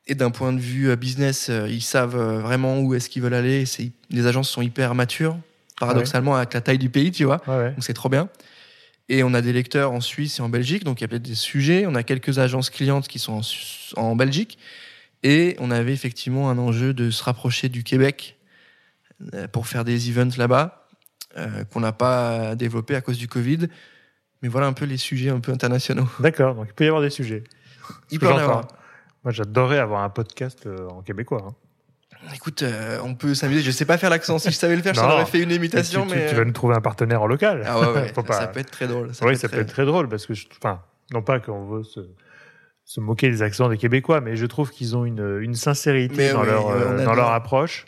et 0.08 0.16
d'un 0.16 0.32
point 0.32 0.52
de 0.52 0.60
vue 0.60 0.96
business, 0.98 1.48
euh, 1.50 1.68
ils 1.70 1.84
savent 1.84 2.18
vraiment 2.42 2.80
où 2.80 2.94
est-ce 2.96 3.10
qu'ils 3.10 3.22
veulent 3.22 3.34
aller. 3.34 3.64
Les 4.10 4.26
agences 4.26 4.50
sont 4.50 4.62
hyper 4.62 4.96
matures, 4.96 5.38
paradoxalement, 5.80 6.32
ouais. 6.32 6.38
avec 6.38 6.54
la 6.54 6.62
taille 6.62 6.80
du 6.80 6.90
pays, 6.90 7.12
tu 7.12 7.24
vois. 7.24 7.42
Ouais, 7.48 7.56
ouais. 7.56 7.72
Donc 7.72 7.84
c'est 7.84 7.94
trop 7.94 8.10
bien. 8.10 8.28
Et 9.08 9.24
on 9.24 9.34
a 9.34 9.42
des 9.42 9.54
lecteurs 9.54 9.92
en 9.92 10.00
Suisse 10.00 10.40
et 10.40 10.42
en 10.42 10.50
Belgique, 10.50 10.84
donc 10.84 11.02
il 11.02 11.04
y 11.04 11.06
a 11.06 11.08
peut-être 11.08 11.22
des 11.22 11.36
sujets. 11.36 11.86
On 11.86 11.96
a 11.96 12.04
quelques 12.04 12.40
agences 12.40 12.70
clientes 12.70 13.08
qui 13.08 13.20
sont 13.20 13.42
en, 13.98 14.02
en 14.02 14.16
Belgique. 14.16 14.58
Et 15.24 15.56
on 15.60 15.72
avait 15.72 15.94
effectivement 15.94 16.50
un 16.50 16.58
enjeu 16.58 16.94
de 16.94 17.12
se 17.12 17.24
rapprocher 17.24 17.70
du 17.70 17.84
Québec 17.84 18.40
euh, 19.34 19.48
pour 19.48 19.68
faire 19.68 19.84
des 19.84 20.10
events 20.10 20.38
là-bas, 20.38 20.88
euh, 21.38 21.64
qu'on 21.66 21.80
n'a 21.80 21.92
pas 21.92 22.56
développé 22.56 22.96
à 22.96 23.02
cause 23.02 23.18
du 23.18 23.28
Covid. 23.28 23.68
Mais 24.42 24.50
voilà 24.50 24.68
un 24.68 24.74
peu 24.74 24.86
les 24.86 24.98
sujets 24.98 25.30
un 25.30 25.40
peu 25.40 25.52
internationaux. 25.52 26.08
D'accord, 26.20 26.56
donc 26.56 26.68
il 26.70 26.74
peut 26.74 26.86
y 26.86 26.88
avoir 26.88 27.04
des 27.04 27.12
sujets. 27.12 27.44
Il 28.10 28.20
peut 28.20 28.28
y 28.28 28.30
en 28.30 28.38
avoir. 28.38 28.68
Moi, 29.24 29.32
j'adorerais 29.32 29.78
avoir 29.78 30.02
un 30.02 30.10
podcast 30.10 30.66
euh, 30.66 30.90
en 30.90 31.02
québécois. 31.02 31.46
Hein. 31.48 32.28
Écoute, 32.34 32.64
euh, 32.64 33.00
on 33.04 33.14
peut 33.14 33.36
s'amuser. 33.36 33.62
Je 33.62 33.72
sais 33.72 33.86
pas 33.86 33.98
faire 33.98 34.10
l'accent. 34.10 34.40
Si 34.40 34.50
je 34.50 34.56
savais 34.56 34.76
le 34.76 34.82
faire, 34.82 34.94
je 34.94 35.00
t'aurais 35.02 35.26
fait 35.26 35.42
une 35.42 35.52
imitation. 35.52 36.06
Mais, 36.06 36.26
tu, 36.26 36.30
tu, 36.30 36.36
vas 36.36 36.46
nous 36.46 36.54
trouver 36.54 36.76
un 36.76 36.82
partenaire 36.82 37.22
en 37.22 37.28
local. 37.28 37.64
Ah 37.66 37.80
ouais, 37.80 37.88
ouais. 37.94 38.12
ça, 38.16 38.24
pas... 38.24 38.34
ça, 38.34 38.48
peut 38.48 38.60
être 38.60 38.72
très 38.72 38.88
drôle. 38.88 39.14
Ça 39.14 39.26
oui, 39.26 39.34
peut 39.34 39.38
ça 39.38 39.50
peut 39.50 39.60
être 39.60 39.72
très 39.72 39.86
drôle 39.86 40.10
parce 40.10 40.26
que, 40.26 40.34
je... 40.34 40.48
enfin, 40.58 40.82
non 41.12 41.22
pas 41.22 41.40
qu'on 41.40 41.66
veut 41.66 41.84
se 41.84 42.00
se 42.92 43.00
moquer 43.00 43.30
des 43.30 43.42
accents 43.42 43.70
des 43.70 43.78
Québécois, 43.78 44.20
mais 44.20 44.36
je 44.36 44.46
trouve 44.46 44.70
qu'ils 44.70 44.98
ont 44.98 45.06
une, 45.06 45.40
une 45.40 45.56
sincérité 45.56 46.14
mais 46.18 46.34
dans, 46.34 46.42
oui, 46.42 46.48
leur, 46.48 46.68
euh, 46.68 47.06
dans 47.06 47.14
leur 47.14 47.30
approche 47.30 47.86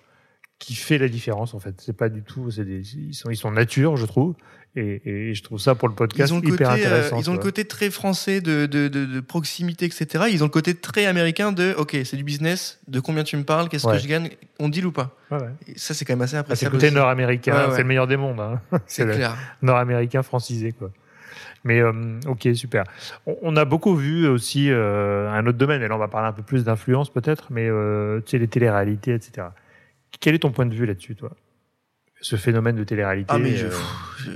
qui 0.59 0.75
fait 0.75 0.97
la 0.97 1.09
différence 1.09 1.53
en 1.53 1.59
fait. 1.59 1.75
C'est 1.81 1.97
pas 1.97 2.07
du 2.07 2.23
tout, 2.23 2.49
c'est 2.51 2.61
ils 2.61 3.13
sont 3.13 3.29
ils 3.29 3.35
sont 3.35 3.51
nature, 3.51 3.97
je 3.97 4.05
trouve, 4.05 4.33
et, 4.77 5.01
et, 5.03 5.33
je 5.33 5.43
trouve 5.43 5.59
ça 5.59 5.75
pour 5.75 5.89
le 5.89 5.93
podcast 5.93 6.31
ils 6.31 6.33
ont 6.33 6.39
le 6.39 6.47
hyper 6.47 6.69
côté, 6.69 6.85
intéressant. 6.85 7.17
Euh, 7.17 7.19
ils 7.19 7.29
ont 7.29 7.33
le 7.33 7.39
côté 7.39 7.65
très 7.65 7.89
français 7.91 8.39
de, 8.39 8.65
de, 8.65 8.87
de, 8.87 9.03
de, 9.03 9.19
proximité, 9.19 9.83
etc. 9.83 10.27
Ils 10.31 10.41
ont 10.41 10.47
le 10.47 10.51
côté 10.51 10.73
très 10.73 11.05
américain 11.05 11.51
de 11.51 11.75
OK, 11.77 11.97
c'est 12.05 12.15
du 12.15 12.23
business, 12.23 12.79
de 12.87 13.01
combien 13.01 13.25
tu 13.25 13.35
me 13.35 13.43
parles, 13.43 13.67
qu'est-ce 13.67 13.85
ouais. 13.85 13.97
que 13.97 14.01
je 14.01 14.07
gagne, 14.07 14.29
on 14.57 14.69
deal 14.69 14.85
ou 14.85 14.93
pas. 14.93 15.17
Ouais, 15.31 15.37
ouais. 15.37 15.73
ça 15.75 15.93
c'est 15.93 16.05
quand 16.05 16.13
même 16.13 16.21
assez 16.21 16.37
appréciable. 16.37 16.77
Ah, 16.77 16.79
c'est 16.79 16.85
le 16.85 16.91
côté 16.91 16.95
nord-américain, 16.95 17.71
c'est 17.71 17.81
le 17.81 17.87
meilleur 17.89 18.07
des 18.07 18.15
mondes. 18.15 18.39
Hein. 18.39 18.61
C'est 18.87 19.03
clair. 19.03 19.35
Nord-américain 19.61 20.23
francisé 20.23 20.71
quoi. 20.71 20.91
Mais 21.63 21.79
euh, 21.79 22.19
ok, 22.27 22.49
super. 22.55 22.83
On, 23.25 23.37
on, 23.41 23.55
a 23.55 23.65
beaucoup 23.65 23.95
vu 23.95 24.27
aussi 24.27 24.69
euh, 24.69 25.29
un 25.29 25.45
autre 25.47 25.57
domaine, 25.57 25.81
et 25.81 25.87
là 25.87 25.95
on 25.95 25.99
va 25.99 26.09
parler 26.09 26.27
un 26.27 26.33
peu 26.33 26.43
plus 26.43 26.63
d'influence 26.63 27.09
peut-être, 27.11 27.47
mais 27.51 27.67
euh, 27.69 28.19
tu 28.21 28.31
sais, 28.31 28.37
les 28.37 28.47
téléréalités, 28.47 29.13
etc. 29.13 29.47
Quel 30.19 30.35
est 30.35 30.39
ton 30.39 30.51
point 30.51 30.65
de 30.65 30.75
vue 30.75 30.85
là-dessus, 30.85 31.15
toi? 31.15 31.31
Ce 32.21 32.35
phénomène 32.35 32.75
de 32.75 32.83
télé-réalité 32.83 33.33
Ah, 33.33 33.39
mais 33.39 33.55
je, 33.55 33.67
je... 34.19 34.31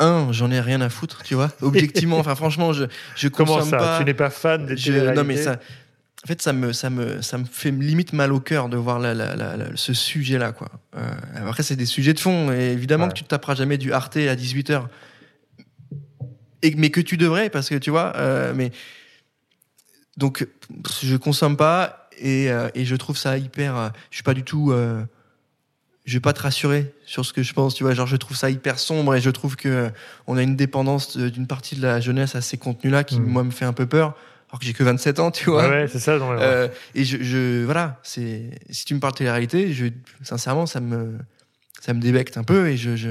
Un, 0.00 0.32
j'en 0.32 0.50
ai 0.50 0.60
rien 0.60 0.80
à 0.80 0.88
foutre, 0.88 1.22
tu 1.22 1.34
vois. 1.34 1.50
Objectivement, 1.60 2.18
enfin 2.20 2.34
franchement, 2.34 2.72
je, 2.72 2.84
je 3.16 3.28
Comment 3.28 3.56
consomme 3.56 3.70
ça? 3.70 3.76
pas. 3.78 3.98
Tu 3.98 4.04
n'es 4.04 4.14
pas 4.14 4.30
fan 4.30 4.64
des 4.64 4.76
téléréalités 4.76 5.16
Non, 5.16 5.24
mais 5.26 5.36
ça. 5.36 5.58
En 6.24 6.26
fait, 6.26 6.42
ça 6.42 6.52
me, 6.52 6.72
ça 6.72 6.90
me, 6.90 7.22
ça 7.22 7.38
me 7.38 7.44
fait 7.44 7.70
limite 7.70 8.12
mal 8.12 8.32
au 8.32 8.40
cœur 8.40 8.68
de 8.68 8.76
voir 8.76 8.98
la, 8.98 9.14
la, 9.14 9.36
la, 9.36 9.56
ce 9.76 9.94
sujet-là, 9.94 10.52
quoi. 10.52 10.68
Euh, 10.96 11.00
après, 11.46 11.62
c'est 11.62 11.76
des 11.76 11.86
sujets 11.86 12.12
de 12.12 12.18
fond, 12.18 12.52
et 12.52 12.72
évidemment 12.72 13.04
ouais. 13.04 13.10
que 13.10 13.14
tu 13.14 13.22
te 13.22 13.28
taperas 13.28 13.54
jamais 13.54 13.78
du 13.78 13.92
Arte 13.92 14.16
à 14.16 14.34
18h 14.34 14.86
et, 16.62 16.74
mais 16.76 16.90
que 16.90 17.00
tu 17.00 17.16
devrais 17.16 17.50
parce 17.50 17.68
que 17.68 17.74
tu 17.74 17.90
vois 17.90 18.12
euh, 18.16 18.52
mais 18.54 18.70
donc 20.16 20.46
je 21.02 21.16
consomme 21.16 21.56
pas 21.56 22.08
et, 22.18 22.50
euh, 22.50 22.68
et 22.74 22.84
je 22.84 22.96
trouve 22.96 23.16
ça 23.16 23.38
hyper 23.38 23.76
euh, 23.76 23.88
je 24.10 24.16
suis 24.16 24.24
pas 24.24 24.34
du 24.34 24.42
tout 24.42 24.72
euh, 24.72 25.02
je 26.04 26.14
vais 26.14 26.20
pas 26.20 26.32
te 26.32 26.40
rassurer 26.40 26.92
sur 27.04 27.24
ce 27.24 27.32
que 27.32 27.42
je 27.42 27.52
pense 27.52 27.74
tu 27.74 27.84
vois 27.84 27.94
genre 27.94 28.06
je 28.06 28.16
trouve 28.16 28.36
ça 28.36 28.50
hyper 28.50 28.78
sombre 28.78 29.14
et 29.14 29.20
je 29.20 29.30
trouve 29.30 29.56
que 29.56 29.90
on 30.26 30.36
a 30.36 30.42
une 30.42 30.56
dépendance 30.56 31.16
d'une 31.16 31.46
partie 31.46 31.76
de 31.76 31.82
la 31.82 32.00
jeunesse 32.00 32.34
à 32.34 32.40
ces 32.40 32.56
contenus 32.58 32.92
là 32.92 33.04
qui 33.04 33.20
mmh. 33.20 33.26
moi 33.26 33.44
me 33.44 33.50
fait 33.50 33.64
un 33.64 33.72
peu 33.72 33.86
peur 33.86 34.14
alors 34.50 34.60
que 34.60 34.64
j'ai 34.64 34.72
que 34.72 34.82
27 34.82 35.20
ans, 35.20 35.30
tu 35.30 35.50
vois. 35.50 35.68
Ouais, 35.68 35.82
ouais 35.82 35.88
c'est 35.88 35.98
ça. 35.98 36.18
Non, 36.18 36.32
euh, 36.32 36.68
et 36.94 37.04
je, 37.04 37.22
je 37.22 37.64
voilà, 37.64 38.00
c'est 38.02 38.50
si 38.70 38.84
tu 38.84 38.94
me 38.94 39.00
parles 39.00 39.12
de 39.12 39.18
télé-réalité, 39.18 39.72
je 39.72 39.86
sincèrement 40.22 40.66
ça 40.66 40.80
me 40.80 41.18
ça 41.80 41.92
me 41.92 42.00
débecte 42.00 42.36
un 42.38 42.44
peu 42.44 42.68
et 42.68 42.76
je, 42.76 42.96
je 42.96 43.10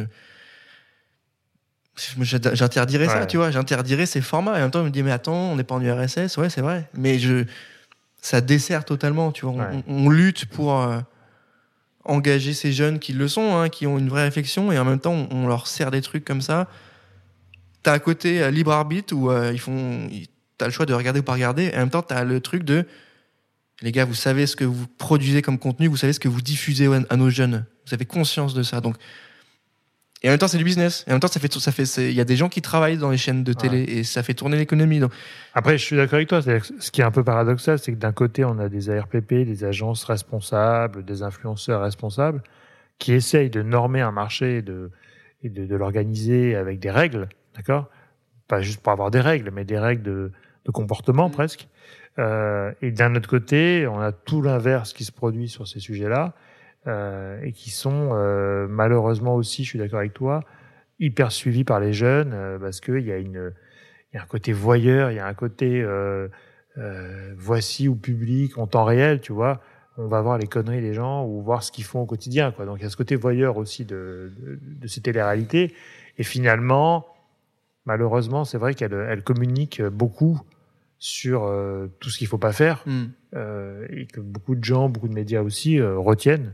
j'interdirais 2.21 3.07
ouais. 3.07 3.13
ça, 3.13 3.25
tu 3.25 3.38
vois, 3.38 3.51
j'interdirais 3.51 4.05
ces 4.05 4.21
formats. 4.21 4.53
Et 4.53 4.60
en 4.60 4.63
même 4.63 4.71
temps, 4.71 4.81
je 4.81 4.86
me 4.86 4.89
dis, 4.89 5.03
mais 5.03 5.12
attends, 5.12 5.51
on 5.51 5.55
n'est 5.55 5.63
pas 5.63 5.75
en 5.75 5.81
URSS, 5.81 6.38
ouais, 6.38 6.49
c'est 6.49 6.62
vrai. 6.62 6.89
Mais 6.93 7.19
je, 7.19 7.45
ça 8.21 8.41
dessert 8.41 8.86
totalement, 8.86 9.31
tu 9.31 9.45
vois. 9.45 9.55
Ouais. 9.55 9.83
On, 9.88 10.05
on, 10.05 10.10
lutte 10.10 10.45
pour 10.45 10.79
euh, 10.79 10.99
engager 12.03 12.53
ces 12.53 12.71
jeunes 12.71 12.99
qui 12.99 13.13
le 13.13 13.27
sont, 13.27 13.55
hein, 13.57 13.69
qui 13.69 13.88
ont 13.88 13.97
une 13.97 14.10
vraie 14.10 14.23
réflexion, 14.23 14.71
et 14.71 14.77
en 14.77 14.86
même 14.86 14.99
temps, 14.99 15.13
on, 15.13 15.27
on 15.31 15.47
leur 15.47 15.67
sert 15.67 15.91
des 15.91 16.01
trucs 16.01 16.25
comme 16.25 16.41
ça. 16.41 16.67
T'as 17.83 17.93
un 17.93 17.99
côté 17.99 18.43
euh, 18.43 18.51
libre 18.51 18.71
arbitre 18.71 19.15
où 19.15 19.31
euh, 19.31 19.51
ils 19.53 19.60
font, 19.60 20.10
t'as 20.57 20.65
le 20.65 20.71
choix 20.71 20.86
de 20.86 20.93
regarder 20.93 21.21
ou 21.21 21.23
pas 21.23 21.33
regarder, 21.33 21.65
et 21.65 21.75
en 21.75 21.79
même 21.79 21.89
temps, 21.89 22.03
t'as 22.03 22.23
le 22.23 22.39
truc 22.41 22.63
de, 22.63 22.86
les 23.81 23.91
gars, 23.91 24.05
vous 24.05 24.15
savez 24.15 24.45
ce 24.45 24.55
que 24.55 24.65
vous 24.65 24.88
produisez 24.97 25.41
comme 25.41 25.57
contenu, 25.57 25.88
vous 25.88 25.97
savez 25.97 26.13
ce 26.13 26.19
que 26.19 26.28
vous 26.28 26.41
diffusez 26.41 26.89
à 27.09 27.15
nos 27.15 27.30
jeunes, 27.30 27.65
vous 27.88 27.93
avez 27.93 28.05
conscience 28.05 28.53
de 28.53 28.63
ça, 28.63 28.82
donc 28.82 28.97
et 30.24 30.30
en 30.30 30.32
même 30.32 30.39
temps, 30.39 30.47
c'est 30.47 30.57
du 30.57 30.63
business. 30.63 31.03
Et 31.07 31.11
en 31.11 31.13
même 31.13 31.20
temps, 31.20 31.28
ça 31.28 31.39
fait, 31.39 31.51
ça 31.53 31.72
fait, 31.72 31.84
il 32.09 32.15
y 32.15 32.22
a 32.22 32.26
des 32.26 32.36
gens 32.36 32.49
qui 32.49 32.61
travaillent 32.61 32.97
dans 32.97 33.11
les 33.11 33.18
chaînes 33.18 33.43
de 33.43 33.53
télé 33.53 33.86
ouais. 33.86 33.91
et 33.99 34.03
ça 34.03 34.24
fait 34.24 34.34
tourner 34.34 34.57
l'économie. 34.57 34.99
Donc. 34.99 35.11
Après, 35.53 35.78
je 35.78 35.84
suis 35.84 35.95
d'accord 35.95 36.15
avec 36.15 36.28
toi. 36.28 36.41
Ce 36.41 36.91
qui 36.91 37.01
est 37.01 37.03
un 37.03 37.11
peu 37.11 37.24
paradoxal, 37.24 37.78
c'est 37.78 37.91
que 37.91 37.97
d'un 37.97 38.11
côté, 38.13 38.43
on 38.43 38.57
a 38.57 38.68
des 38.68 38.89
ARPP, 38.89 39.34
des 39.34 39.63
agences 39.63 40.03
responsables, 40.05 41.05
des 41.05 41.22
influenceurs 41.22 41.82
responsables, 41.82 42.41
qui 42.97 43.13
essayent 43.13 43.51
de 43.51 43.61
normer 43.61 44.01
un 44.01 44.11
marché 44.11 44.57
et 44.57 44.61
de, 44.63 44.89
et 45.43 45.49
de, 45.49 45.65
de 45.65 45.76
l'organiser 45.76 46.55
avec 46.55 46.80
des 46.80 46.89
règles, 46.89 47.30
d'accord? 47.55 47.88
Pas 48.47 48.61
juste 48.61 48.82
pour 48.82 48.93
avoir 48.93 49.11
des 49.11 49.22
règles, 49.22 49.51
mais 49.51 49.65
des 49.65 49.78
règles 49.78 50.01
de, 50.01 50.32
de 50.65 50.72
comportement 50.72 51.30
mmh. 51.30 51.32
presque. 51.32 51.68
Euh, 52.18 52.72
et 52.82 52.91
d'un 52.91 53.13
autre 53.13 53.30
côté, 53.30 53.86
on 53.86 53.99
a 53.99 54.11
tout 54.11 54.41
l'inverse 54.41 54.93
qui 54.93 55.03
se 55.03 55.11
produit 55.11 55.47
sur 55.47 55.68
ces 55.68 55.80
sujets-là 55.80 56.34
euh, 56.88 57.39
et 57.43 57.51
qui 57.51 57.69
sont 57.69 58.09
euh, 58.13 58.67
malheureusement 58.69 59.35
aussi, 59.35 59.63
je 59.63 59.69
suis 59.69 59.79
d'accord 59.79 59.99
avec 59.99 60.13
toi, 60.13 60.41
hyper 60.99 61.31
suivis 61.31 61.63
par 61.63 61.79
les 61.79 61.93
jeunes 61.93 62.31
euh, 62.33 62.57
parce 62.57 62.81
qu'il 62.81 63.05
y 63.05 63.11
a 63.11 63.17
une 63.17 63.53
y 64.13 64.17
a 64.17 64.23
un 64.23 64.25
côté 64.25 64.53
voyeur, 64.53 65.11
il 65.11 65.15
y 65.15 65.19
a 65.19 65.27
un 65.27 65.33
côté 65.33 65.85
voici 67.38 67.88
ou 67.88 67.95
public 67.95 68.57
en 68.57 68.67
temps 68.67 68.85
réel, 68.85 69.19
tu 69.19 69.33
vois. 69.33 69.61
On 69.97 70.07
va 70.07 70.21
voir 70.21 70.38
les 70.38 70.47
conneries 70.47 70.81
des 70.81 70.93
gens 70.93 71.25
ou 71.25 71.41
voir 71.41 71.63
ce 71.63 71.71
qu'ils 71.71 71.83
font 71.83 72.01
au 72.01 72.05
quotidien, 72.05 72.51
quoi. 72.51 72.65
Donc 72.65 72.77
il 72.79 72.83
y 72.83 72.85
a 72.85 72.89
ce 72.89 72.95
côté 72.95 73.15
voyeur 73.15 73.57
aussi 73.57 73.83
de, 73.83 74.31
de, 74.38 74.59
de 74.61 74.88
ces 74.88 75.01
téléréalités. 75.01 75.73
Et 76.17 76.23
finalement, 76.23 77.07
malheureusement, 77.85 78.45
c'est 78.45 78.57
vrai 78.57 78.75
qu'elle 78.75 78.93
elle 78.93 79.23
communique 79.23 79.81
beaucoup 79.81 80.39
sur 80.99 81.43
euh, 81.45 81.88
tout 81.99 82.09
ce 82.09 82.17
qu'il 82.17 82.27
faut 82.27 82.38
pas 82.38 82.51
faire 82.51 82.83
euh, 83.35 83.85
et 83.89 84.07
que 84.07 84.19
beaucoup 84.19 84.55
de 84.55 84.63
gens, 84.63 84.89
beaucoup 84.89 85.07
de 85.07 85.13
médias 85.13 85.41
aussi 85.41 85.79
euh, 85.79 85.97
retiennent 85.97 86.53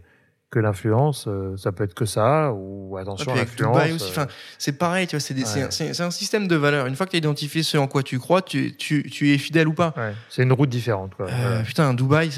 que 0.53 0.59
l'influence, 0.59 1.25
euh, 1.27 1.57
ça 1.57 1.71
peut 1.71 1.83
être 1.83 1.93
que 1.95 2.05
ça 2.05 2.51
ou 2.53 2.95
attention 2.97 3.31
avec 3.31 3.59
l'influence. 3.59 4.17
Euh, 4.17 4.25
c'est 4.59 4.77
pareil, 4.77 5.07
tu 5.07 5.15
vois. 5.15 5.19
C'est 5.19 5.33
Ouais. 5.33 6.01
un- 6.01 6.11
système 6.11 6.47
de 6.47 6.55
valeurs. 6.55 6.85
Une 6.85 6.95
fois 6.95 7.05
que 7.07 7.11
tu 7.11 7.15
as 7.15 7.19
identifié 7.19 7.63
ce 7.63 7.77
en 7.77 7.87
quoi 7.87 8.03
tu 8.03 8.19
crois, 8.19 8.41
tu, 8.41 8.75
tu, 8.77 9.09
tu 9.09 9.33
es 9.33 9.37
fidèle 9.37 9.67
ou 9.67 9.73
pas. 9.73 9.93
ouais, 9.97 10.13
c'est 10.29 10.43
une 10.43 10.53
route 10.53 10.69
différente. 10.69 11.15
Quoi. 11.15 11.27
Euh. 11.29 11.63
Putain, 11.63 11.93
Dubaï, 11.93 12.29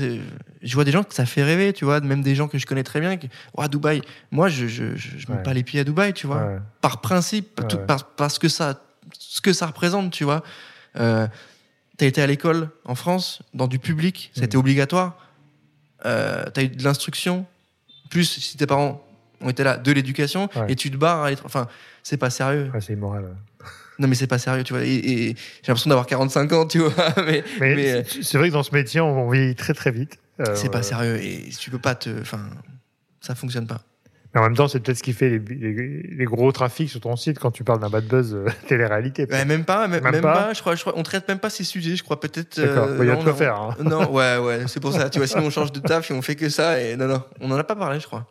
je 0.64 0.74
vois 0.76 0.84
des 0.86 0.92
gens 0.92 1.04
que 1.04 1.14
ça 1.14 1.26
fait 1.26 1.44
rêver, 1.44 1.74
tu 1.74 1.84
vois, 1.86 2.00
même 2.00 2.22
des 2.22 2.36
gens 2.36 2.48
que 2.48 2.58
je 2.58 2.66
connais 2.66 2.84
très 2.84 3.02
bien. 3.02 3.18
Qui... 3.18 3.30
Dubaï, 3.70 4.02
moi, 4.32 4.48
je 4.48 4.68
je, 4.68 4.96
je, 4.96 5.18
je 5.18 5.32
mets 5.32 5.44
pas 5.44 5.54
les 5.54 5.64
pieds 5.64 5.82
à 5.82 5.84
Dubaï, 5.84 6.14
tu 6.14 6.26
vois, 6.28 6.60
par 6.82 7.02
principe, 7.02 7.62
tout- 7.68 7.78
par- 7.80 8.06
parce 8.16 8.40
que 8.40 8.48
ça, 8.48 8.80
ce 9.20 9.42
que 9.42 9.52
ça 9.54 9.68
représente, 9.68 10.12
tu 10.12 10.24
vois. 10.24 10.42
Euh, 10.98 11.28
T'as 11.98 12.08
été 12.08 12.22
à 12.22 12.28
l'école 12.28 12.70
en 12.84 12.96
France, 12.96 13.42
dans 13.54 13.68
du 13.68 13.80
public, 13.80 14.30
ça 14.34 14.40
a 14.40 14.44
Mm. 14.44 14.46
été 14.46 14.58
obligatoire. 14.58 15.18
Euh, 16.06 16.44
T'as 16.54 16.64
eu 16.64 16.68
de 16.70 16.84
l'instruction, 16.84 17.46
plus 18.10 18.26
si 18.26 18.58
tes 18.58 18.66
parents 18.68 19.02
ont 19.42 19.50
été 19.50 19.64
là, 19.64 19.78
de 19.78 19.92
l'éducation, 19.92 20.50
Ouais. 20.56 20.66
et 20.72 20.76
tu 20.76 20.90
te 20.92 20.98
barres 20.98 21.24
à 21.24 21.30
l'étranger. 21.30 21.48
Enfin, 21.48 21.68
c'est 22.04 22.18
pas 22.18 22.30
sérieux. 22.30 22.70
Ouais, 22.74 22.82
c'est 22.82 22.94
immoral. 22.94 23.24
ouais. 23.24 23.66
Non, 23.98 24.08
mais 24.10 24.16
c'est 24.16 24.28
pas 24.28 24.40
sérieux, 24.40 24.64
tu 24.64 24.74
vois. 24.74 24.84
Et, 24.84 24.94
et 24.96 25.28
j'ai 25.30 25.68
l'impression 25.68 25.90
d'avoir 25.90 26.06
45 26.06 26.52
ans, 26.54 26.66
tu 26.68 26.80
vois. 26.80 26.94
Mais, 27.26 27.44
Mais, 27.62 27.76
mais, 27.76 27.92
euh, 27.94 28.04
c'est- 28.22 28.38
vrai 28.38 28.50
que 28.50 28.54
dans 28.54 28.64
ce 28.64 28.74
métier, 28.74 29.00
on 29.00 29.30
vieillit 29.30 29.56
très 29.56 29.74
très 29.74 29.92
vite. 29.92 30.20
Euh, 30.42 30.54
c'est 30.56 30.70
pas 30.70 30.84
sérieux. 30.84 31.16
Et 31.24 31.50
tu 31.58 31.72
peux 31.72 31.80
pas 31.80 31.96
te. 31.96 32.10
Enfin, 32.20 32.42
ça 33.22 33.36
fonctionne 33.36 33.68
pas. 33.68 33.82
En 34.36 34.42
même 34.44 34.56
temps, 34.56 34.68
c'est 34.68 34.80
peut-être 34.82 34.98
ce 34.98 35.04
qui 35.04 35.14
fait 35.14 35.30
les, 35.30 35.40
les- 35.40 36.04
les 36.04 36.26
gros 36.26 36.52
trafics 36.52 36.90
sur 36.90 37.00
ton 37.00 37.16
site 37.16 37.40
quand 37.40 37.52
tu 37.52 37.64
parles 37.64 37.80
d'un 37.80 37.90
bad 37.90 38.06
buzz 38.06 38.34
euh, 38.36 38.46
télé-réalité. 38.68 39.26
Même 39.28 39.64
pas, 39.64 39.88
même, 39.88 40.02
pas 40.02 40.12
pas. 40.22 40.54
Je 40.54 40.60
crois, 40.60 40.76
je 40.76 40.82
crois, 40.82 40.94
on 40.98 41.04
traite 41.04 41.28
même 41.30 41.40
pas 41.40 41.50
ces 41.50 41.64
sujets. 41.64 41.96
Je 41.96 42.04
crois 42.04 42.20
peut-être. 42.20 42.60
D'accord, 42.60 42.88
euh, 42.90 42.98
il 43.02 43.08
y 43.08 43.12
a 43.12 43.16
de 43.16 43.24
quoi 43.24 43.32
non. 43.32 43.38
faire. 43.38 43.56
hein. 43.56 43.76
Non, 43.84 44.12
ouais, 44.12 44.38
ouais, 44.38 44.60
c'est 44.68 44.80
pour 44.82 44.92
ça. 44.94 45.10
Tu 45.10 45.20
vois, 45.20 45.28
sinon 45.28 45.46
on 45.46 45.50
change 45.50 45.72
de 45.72 45.80
taf 45.80 46.12
et 46.12 46.14
on 46.14 46.22
fait 46.22 46.36
que 46.36 46.50
ça. 46.50 46.82
Et 46.82 46.98
non, 46.98 47.08
non, 47.08 47.24
on 47.40 47.50
en 47.52 47.58
a 47.58 47.64
pas 47.64 47.76
parlé, 47.76 48.00
je 48.02 48.08
crois. 48.08 48.26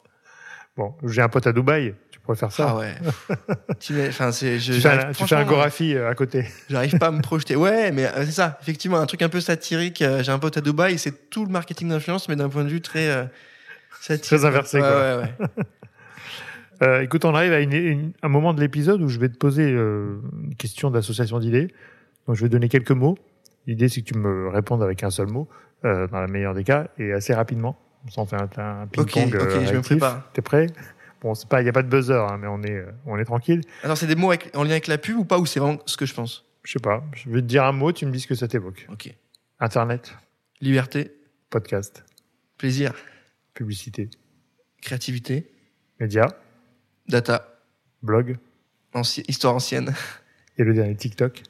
Bon, 0.76 0.94
j'ai 1.04 1.22
un 1.22 1.28
pote 1.28 1.46
à 1.46 1.52
Dubaï, 1.52 1.94
tu 2.10 2.18
pourrais 2.20 2.36
faire 2.36 2.52
ça. 2.52 2.66
Ah 2.70 2.76
ouais. 2.76 2.94
tu 3.80 3.92
mets- 3.94 4.10
je- 4.10 4.72
tu, 4.74 4.80
fais 4.80 4.88
un, 4.88 5.12
tu 5.12 5.26
fais 5.26 5.36
un 5.36 5.44
Gorafi 5.44 5.94
euh, 5.94 6.10
à 6.10 6.14
côté. 6.14 6.44
J'arrive 6.68 6.98
pas 6.98 7.06
à 7.06 7.10
me 7.12 7.22
projeter. 7.22 7.54
Ouais, 7.56 7.92
mais 7.92 8.10
c'est 8.16 8.32
ça. 8.32 8.58
Effectivement, 8.60 8.98
un 8.98 9.06
truc 9.06 9.22
un 9.22 9.28
peu 9.28 9.40
satirique. 9.40 10.02
J'ai 10.20 10.32
un 10.32 10.38
pote 10.38 10.56
à 10.58 10.60
Dubaï. 10.60 10.98
C'est 10.98 11.30
tout 11.30 11.46
le 11.46 11.50
marketing 11.52 11.88
d'influence, 11.88 12.28
mais 12.28 12.36
d'un 12.36 12.48
point 12.48 12.64
de 12.64 12.68
vue 12.68 12.80
très. 12.82 13.08
euh, 13.08 13.24
satirique. 14.00 14.24
Très 14.40 14.44
inversé, 14.44 14.78
Ouais, 14.78 14.82
quoi. 14.82 15.16
ouais, 15.16 15.22
ouais. 15.22 15.64
Euh, 16.82 17.02
écoute, 17.02 17.24
on 17.24 17.34
arrive 17.34 17.52
à 17.52 17.60
une- 17.60 17.72
une- 17.72 18.12
un 18.22 18.28
moment 18.28 18.52
de 18.54 18.60
l'épisode 18.60 19.00
où 19.02 19.08
je 19.08 19.18
vais 19.18 19.28
te 19.28 19.36
poser 19.36 19.70
euh, 19.72 20.18
une 20.42 20.54
question 20.56 20.90
d'association 20.90 21.38
d'idées. 21.38 21.68
Donc, 22.26 22.36
je 22.36 22.42
vais 22.42 22.48
donner 22.48 22.68
quelques 22.68 22.90
mots. 22.90 23.16
L'idée, 23.66 23.88
c'est 23.88 24.00
que 24.02 24.06
tu 24.12 24.18
me 24.18 24.48
répondes 24.48 24.82
avec 24.82 25.02
un 25.02 25.10
seul 25.10 25.28
mot, 25.28 25.48
euh, 25.84 26.06
dans 26.08 26.20
la 26.20 26.26
meilleure 26.26 26.54
des 26.54 26.64
cas, 26.64 26.88
et 26.98 27.12
assez 27.12 27.32
rapidement. 27.34 27.78
On 28.16 28.26
fait 28.26 28.36
un, 28.36 28.48
un 28.82 28.86
ping-pong. 28.86 29.26
ok, 29.28 29.34
euh, 29.34 29.50
je 29.50 29.56
me 29.58 29.60
réactif. 29.66 29.82
prépare. 29.82 30.30
T'es 30.32 30.42
prêt? 30.42 30.66
Bon, 31.22 31.32
c'est 31.34 31.48
pas, 31.48 31.62
il 31.62 31.64
y 31.66 31.68
a 31.70 31.72
pas 31.72 31.82
de 31.82 31.88
buzzer, 31.88 32.12
hein, 32.30 32.36
mais 32.38 32.46
on 32.48 32.62
est, 32.62 32.70
euh, 32.78 32.90
on 33.06 33.16
est 33.18 33.24
tranquille. 33.24 33.62
Alors, 33.82 33.96
c'est 33.96 34.06
des 34.06 34.14
mots 34.16 34.28
avec- 34.30 34.50
en 34.54 34.62
lien 34.62 34.72
avec 34.72 34.88
la 34.88 34.98
pub 34.98 35.16
ou 35.16 35.24
pas 35.24 35.38
Ou 35.38 35.46
c'est 35.46 35.58
vraiment 35.60 35.78
ce 35.86 35.96
que 35.96 36.04
je 36.04 36.12
pense? 36.12 36.44
Je 36.64 36.72
sais 36.72 36.78
pas. 36.80 37.02
Je 37.14 37.30
vais 37.30 37.40
te 37.40 37.46
dire 37.46 37.64
un 37.64 37.72
mot, 37.72 37.92
tu 37.92 38.04
me 38.04 38.10
dis 38.10 38.20
ce 38.20 38.26
que 38.26 38.34
ça 38.34 38.46
t'évoque. 38.48 38.86
Ok. 38.92 39.14
Internet, 39.60 40.14
Liberté, 40.60 41.12
podcast, 41.48 42.04
plaisir, 42.58 42.92
publicité, 43.54 44.08
créativité, 44.82 45.50
médias, 46.00 46.28
data, 47.08 47.48
blog, 48.02 48.36
anci- 48.94 49.24
histoire 49.28 49.54
ancienne. 49.54 49.94
et 50.58 50.64
le 50.64 50.74
dernier 50.74 50.96
TikTok. 50.96 51.42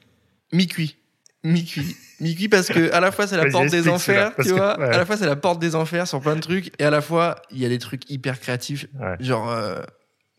Mi-cuit. 0.53 0.97
Mi-cuit. 1.43 1.95
Mi-cuit 2.19 2.49
parce 2.49 2.67
que 2.69 2.91
à 2.91 2.99
la 2.99 3.11
fois 3.11 3.27
c'est 3.27 3.37
la 3.37 3.49
porte 3.49 3.67
des 3.69 3.87
enfers, 3.87 4.33
tu 4.37 4.43
que- 4.43 4.49
vois. 4.53 4.79
ouais. 4.79 4.85
À 4.93 4.97
la 4.97 5.05
fois 5.05 5.15
c'est 5.17 5.25
la 5.27 5.35
porte 5.35 5.59
des 5.59 5.75
enfers 5.75 6.07
sur 6.07 6.19
plein 6.21 6.35
de 6.35 6.41
trucs 6.41 6.71
et 6.79 6.83
à 6.85 6.89
la 6.89 7.01
fois 7.01 7.35
il 7.51 7.59
y 7.59 7.65
a 7.65 7.69
des 7.69 7.77
trucs 7.79 8.09
hyper 8.09 8.39
créatifs, 8.39 8.87
Ouais. 8.99 9.15
genre 9.19 9.51
euh, 9.51 9.81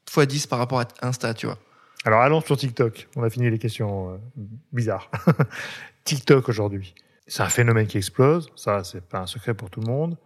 x10 0.06 0.48
par 0.48 0.58
rapport 0.58 0.80
à 0.80 0.86
Insta, 1.02 1.32
tu 1.34 1.46
vois. 1.46 1.58
Alors 2.04 2.22
allons 2.22 2.40
sur 2.40 2.56
TikTok. 2.56 3.08
On 3.16 3.22
a 3.22 3.30
fini 3.30 3.50
les 3.50 3.58
questions 3.58 4.14
euh, 4.14 4.16
bizarres. 4.72 5.10
TikTok 6.04 6.48
aujourd'hui, 6.48 6.94
c'est 7.26 7.42
un 7.42 7.48
phénomène 7.48 7.86
qui 7.86 7.98
explose. 7.98 8.48
Ça, 8.56 8.84
c'est 8.84 9.00
pas 9.04 9.18
un 9.20 9.26
secret 9.26 9.54
pour 9.54 9.70
tout 9.70 9.80
le 9.80 9.86
monde. 9.86 10.16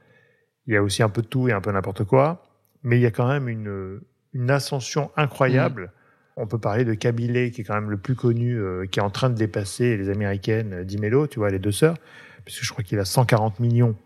Il 0.66 0.74
y 0.74 0.76
a 0.76 0.82
aussi 0.82 1.02
un 1.02 1.08
peu 1.08 1.22
de 1.22 1.26
tout 1.26 1.48
et 1.48 1.52
un 1.52 1.60
peu 1.60 1.72
n'importe 1.72 2.04
quoi, 2.04 2.42
mais 2.82 2.98
il 2.98 3.02
y 3.02 3.06
a 3.06 3.10
quand 3.10 3.26
même 3.28 3.48
une, 3.48 4.00
une 4.32 4.50
ascension 4.50 5.10
incroyable. 5.16 5.92
On 6.36 6.46
peut 6.46 6.58
parler 6.58 6.84
de 6.84 6.94
Kabilé, 6.94 7.50
qui 7.50 7.60
est 7.60 7.64
quand 7.64 7.74
même 7.74 7.90
le 7.90 7.98
plus 7.98 8.14
connu, 8.14 8.54
euh, 8.58 8.86
qui 8.86 8.98
est 8.98 9.02
en 9.02 9.10
train 9.10 9.28
de 9.30 9.34
dépasser 9.34 9.96
les 9.96 10.08
américaines 10.08 10.84
d'Imelo, 10.84 11.26
tu 11.26 11.38
vois, 11.38 11.50
les 11.50 11.58
deux 11.58 11.72
sœurs, 11.72 11.96
puisque 12.44 12.64
je 12.64 12.72
crois 12.72 12.84
qu'il 12.84 12.98
a 12.98 13.04
140 13.04 13.60
millions 13.60 13.96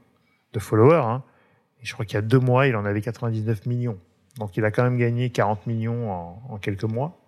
de 0.52 0.58
followers. 0.58 1.02
hein. 1.04 1.22
et 1.80 1.84
je 1.86 1.92
crois 1.92 2.04
qu'il 2.06 2.14
y 2.14 2.18
a 2.18 2.22
deux 2.22 2.38
mois, 2.38 2.66
il 2.66 2.76
en 2.76 2.84
avait 2.84 3.00
99 3.02 3.66
millions. 3.66 3.98
Donc 4.38 4.56
il 4.56 4.64
a 4.64 4.70
quand 4.70 4.82
même 4.82 4.96
gagné 4.96 5.30
40 5.30 5.66
millions 5.66 6.10
en, 6.10 6.42
en 6.48 6.58
quelques 6.58 6.84
mois, 6.84 7.20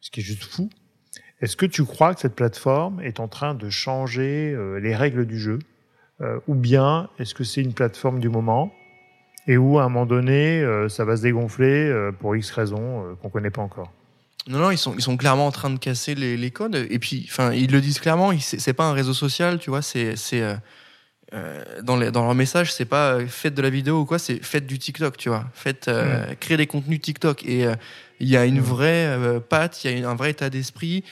ce 0.00 0.10
qui 0.10 0.20
est 0.20 0.22
juste 0.24 0.44
fou. 0.44 0.68
Est-ce 1.40 1.56
que 1.56 1.64
tu 1.64 1.84
crois 1.86 2.12
que 2.14 2.20
cette 2.20 2.34
plateforme 2.34 3.00
est 3.00 3.18
en 3.18 3.28
train 3.28 3.54
de 3.54 3.70
changer 3.70 4.52
euh, 4.52 4.78
les 4.78 4.94
règles 4.94 5.24
du 5.26 5.38
jeu 5.38 5.58
Euh, 6.20 6.38
Ou 6.48 6.54
bien 6.54 7.08
est-ce 7.18 7.34
que 7.34 7.44
c'est 7.44 7.62
une 7.62 7.72
plateforme 7.72 8.18
du 8.20 8.28
moment? 8.28 8.70
Et 9.52 9.56
où 9.58 9.78
à 9.78 9.84
un 9.84 9.88
moment 9.88 10.06
donné, 10.06 10.60
euh, 10.62 10.88
ça 10.88 11.04
va 11.04 11.16
se 11.16 11.22
dégonfler 11.22 11.88
euh, 11.88 12.12
pour 12.12 12.36
X 12.36 12.50
raisons 12.52 13.04
euh, 13.04 13.14
qu'on 13.20 13.30
connaît 13.30 13.50
pas 13.50 13.62
encore 13.62 13.90
Non, 14.46 14.58
non, 14.58 14.70
ils 14.70 14.78
sont, 14.78 14.94
ils 14.96 15.02
sont 15.02 15.16
clairement 15.16 15.46
en 15.46 15.52
train 15.52 15.70
de 15.70 15.78
casser 15.78 16.14
les, 16.14 16.36
les 16.36 16.50
codes. 16.50 16.76
Et 16.88 16.98
puis, 16.98 17.26
enfin, 17.28 17.52
ils 17.52 17.70
le 17.70 17.80
disent 17.80 17.98
clairement. 17.98 18.30
C'est 18.38 18.72
pas 18.72 18.84
un 18.84 18.92
réseau 18.92 19.12
social, 19.14 19.58
tu 19.58 19.70
vois. 19.70 19.82
C'est, 19.82 20.14
euh, 21.32 21.64
dans, 21.82 21.96
les, 21.96 22.10
dans 22.10 22.24
leur 22.24 22.34
message, 22.34 22.72
c'est 22.72 22.84
pas 22.84 23.14
euh, 23.14 23.26
faites 23.26 23.54
de 23.54 23.62
la 23.62 23.70
vidéo 23.70 24.00
ou 24.00 24.04
quoi. 24.04 24.18
C'est 24.18 24.42
faites 24.44 24.66
du 24.66 24.78
TikTok, 24.78 25.16
tu 25.16 25.28
vois. 25.28 25.44
Faites, 25.54 25.88
euh, 25.88 26.34
créez 26.40 26.56
des 26.56 26.66
contenus 26.66 27.00
TikTok. 27.00 27.44
Et 27.44 27.66
il 28.20 28.28
y 28.28 28.36
a 28.36 28.44
une 28.46 28.60
vraie 28.60 29.16
patte, 29.48 29.82
il 29.84 29.90
y 29.90 29.94
a 29.94 29.96
une- 29.96 30.04
un 30.04 30.14
vrai 30.14 30.30
état 30.30 30.50
d'esprit. 30.50 31.04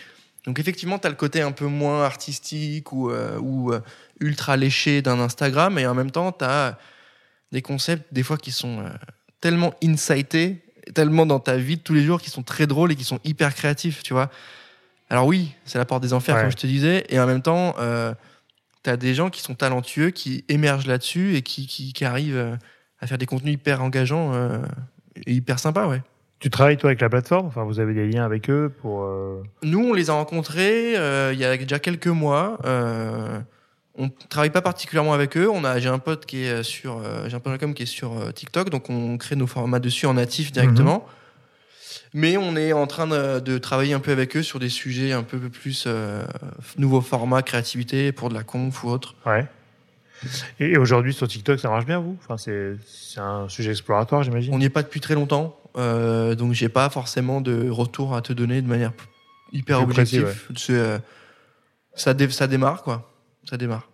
Donc 0.45 0.59
effectivement, 0.59 0.99
tu 0.99 1.07
as 1.07 1.11
le 1.11 1.17
côté 1.17 1.41
un 1.43 1.53
peu 1.53 1.67
moins 1.67 2.05
artistique 2.05 2.93
ou, 2.93 3.11
ou 3.41 3.73
ultra 4.21 4.57
léché 4.57 5.03
d'un 5.03 5.19
Instagram, 5.21 5.79
et 5.79 5.87
en 5.87 5.95
même 5.95 6.11
temps, 6.11 6.33
tu 6.33 6.45
as 6.45 6.79
des 7.53 7.63
concepts 7.63 8.13
des 8.13 8.23
fois 8.23 8.37
qui 8.37 8.53
sont 8.53 8.81
euh, 8.81 8.89
tellement 9.41 9.73
incités, 9.83 10.63
tellement 10.95 11.27
dans 11.27 11.41
ta 11.41 11.57
vie 11.57 11.77
de 11.77 11.83
tous 11.83 11.95
les 11.95 12.03
jours, 12.03 12.21
qui 12.21 12.31
sont 12.31 12.43
très 12.43 12.67
drôles 12.67 12.93
et 12.93 12.97
qui 12.97 13.05
sont 13.05 13.21
hyper 13.25 13.55
créatifs, 13.55 14.03
tu 14.03 14.13
vois. 14.13 14.31
Alors 15.11 15.27
oui, 15.27 15.55
c'est 15.65 15.79
la 15.79 15.85
porte 15.85 16.03
des 16.03 16.13
enfers, 16.13 16.35
Ouais. 16.37 16.43
comme 16.43 16.51
je 16.51 16.57
te 16.57 16.67
disais, 16.67 17.05
et 17.09 17.19
en 17.19 17.27
même 17.27 17.41
temps, 17.43 17.75
euh, 17.79 18.13
tu 18.85 18.91
as 18.91 18.97
des 18.97 19.15
gens 19.15 19.31
qui 19.31 19.41
sont 19.41 19.55
talentueux, 19.55 20.11
qui 20.11 20.45
émergent 20.49 20.87
là-dessus 20.87 21.37
et 21.37 21.43
qui, 21.43 21.67
qui, 21.67 21.93
qui 21.93 22.05
arrivent 22.05 22.37
euh, 22.37 22.57
à 23.01 23.07
faire 23.07 23.17
des 23.19 23.27
contenus 23.27 23.55
hyper 23.55 23.83
engageants 23.83 24.33
euh, 24.35 24.59
et 25.27 25.33
hyper 25.33 25.59
sympas, 25.59 25.87
ouais. 25.87 26.03
Tu 26.41 26.51
travailles 26.51 26.77
toi 26.77 26.91
avec 26.91 27.01
la 27.01 27.09
plateforme? 27.09 27.47
Enfin, 27.49 27.65
vous 27.65 27.81
avez 27.81 27.95
des 27.95 28.07
liens 28.07 28.25
avec 28.25 28.49
eux 28.49 28.73
pour 28.81 29.03
euh, 29.03 29.43
Nous, 29.65 29.81
on 29.81 29.93
les 29.93 30.09
a 30.09 30.13
rencontrés 30.13 30.97
euh, 30.97 31.33
il 31.33 31.39
y 31.41 31.45
a 31.45 31.57
déjà 31.57 31.81
quelques 31.81 32.07
mois. 32.07 32.59
Euh, 33.99 34.03
on 34.05 34.09
travaille 34.29 34.51
pas 34.51 34.63
particulièrement 34.63 35.13
avec 35.15 35.37
eux. 35.37 35.49
On 35.51 35.65
a, 35.65 35.79
j'ai 35.81 35.89
un 35.89 35.99
pote 35.99 36.27
qui 36.27 36.45
est 36.45 36.63
sur, 36.63 36.99
euh, 36.99 37.29
j'ai 37.29 37.37
un 37.37 37.41
pote 37.41 37.75
qui 37.75 37.83
est 37.83 37.87
sur 37.87 38.13
euh, 38.19 38.31
TikTok, 38.33 38.71
donc 38.71 38.91
on 38.91 39.17
crée 39.19 39.37
nos 39.37 39.47
formats 39.47 39.81
dessus 39.81 40.07
en 40.07 40.15
natif 40.15 40.53
directement. 40.53 41.07
Mais 42.15 42.37
on 42.37 42.57
est 42.57 42.73
en 42.73 42.87
train 42.87 43.07
de, 43.07 43.41
de 43.41 43.59
travailler 43.59 43.93
un 43.93 44.01
peu 44.01 44.13
avec 44.13 44.37
eux 44.37 44.43
sur 44.43 44.59
des 44.59 44.69
sujets 44.71 45.13
un 45.13 45.23
peu 45.23 45.39
plus 45.39 45.85
euh, 45.87 46.25
nouveaux 46.79 47.03
formats, 47.03 47.43
créativité 47.43 48.13
pour 48.13 48.29
de 48.31 48.35
la 48.35 48.45
conf 48.45 48.83
ou 48.85 48.89
autre. 48.89 49.15
ouais. 49.27 49.47
Et, 50.59 50.73
et 50.73 50.79
aujourd'hui 50.79 51.15
sur 51.15 51.29
TikTok, 51.29 51.61
ça 51.61 51.69
marche 51.69 51.87
bien 51.87 52.01
vous? 52.01 52.17
Enfin, 52.25 52.37
c'est 52.37 52.75
c'est 52.87 53.21
un 53.21 53.49
sujet 53.49 53.71
exploratoire, 53.71 54.25
j'imagine? 54.25 54.53
On 54.53 54.59
n'y 54.59 54.65
est 54.65 54.71
pas 54.71 54.83
depuis 54.83 54.99
très 55.01 55.15
longtemps, 55.15 55.57
euh, 55.77 56.35
donc 56.35 56.55
j'ai 56.55 56.69
pas 56.69 56.91
forcément 56.91 57.41
de 57.41 57.69
retour 57.71 58.17
à 58.17 58.21
te 58.23 58.33
donner 58.33 58.61
de 58.61 58.67
manière 58.67 58.93
hyper 59.53 59.81
objective. 59.81 60.35
Euh, 60.71 60.99
ça, 61.95 62.15
dé- 62.15 62.31
ça 62.31 62.49
démarre 62.49 62.83
quoi, 62.83 63.09
ça 63.49 63.57
démarre. 63.57 63.89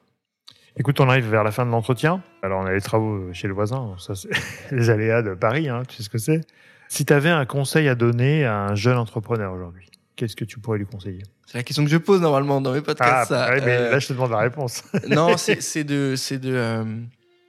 Écoute, 0.76 0.98
on 1.00 1.09
arrive 1.09 1.28
vers 1.30 1.44
la 1.44 1.52
fin 1.52 1.64
de 1.64 1.70
l'entretien. 1.70 2.22
Alors, 2.42 2.61
on 2.62 2.66
a 2.66 2.72
les 2.72 2.80
travaux 2.80 3.32
chez 3.32 3.46
le 3.46 3.55
voisin. 3.55 3.94
Ça, 3.98 4.14
c'est 4.14 4.28
les 4.72 4.90
aléas 4.90 5.22
de 5.22 5.34
Paris, 5.34 5.68
hein, 5.68 5.82
tu 5.88 5.96
sais 5.96 6.02
ce 6.02 6.11
que 6.11 6.18
c'est. 6.18 6.40
Si 6.88 7.05
tu 7.07 7.12
avais 7.12 7.30
un 7.30 7.46
conseil 7.46 7.88
à 7.88 7.94
donner 7.94 8.44
à 8.44 8.57
un 8.66 8.74
jeune 8.74 8.98
entrepreneur 8.98 9.52
aujourd'hui, 9.52 9.88
qu'est-ce 10.16 10.34
que 10.36 10.44
tu 10.44 10.59
pourrais 10.59 10.78
lui 10.78 10.86
conseiller? 10.86 11.22
C'est 11.46 11.59
la 11.59 11.62
question 11.64 11.84
que 11.84 11.90
je 11.90 11.96
pose 11.96 12.20
normalement 12.20 12.61
dans 12.61 12.72
mes 12.72 12.78
Ah, 12.78 12.82
podcasts. 12.82 13.28
ça. 13.30 13.50
ouais, 13.50 13.61
mais 13.64 13.76
Euh, 13.76 13.90
là, 13.92 13.98
je 14.00 14.09
te 14.09 14.12
demande 14.12 14.30
la 14.32 14.38
réponse. 14.38 14.82
non, 15.09 15.36
c'est 15.36 15.61
c'est 15.62 15.84
de, 15.84 16.14
c'est 16.16 16.38
de, 16.38 16.52
euh, 16.52 16.84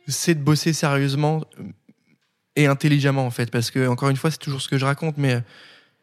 c'est 0.07 0.35
de 0.35 0.43
bosser 0.43 0.73
sérieusement 0.73 1.41
et 2.55 2.67
intelligemment 2.67 3.25
en 3.25 3.31
fait, 3.31 3.51
parce 3.51 3.71
que 3.71 3.87
encore 3.87 4.09
une 4.09 4.15
fois, 4.17 4.31
c'est 4.31 4.37
toujours 4.37 4.61
ce 4.61 4.69
que 4.69 4.77
je 4.77 4.85
raconte, 4.85 5.17
mais 5.17 5.41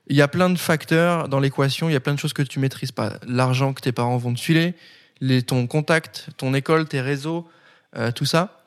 il 0.09 0.17
y 0.17 0.23
a 0.23 0.29
plein 0.29 0.51
de 0.51 0.59
facteurs 0.59 1.29
dans 1.29 1.39
l'équation, 1.41 1.89
il 1.89 1.93
y 1.93 1.97
a 1.97 2.01
plein 2.01 2.15
de 2.15 2.19
choses 2.19 2.33
que 2.33 2.43
tu 2.43 2.59
maîtrises 2.59 2.93
pas. 2.93 3.15
L'argent 3.27 3.73
que 3.73 3.81
tes 3.81 3.93
parents 3.93 4.17
vont 4.19 4.35
te 4.35 4.41
filer, 4.41 4.75
les, 5.23 5.43
ton 5.43 5.67
contact, 5.69 6.27
ton 6.37 6.53
école, 6.53 6.87
tes 6.89 7.01
réseaux, 7.01 7.49
euh, 7.97 8.11
tout 8.11 8.25
ça. 8.27 8.65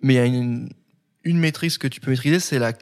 Mais 0.00 0.14
il 0.14 0.16
y 0.16 0.20
a 0.20 0.24
une, 0.24 0.70
une 1.22 1.38
maîtrise 1.38 1.76
que 1.78 1.86
tu 1.86 2.00
peux 2.00 2.10
maîtriser, 2.10 2.40
c'est 2.40 2.58
la 2.58 2.72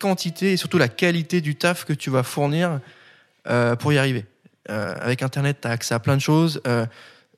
quantité 0.00 0.52
et 0.52 0.56
surtout 0.56 0.78
la 0.78 0.88
qualité 0.88 1.40
du 1.42 1.54
taf 1.54 1.84
que 1.84 1.92
tu 1.92 2.08
vas 2.10 2.22
fournir 2.22 2.80
euh, 3.46 3.76
pour 3.76 3.92
y 3.92 3.98
arriver. 3.98 4.24
Euh, 4.70 4.94
avec 5.00 5.22
Internet, 5.22 5.58
tu 5.60 5.68
as 5.68 5.70
accès 5.70 5.94
à 5.94 5.98
plein 6.00 6.16
de 6.16 6.20
choses. 6.22 6.60
Euh, 6.66 6.86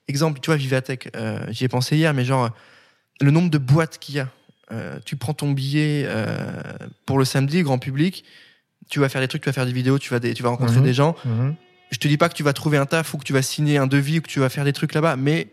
exemple, 0.07 0.39
tu 0.41 0.47
vois, 0.51 0.57
Vivatech, 0.57 1.11
j'y 1.51 1.64
ai 1.64 1.69
pensé 1.69 1.97
hier, 1.97 2.14
mais 2.14 2.25
genre, 2.25 2.51
le 3.21 3.31
nombre 3.33 3.51
de 3.51 3.59
boîtes 3.59 3.99
qu'il 3.99 4.14
y 4.14 4.21
a. 4.21 4.29
Tu 5.05 5.16
prends 5.16 5.35
ton 5.35 5.51
billet 5.53 6.07
pour 7.07 7.19
le 7.19 7.25
samedi, 7.25 7.62
grand 7.62 7.79
public, 7.79 8.25
tu 8.91 9.01
vas 9.01 9.09
faire 9.09 9.21
des 9.23 9.29
trucs, 9.29 9.43
tu 9.43 9.49
vas 9.49 9.53
faire 9.55 9.66
des 9.66 9.73
vidéos, 9.73 9.99
tu 9.99 10.11
vas, 10.11 10.21
des- 10.21 10.33
tu 10.35 10.43
vas 10.43 10.51
rencontrer 10.51 10.77
Mhm. 10.79 10.83
des 10.85 10.95
gens. 10.95 11.16
Mhm. 11.25 11.55
Je 11.91 11.99
te 11.99 12.07
dis 12.09 12.16
pas 12.18 12.28
que 12.28 12.34
tu 12.34 12.43
vas 12.43 12.53
trouver 12.53 12.76
un 12.78 12.86
taf 12.86 13.14
ou 13.14 13.18
que 13.18 13.24
tu 13.24 13.32
vas 13.32 13.43
signer 13.43 13.78
un 13.78 13.86
devis 13.86 14.18
ou 14.18 14.22
que 14.22 14.28
tu 14.28 14.41
vas 14.41 14.49
faire 14.49 14.64
des 14.64 14.72
trucs 14.72 14.95
là-bas, 14.95 15.16
mais 15.16 15.49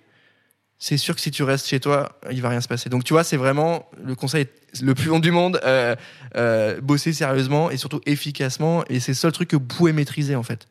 c'est 0.77 0.97
sûr 0.97 1.15
que 1.15 1.21
si 1.21 1.31
tu 1.31 1.43
restes 1.43 1.67
chez 1.67 1.79
toi, 1.79 2.19
il 2.31 2.41
va 2.41 2.49
rien 2.49 2.59
se 2.61 2.67
passer. 2.67 2.89
Donc 2.89 3.03
tu 3.05 3.13
vois, 3.13 3.23
c'est 3.23 3.37
vraiment 3.37 3.89
le 4.03 4.15
conseil 4.15 4.47
le 4.81 4.93
plus 4.93 5.07
long 5.07 5.19
du 5.19 5.31
monde, 5.31 5.59
euh, 5.63 5.95
euh, 6.35 6.81
bosser 6.81 7.13
sérieusement 7.13 7.71
et 7.71 7.77
surtout 7.77 8.01
efficacement. 8.05 8.83
Et 8.89 8.99
c'est 8.99 9.11
le 9.13 9.15
seul 9.15 9.31
truc 9.31 9.47
que 9.49 9.55
vous 9.55 9.63
pouvez 9.65 9.93
maîtriser 9.93 10.35
en 10.35 10.43
fait. 10.43 10.67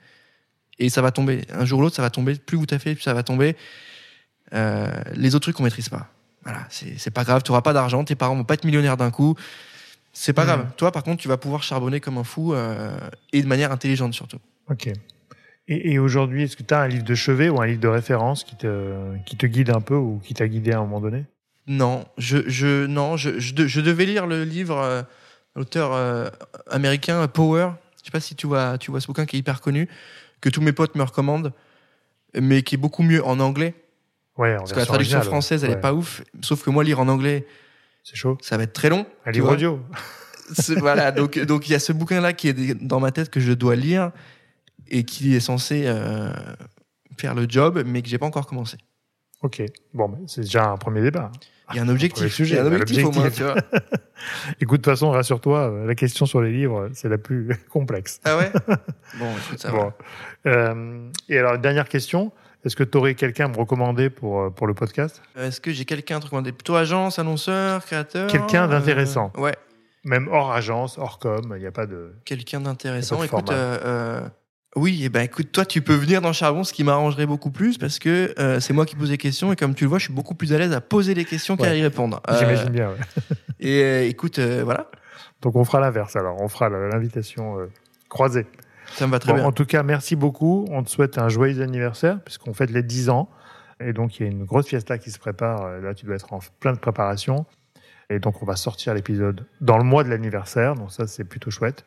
Et 0.79 0.91
ça 0.91 1.01
va 1.01 1.11
tomber. 1.11 1.43
Un 1.53 1.65
jour 1.65 1.79
ou 1.79 1.83
l'autre, 1.83 1.97
ça 1.97 2.03
va 2.03 2.11
tomber. 2.11 2.35
Plus 2.35 2.59
vous 2.59 2.67
taffez, 2.67 2.95
plus 2.95 3.03
ça 3.03 3.15
va 3.15 3.23
tomber. 3.23 3.57
Euh, 4.53 4.91
les 5.15 5.35
autres 5.35 5.45
trucs, 5.45 5.59
on 5.61 5.62
maîtrise 5.62 5.89
pas. 5.89 6.09
Voilà, 6.43 6.67
c'est 6.69 7.11
pas 7.11 7.25
grave. 7.25 7.43
Tu 7.43 7.51
auras 7.53 7.62
pas 7.62 7.73
d'argent, 7.73 8.05
tes 8.05 8.15
parents 8.17 8.37
vont 8.37 8.45
pas 8.45 8.55
être 8.55 8.65
millionnaires 8.65 8.99
d'un 8.99 9.11
coup. 9.11 9.35
C'est 10.12 10.35
pas 10.35 10.43
Mhm. 10.43 10.47
grave. 10.49 10.67
Toi, 10.77 10.93
par 10.93 11.03
contre, 11.03 11.23
tu 11.23 11.29
vas 11.29 11.39
pouvoir 11.39 11.62
charbonner 11.62 12.01
comme 12.01 12.19
un 12.19 12.25
fou 12.25 12.55
et 13.33 13.43
de 13.43 13.47
manière 13.49 13.73
intelligente 13.73 14.12
surtout. 14.12 14.39
Ok. 14.69 14.91
Et, 15.69 15.93
et 15.93 15.99
aujourd'hui, 15.99 16.43
est-ce 16.43 16.57
que 16.57 16.62
tu 16.62 16.75
as 16.75 16.81
un 16.81 16.89
livre 16.89 17.05
de 17.05 17.15
chevet 17.15 17.49
ou 17.49 17.61
un 17.61 17.67
livre 17.67 17.81
de 17.81 17.89
référence 17.89 18.45
qui 18.45 18.57
te, 18.57 19.17
qui 19.25 19.37
te 19.37 19.47
guide 19.47 19.71
un 19.71 19.81
peu 19.81 19.95
ou 19.95 20.21
qui 20.23 20.35
t'a 20.35 20.47
guidé 20.47 20.73
à 20.73 20.79
un 20.79 20.81
moment 20.83 21.01
donné? 21.01 21.25
Non, 21.67 22.05
je, 22.19 22.39
je, 22.47 22.85
non, 22.87 23.17
je, 23.17 23.39
je, 23.39 23.55
de- 23.55 23.67
je 23.67 23.81
devais 23.81 24.05
lire 24.05 24.27
le 24.27 24.45
livre, 24.45 24.79
euh, 24.79 25.03
l'auteur 25.57 25.93
euh, 25.95 26.29
américain 26.71 27.23
euh, 27.23 27.27
Power. 27.27 27.71
Je 27.99 28.05
sais 28.05 28.11
pas 28.11 28.21
si 28.21 28.35
tu 28.35 28.47
vois, 28.47 28.77
tu 28.77 28.91
vois 28.91 29.01
ce 29.01 29.07
bouquin 29.07 29.25
qui 29.25 29.37
est 29.37 29.39
hyper 29.39 29.62
connu, 29.62 29.89
que 30.43 30.51
tous 30.51 30.61
mes 30.61 30.73
potes 30.73 30.95
me 30.95 31.03
recommandent, 31.03 31.55
mais 32.39 32.61
qui 32.62 32.75
est 32.75 32.79
beaucoup 32.79 33.03
mieux 33.03 33.25
en 33.25 33.41
anglais. 33.41 33.75
Ouais, 34.37 34.55
en 34.57 34.59
Parce 34.59 34.73
que 34.75 34.79
la 34.81 34.85
traduction 34.85 35.17
originale, 35.17 35.33
française, 35.33 35.65
elle 35.65 35.71
ouais. 35.71 35.77
est 35.77 35.81
pas 35.81 35.95
ouf. 35.95 36.23
Sauf 36.43 36.62
que 36.62 36.69
moi, 36.69 36.85
lire 36.85 37.01
en 37.01 37.09
anglais, 37.09 37.47
C'est 38.03 38.17
chaud. 38.17 38.37
ça 38.43 38.59
va 38.59 38.65
être 38.65 38.75
très 38.75 38.91
long. 38.91 39.07
Un 39.25 39.31
livre 39.31 39.53
audio. 39.53 39.81
Voilà, 40.77 41.11
donc 41.11 41.39
donc 41.39 41.67
il 41.69 41.73
y 41.73 41.75
a 41.75 41.79
ce 41.79 41.93
bouquin-là 41.95 42.35
qui 42.35 42.49
est 42.49 42.75
dans 42.75 43.01
ma 43.01 43.11
tête 43.12 43.31
que 43.31 43.41
je 43.41 43.53
dois 43.53 43.77
lire 43.77 44.11
et 44.89 45.05
qui 45.05 45.35
est 45.35 45.41
censé 45.41 45.85
euh, 45.87 46.30
faire 47.18 47.35
le 47.35 47.47
job, 47.49 47.82
mais 47.87 48.03
que 48.03 48.09
j'ai 48.09 48.18
pas 48.18 48.26
encore 48.26 48.47
commencé. 48.47 48.76
Ok. 49.43 49.62
Bon, 49.93 50.11
c'est 50.26 50.43
déjà 50.43 50.66
un 50.68 50.76
premier 50.76 51.03
débat. 51.03 51.30
Il 51.70 51.76
y 51.76 51.78
a 51.78 51.82
un 51.82 51.89
objectif. 51.89 52.32
sujet, 52.32 52.55
il 52.55 52.59
y 52.59 52.61
a 52.61 52.64
un 52.64 52.66
objectif 52.66 53.05
au 53.05 53.11
moins, 53.12 53.30
tu 53.30 53.43
vois. 53.43 53.55
Écoute, 54.61 54.80
de 54.80 54.85
toute 54.85 54.87
façon, 54.87 55.11
rassure-toi, 55.11 55.59
euh, 55.70 55.87
la 55.87 55.95
question 55.95 56.26
sur 56.26 56.41
les 56.43 56.53
livres, 56.53 56.91
c'est 56.93 57.09
la 57.09 57.18
plus 57.18 57.49
complexe. 57.70 58.20
Ah 58.24 58.37
ouais? 58.37 58.51
Bon, 59.18 59.30
écoute, 59.37 59.59
ça 59.59 59.70
Bon. 59.70 59.78
va. 60.45 60.51
Euh, 60.51 61.09
et 61.28 61.39
alors, 61.39 61.59
dernière 61.59 61.89
question. 61.89 62.32
Est-ce 62.64 62.76
que 62.76 62.85
tu 62.85 62.97
aurais 62.97 63.14
quelqu'un 63.14 63.45
à 63.45 63.49
me 63.49 63.57
recommander 63.57 64.09
pour, 64.09 64.53
pour 64.55 64.66
le 64.66 64.72
podcast? 64.74 65.20
Est-ce 65.37 65.61
que 65.61 65.70
j'ai 65.70 65.85
quelqu'un 65.85 66.16
à 66.16 66.20
te 66.20 66.24
recommander? 66.24 66.53
Plutôt 66.53 66.76
agence, 66.76 67.18
annonceur, 67.18 67.85
créateur 67.85 68.30
Quelqu'un 68.30 68.66
d'intéressant. 68.68 69.30
Euh, 69.37 69.41
Ouais, 69.43 69.55
Même 70.05 70.28
hors 70.28 70.53
agence, 70.53 70.97
hors 70.99 71.18
com, 71.18 71.53
il 71.57 71.61
n'y 71.61 71.66
a 71.66 71.72
pas 71.72 71.85
de... 71.87 72.14
quelqu'un 72.24 72.61
d'intéressant. 72.61 73.22
Écoute, 73.22 73.51
euh, 73.51 74.26
oui, 74.77 75.05
et 75.05 75.09
ben 75.09 75.22
écoute, 75.22 75.53
toi 75.53 75.64
tu 75.64 75.83
peux 75.83 75.95
venir 75.95 76.20
dans 76.20 76.33
Charbon, 76.33 76.64
ce 76.64 76.72
qui 76.72 76.85
m'arrangerait 76.85 77.27
beaucoup 77.27 77.51
plus 77.51 77.79
parce 77.79 77.99
que 77.99 78.35
euh, 78.39 78.61
c'est 78.61 78.72
moi 78.72 78.87
qui 78.87 78.97
pose 78.97 79.11
les 79.11 79.18
questions 79.18 79.53
et 79.53 79.57
comme 79.57 79.75
tu 79.75 79.85
le 79.85 79.89
vois, 79.91 79.99
je 79.99 80.05
suis 80.05 80.12
beaucoup 80.12 80.35
plus 80.35 80.53
à 80.53 80.59
l'aise 80.59 80.72
à 80.72 80.81
poser 80.81 81.14
les 81.14 81.25
questions 81.25 81.57
qu'à 81.57 81.75
y 81.75 81.83
répondre. 81.83 82.20
Euh, 82.29 82.39
J'imagine 82.39 82.70
bien, 82.70 82.89
ouais. 82.91 82.97
et 83.61 83.83
euh, 83.83 84.09
écoute, 84.09 84.39
euh, 84.39 84.62
voilà, 84.64 84.91
Donc 85.43 85.57
on 85.57 85.64
fera 85.64 85.81
l'inverse 85.81 86.16
alors, 86.16 86.41
on 86.41 86.49
fera 86.49 86.68
l'invitation 86.68 87.59
euh, 87.61 87.66
croisée. 88.09 88.47
ça 88.95 89.07
me 89.07 89.12
va 89.12 89.18
très 89.18 89.33
Bon, 89.33 89.39
bien. 89.39 89.47
en 89.47 89.53
tout 89.53 89.66
cas, 89.66 89.83
merci 89.83 90.16
beaucoup. 90.16 90.66
On 90.70 90.83
te 90.83 90.91
souhaite 90.91 91.18
un 91.18 91.29
joyeux 91.29 91.62
anniversaire 91.62 92.20
puisqu'on 92.25 92.53
fête 92.55 92.70
les 92.70 92.83
10 92.83 93.11
ans. 93.11 93.29
Et 93.81 93.93
donc, 93.93 94.18
il 94.18 94.22
y 94.22 94.27
a 94.27 94.31
une 94.31 94.45
grosse 94.45 94.68
fiesta 94.68 94.99
qui 94.99 95.11
se 95.11 95.18
prépare. 95.18 95.68
Là, 95.81 95.95
tu 95.95 96.07
dois 96.07 96.14
être 96.14 96.33
en 96.33 96.39
plein 96.61 96.72
de 96.72 96.79
préparation. 96.79 97.45
Et 98.11 98.19
donc, 98.19 98.43
on 98.43 98.47
va 98.47 98.57
sortir 98.57 98.95
l'épisode 98.95 99.45
dans 99.61 99.79
le 99.79 99.85
mois 99.85 100.05
de 100.05 100.11
l'anniversaire. 100.11 100.75
Donc, 100.75 100.93
ça, 100.93 101.07
c'est 101.07 101.25
plutôt 101.25 101.51
chouette. 101.51 101.85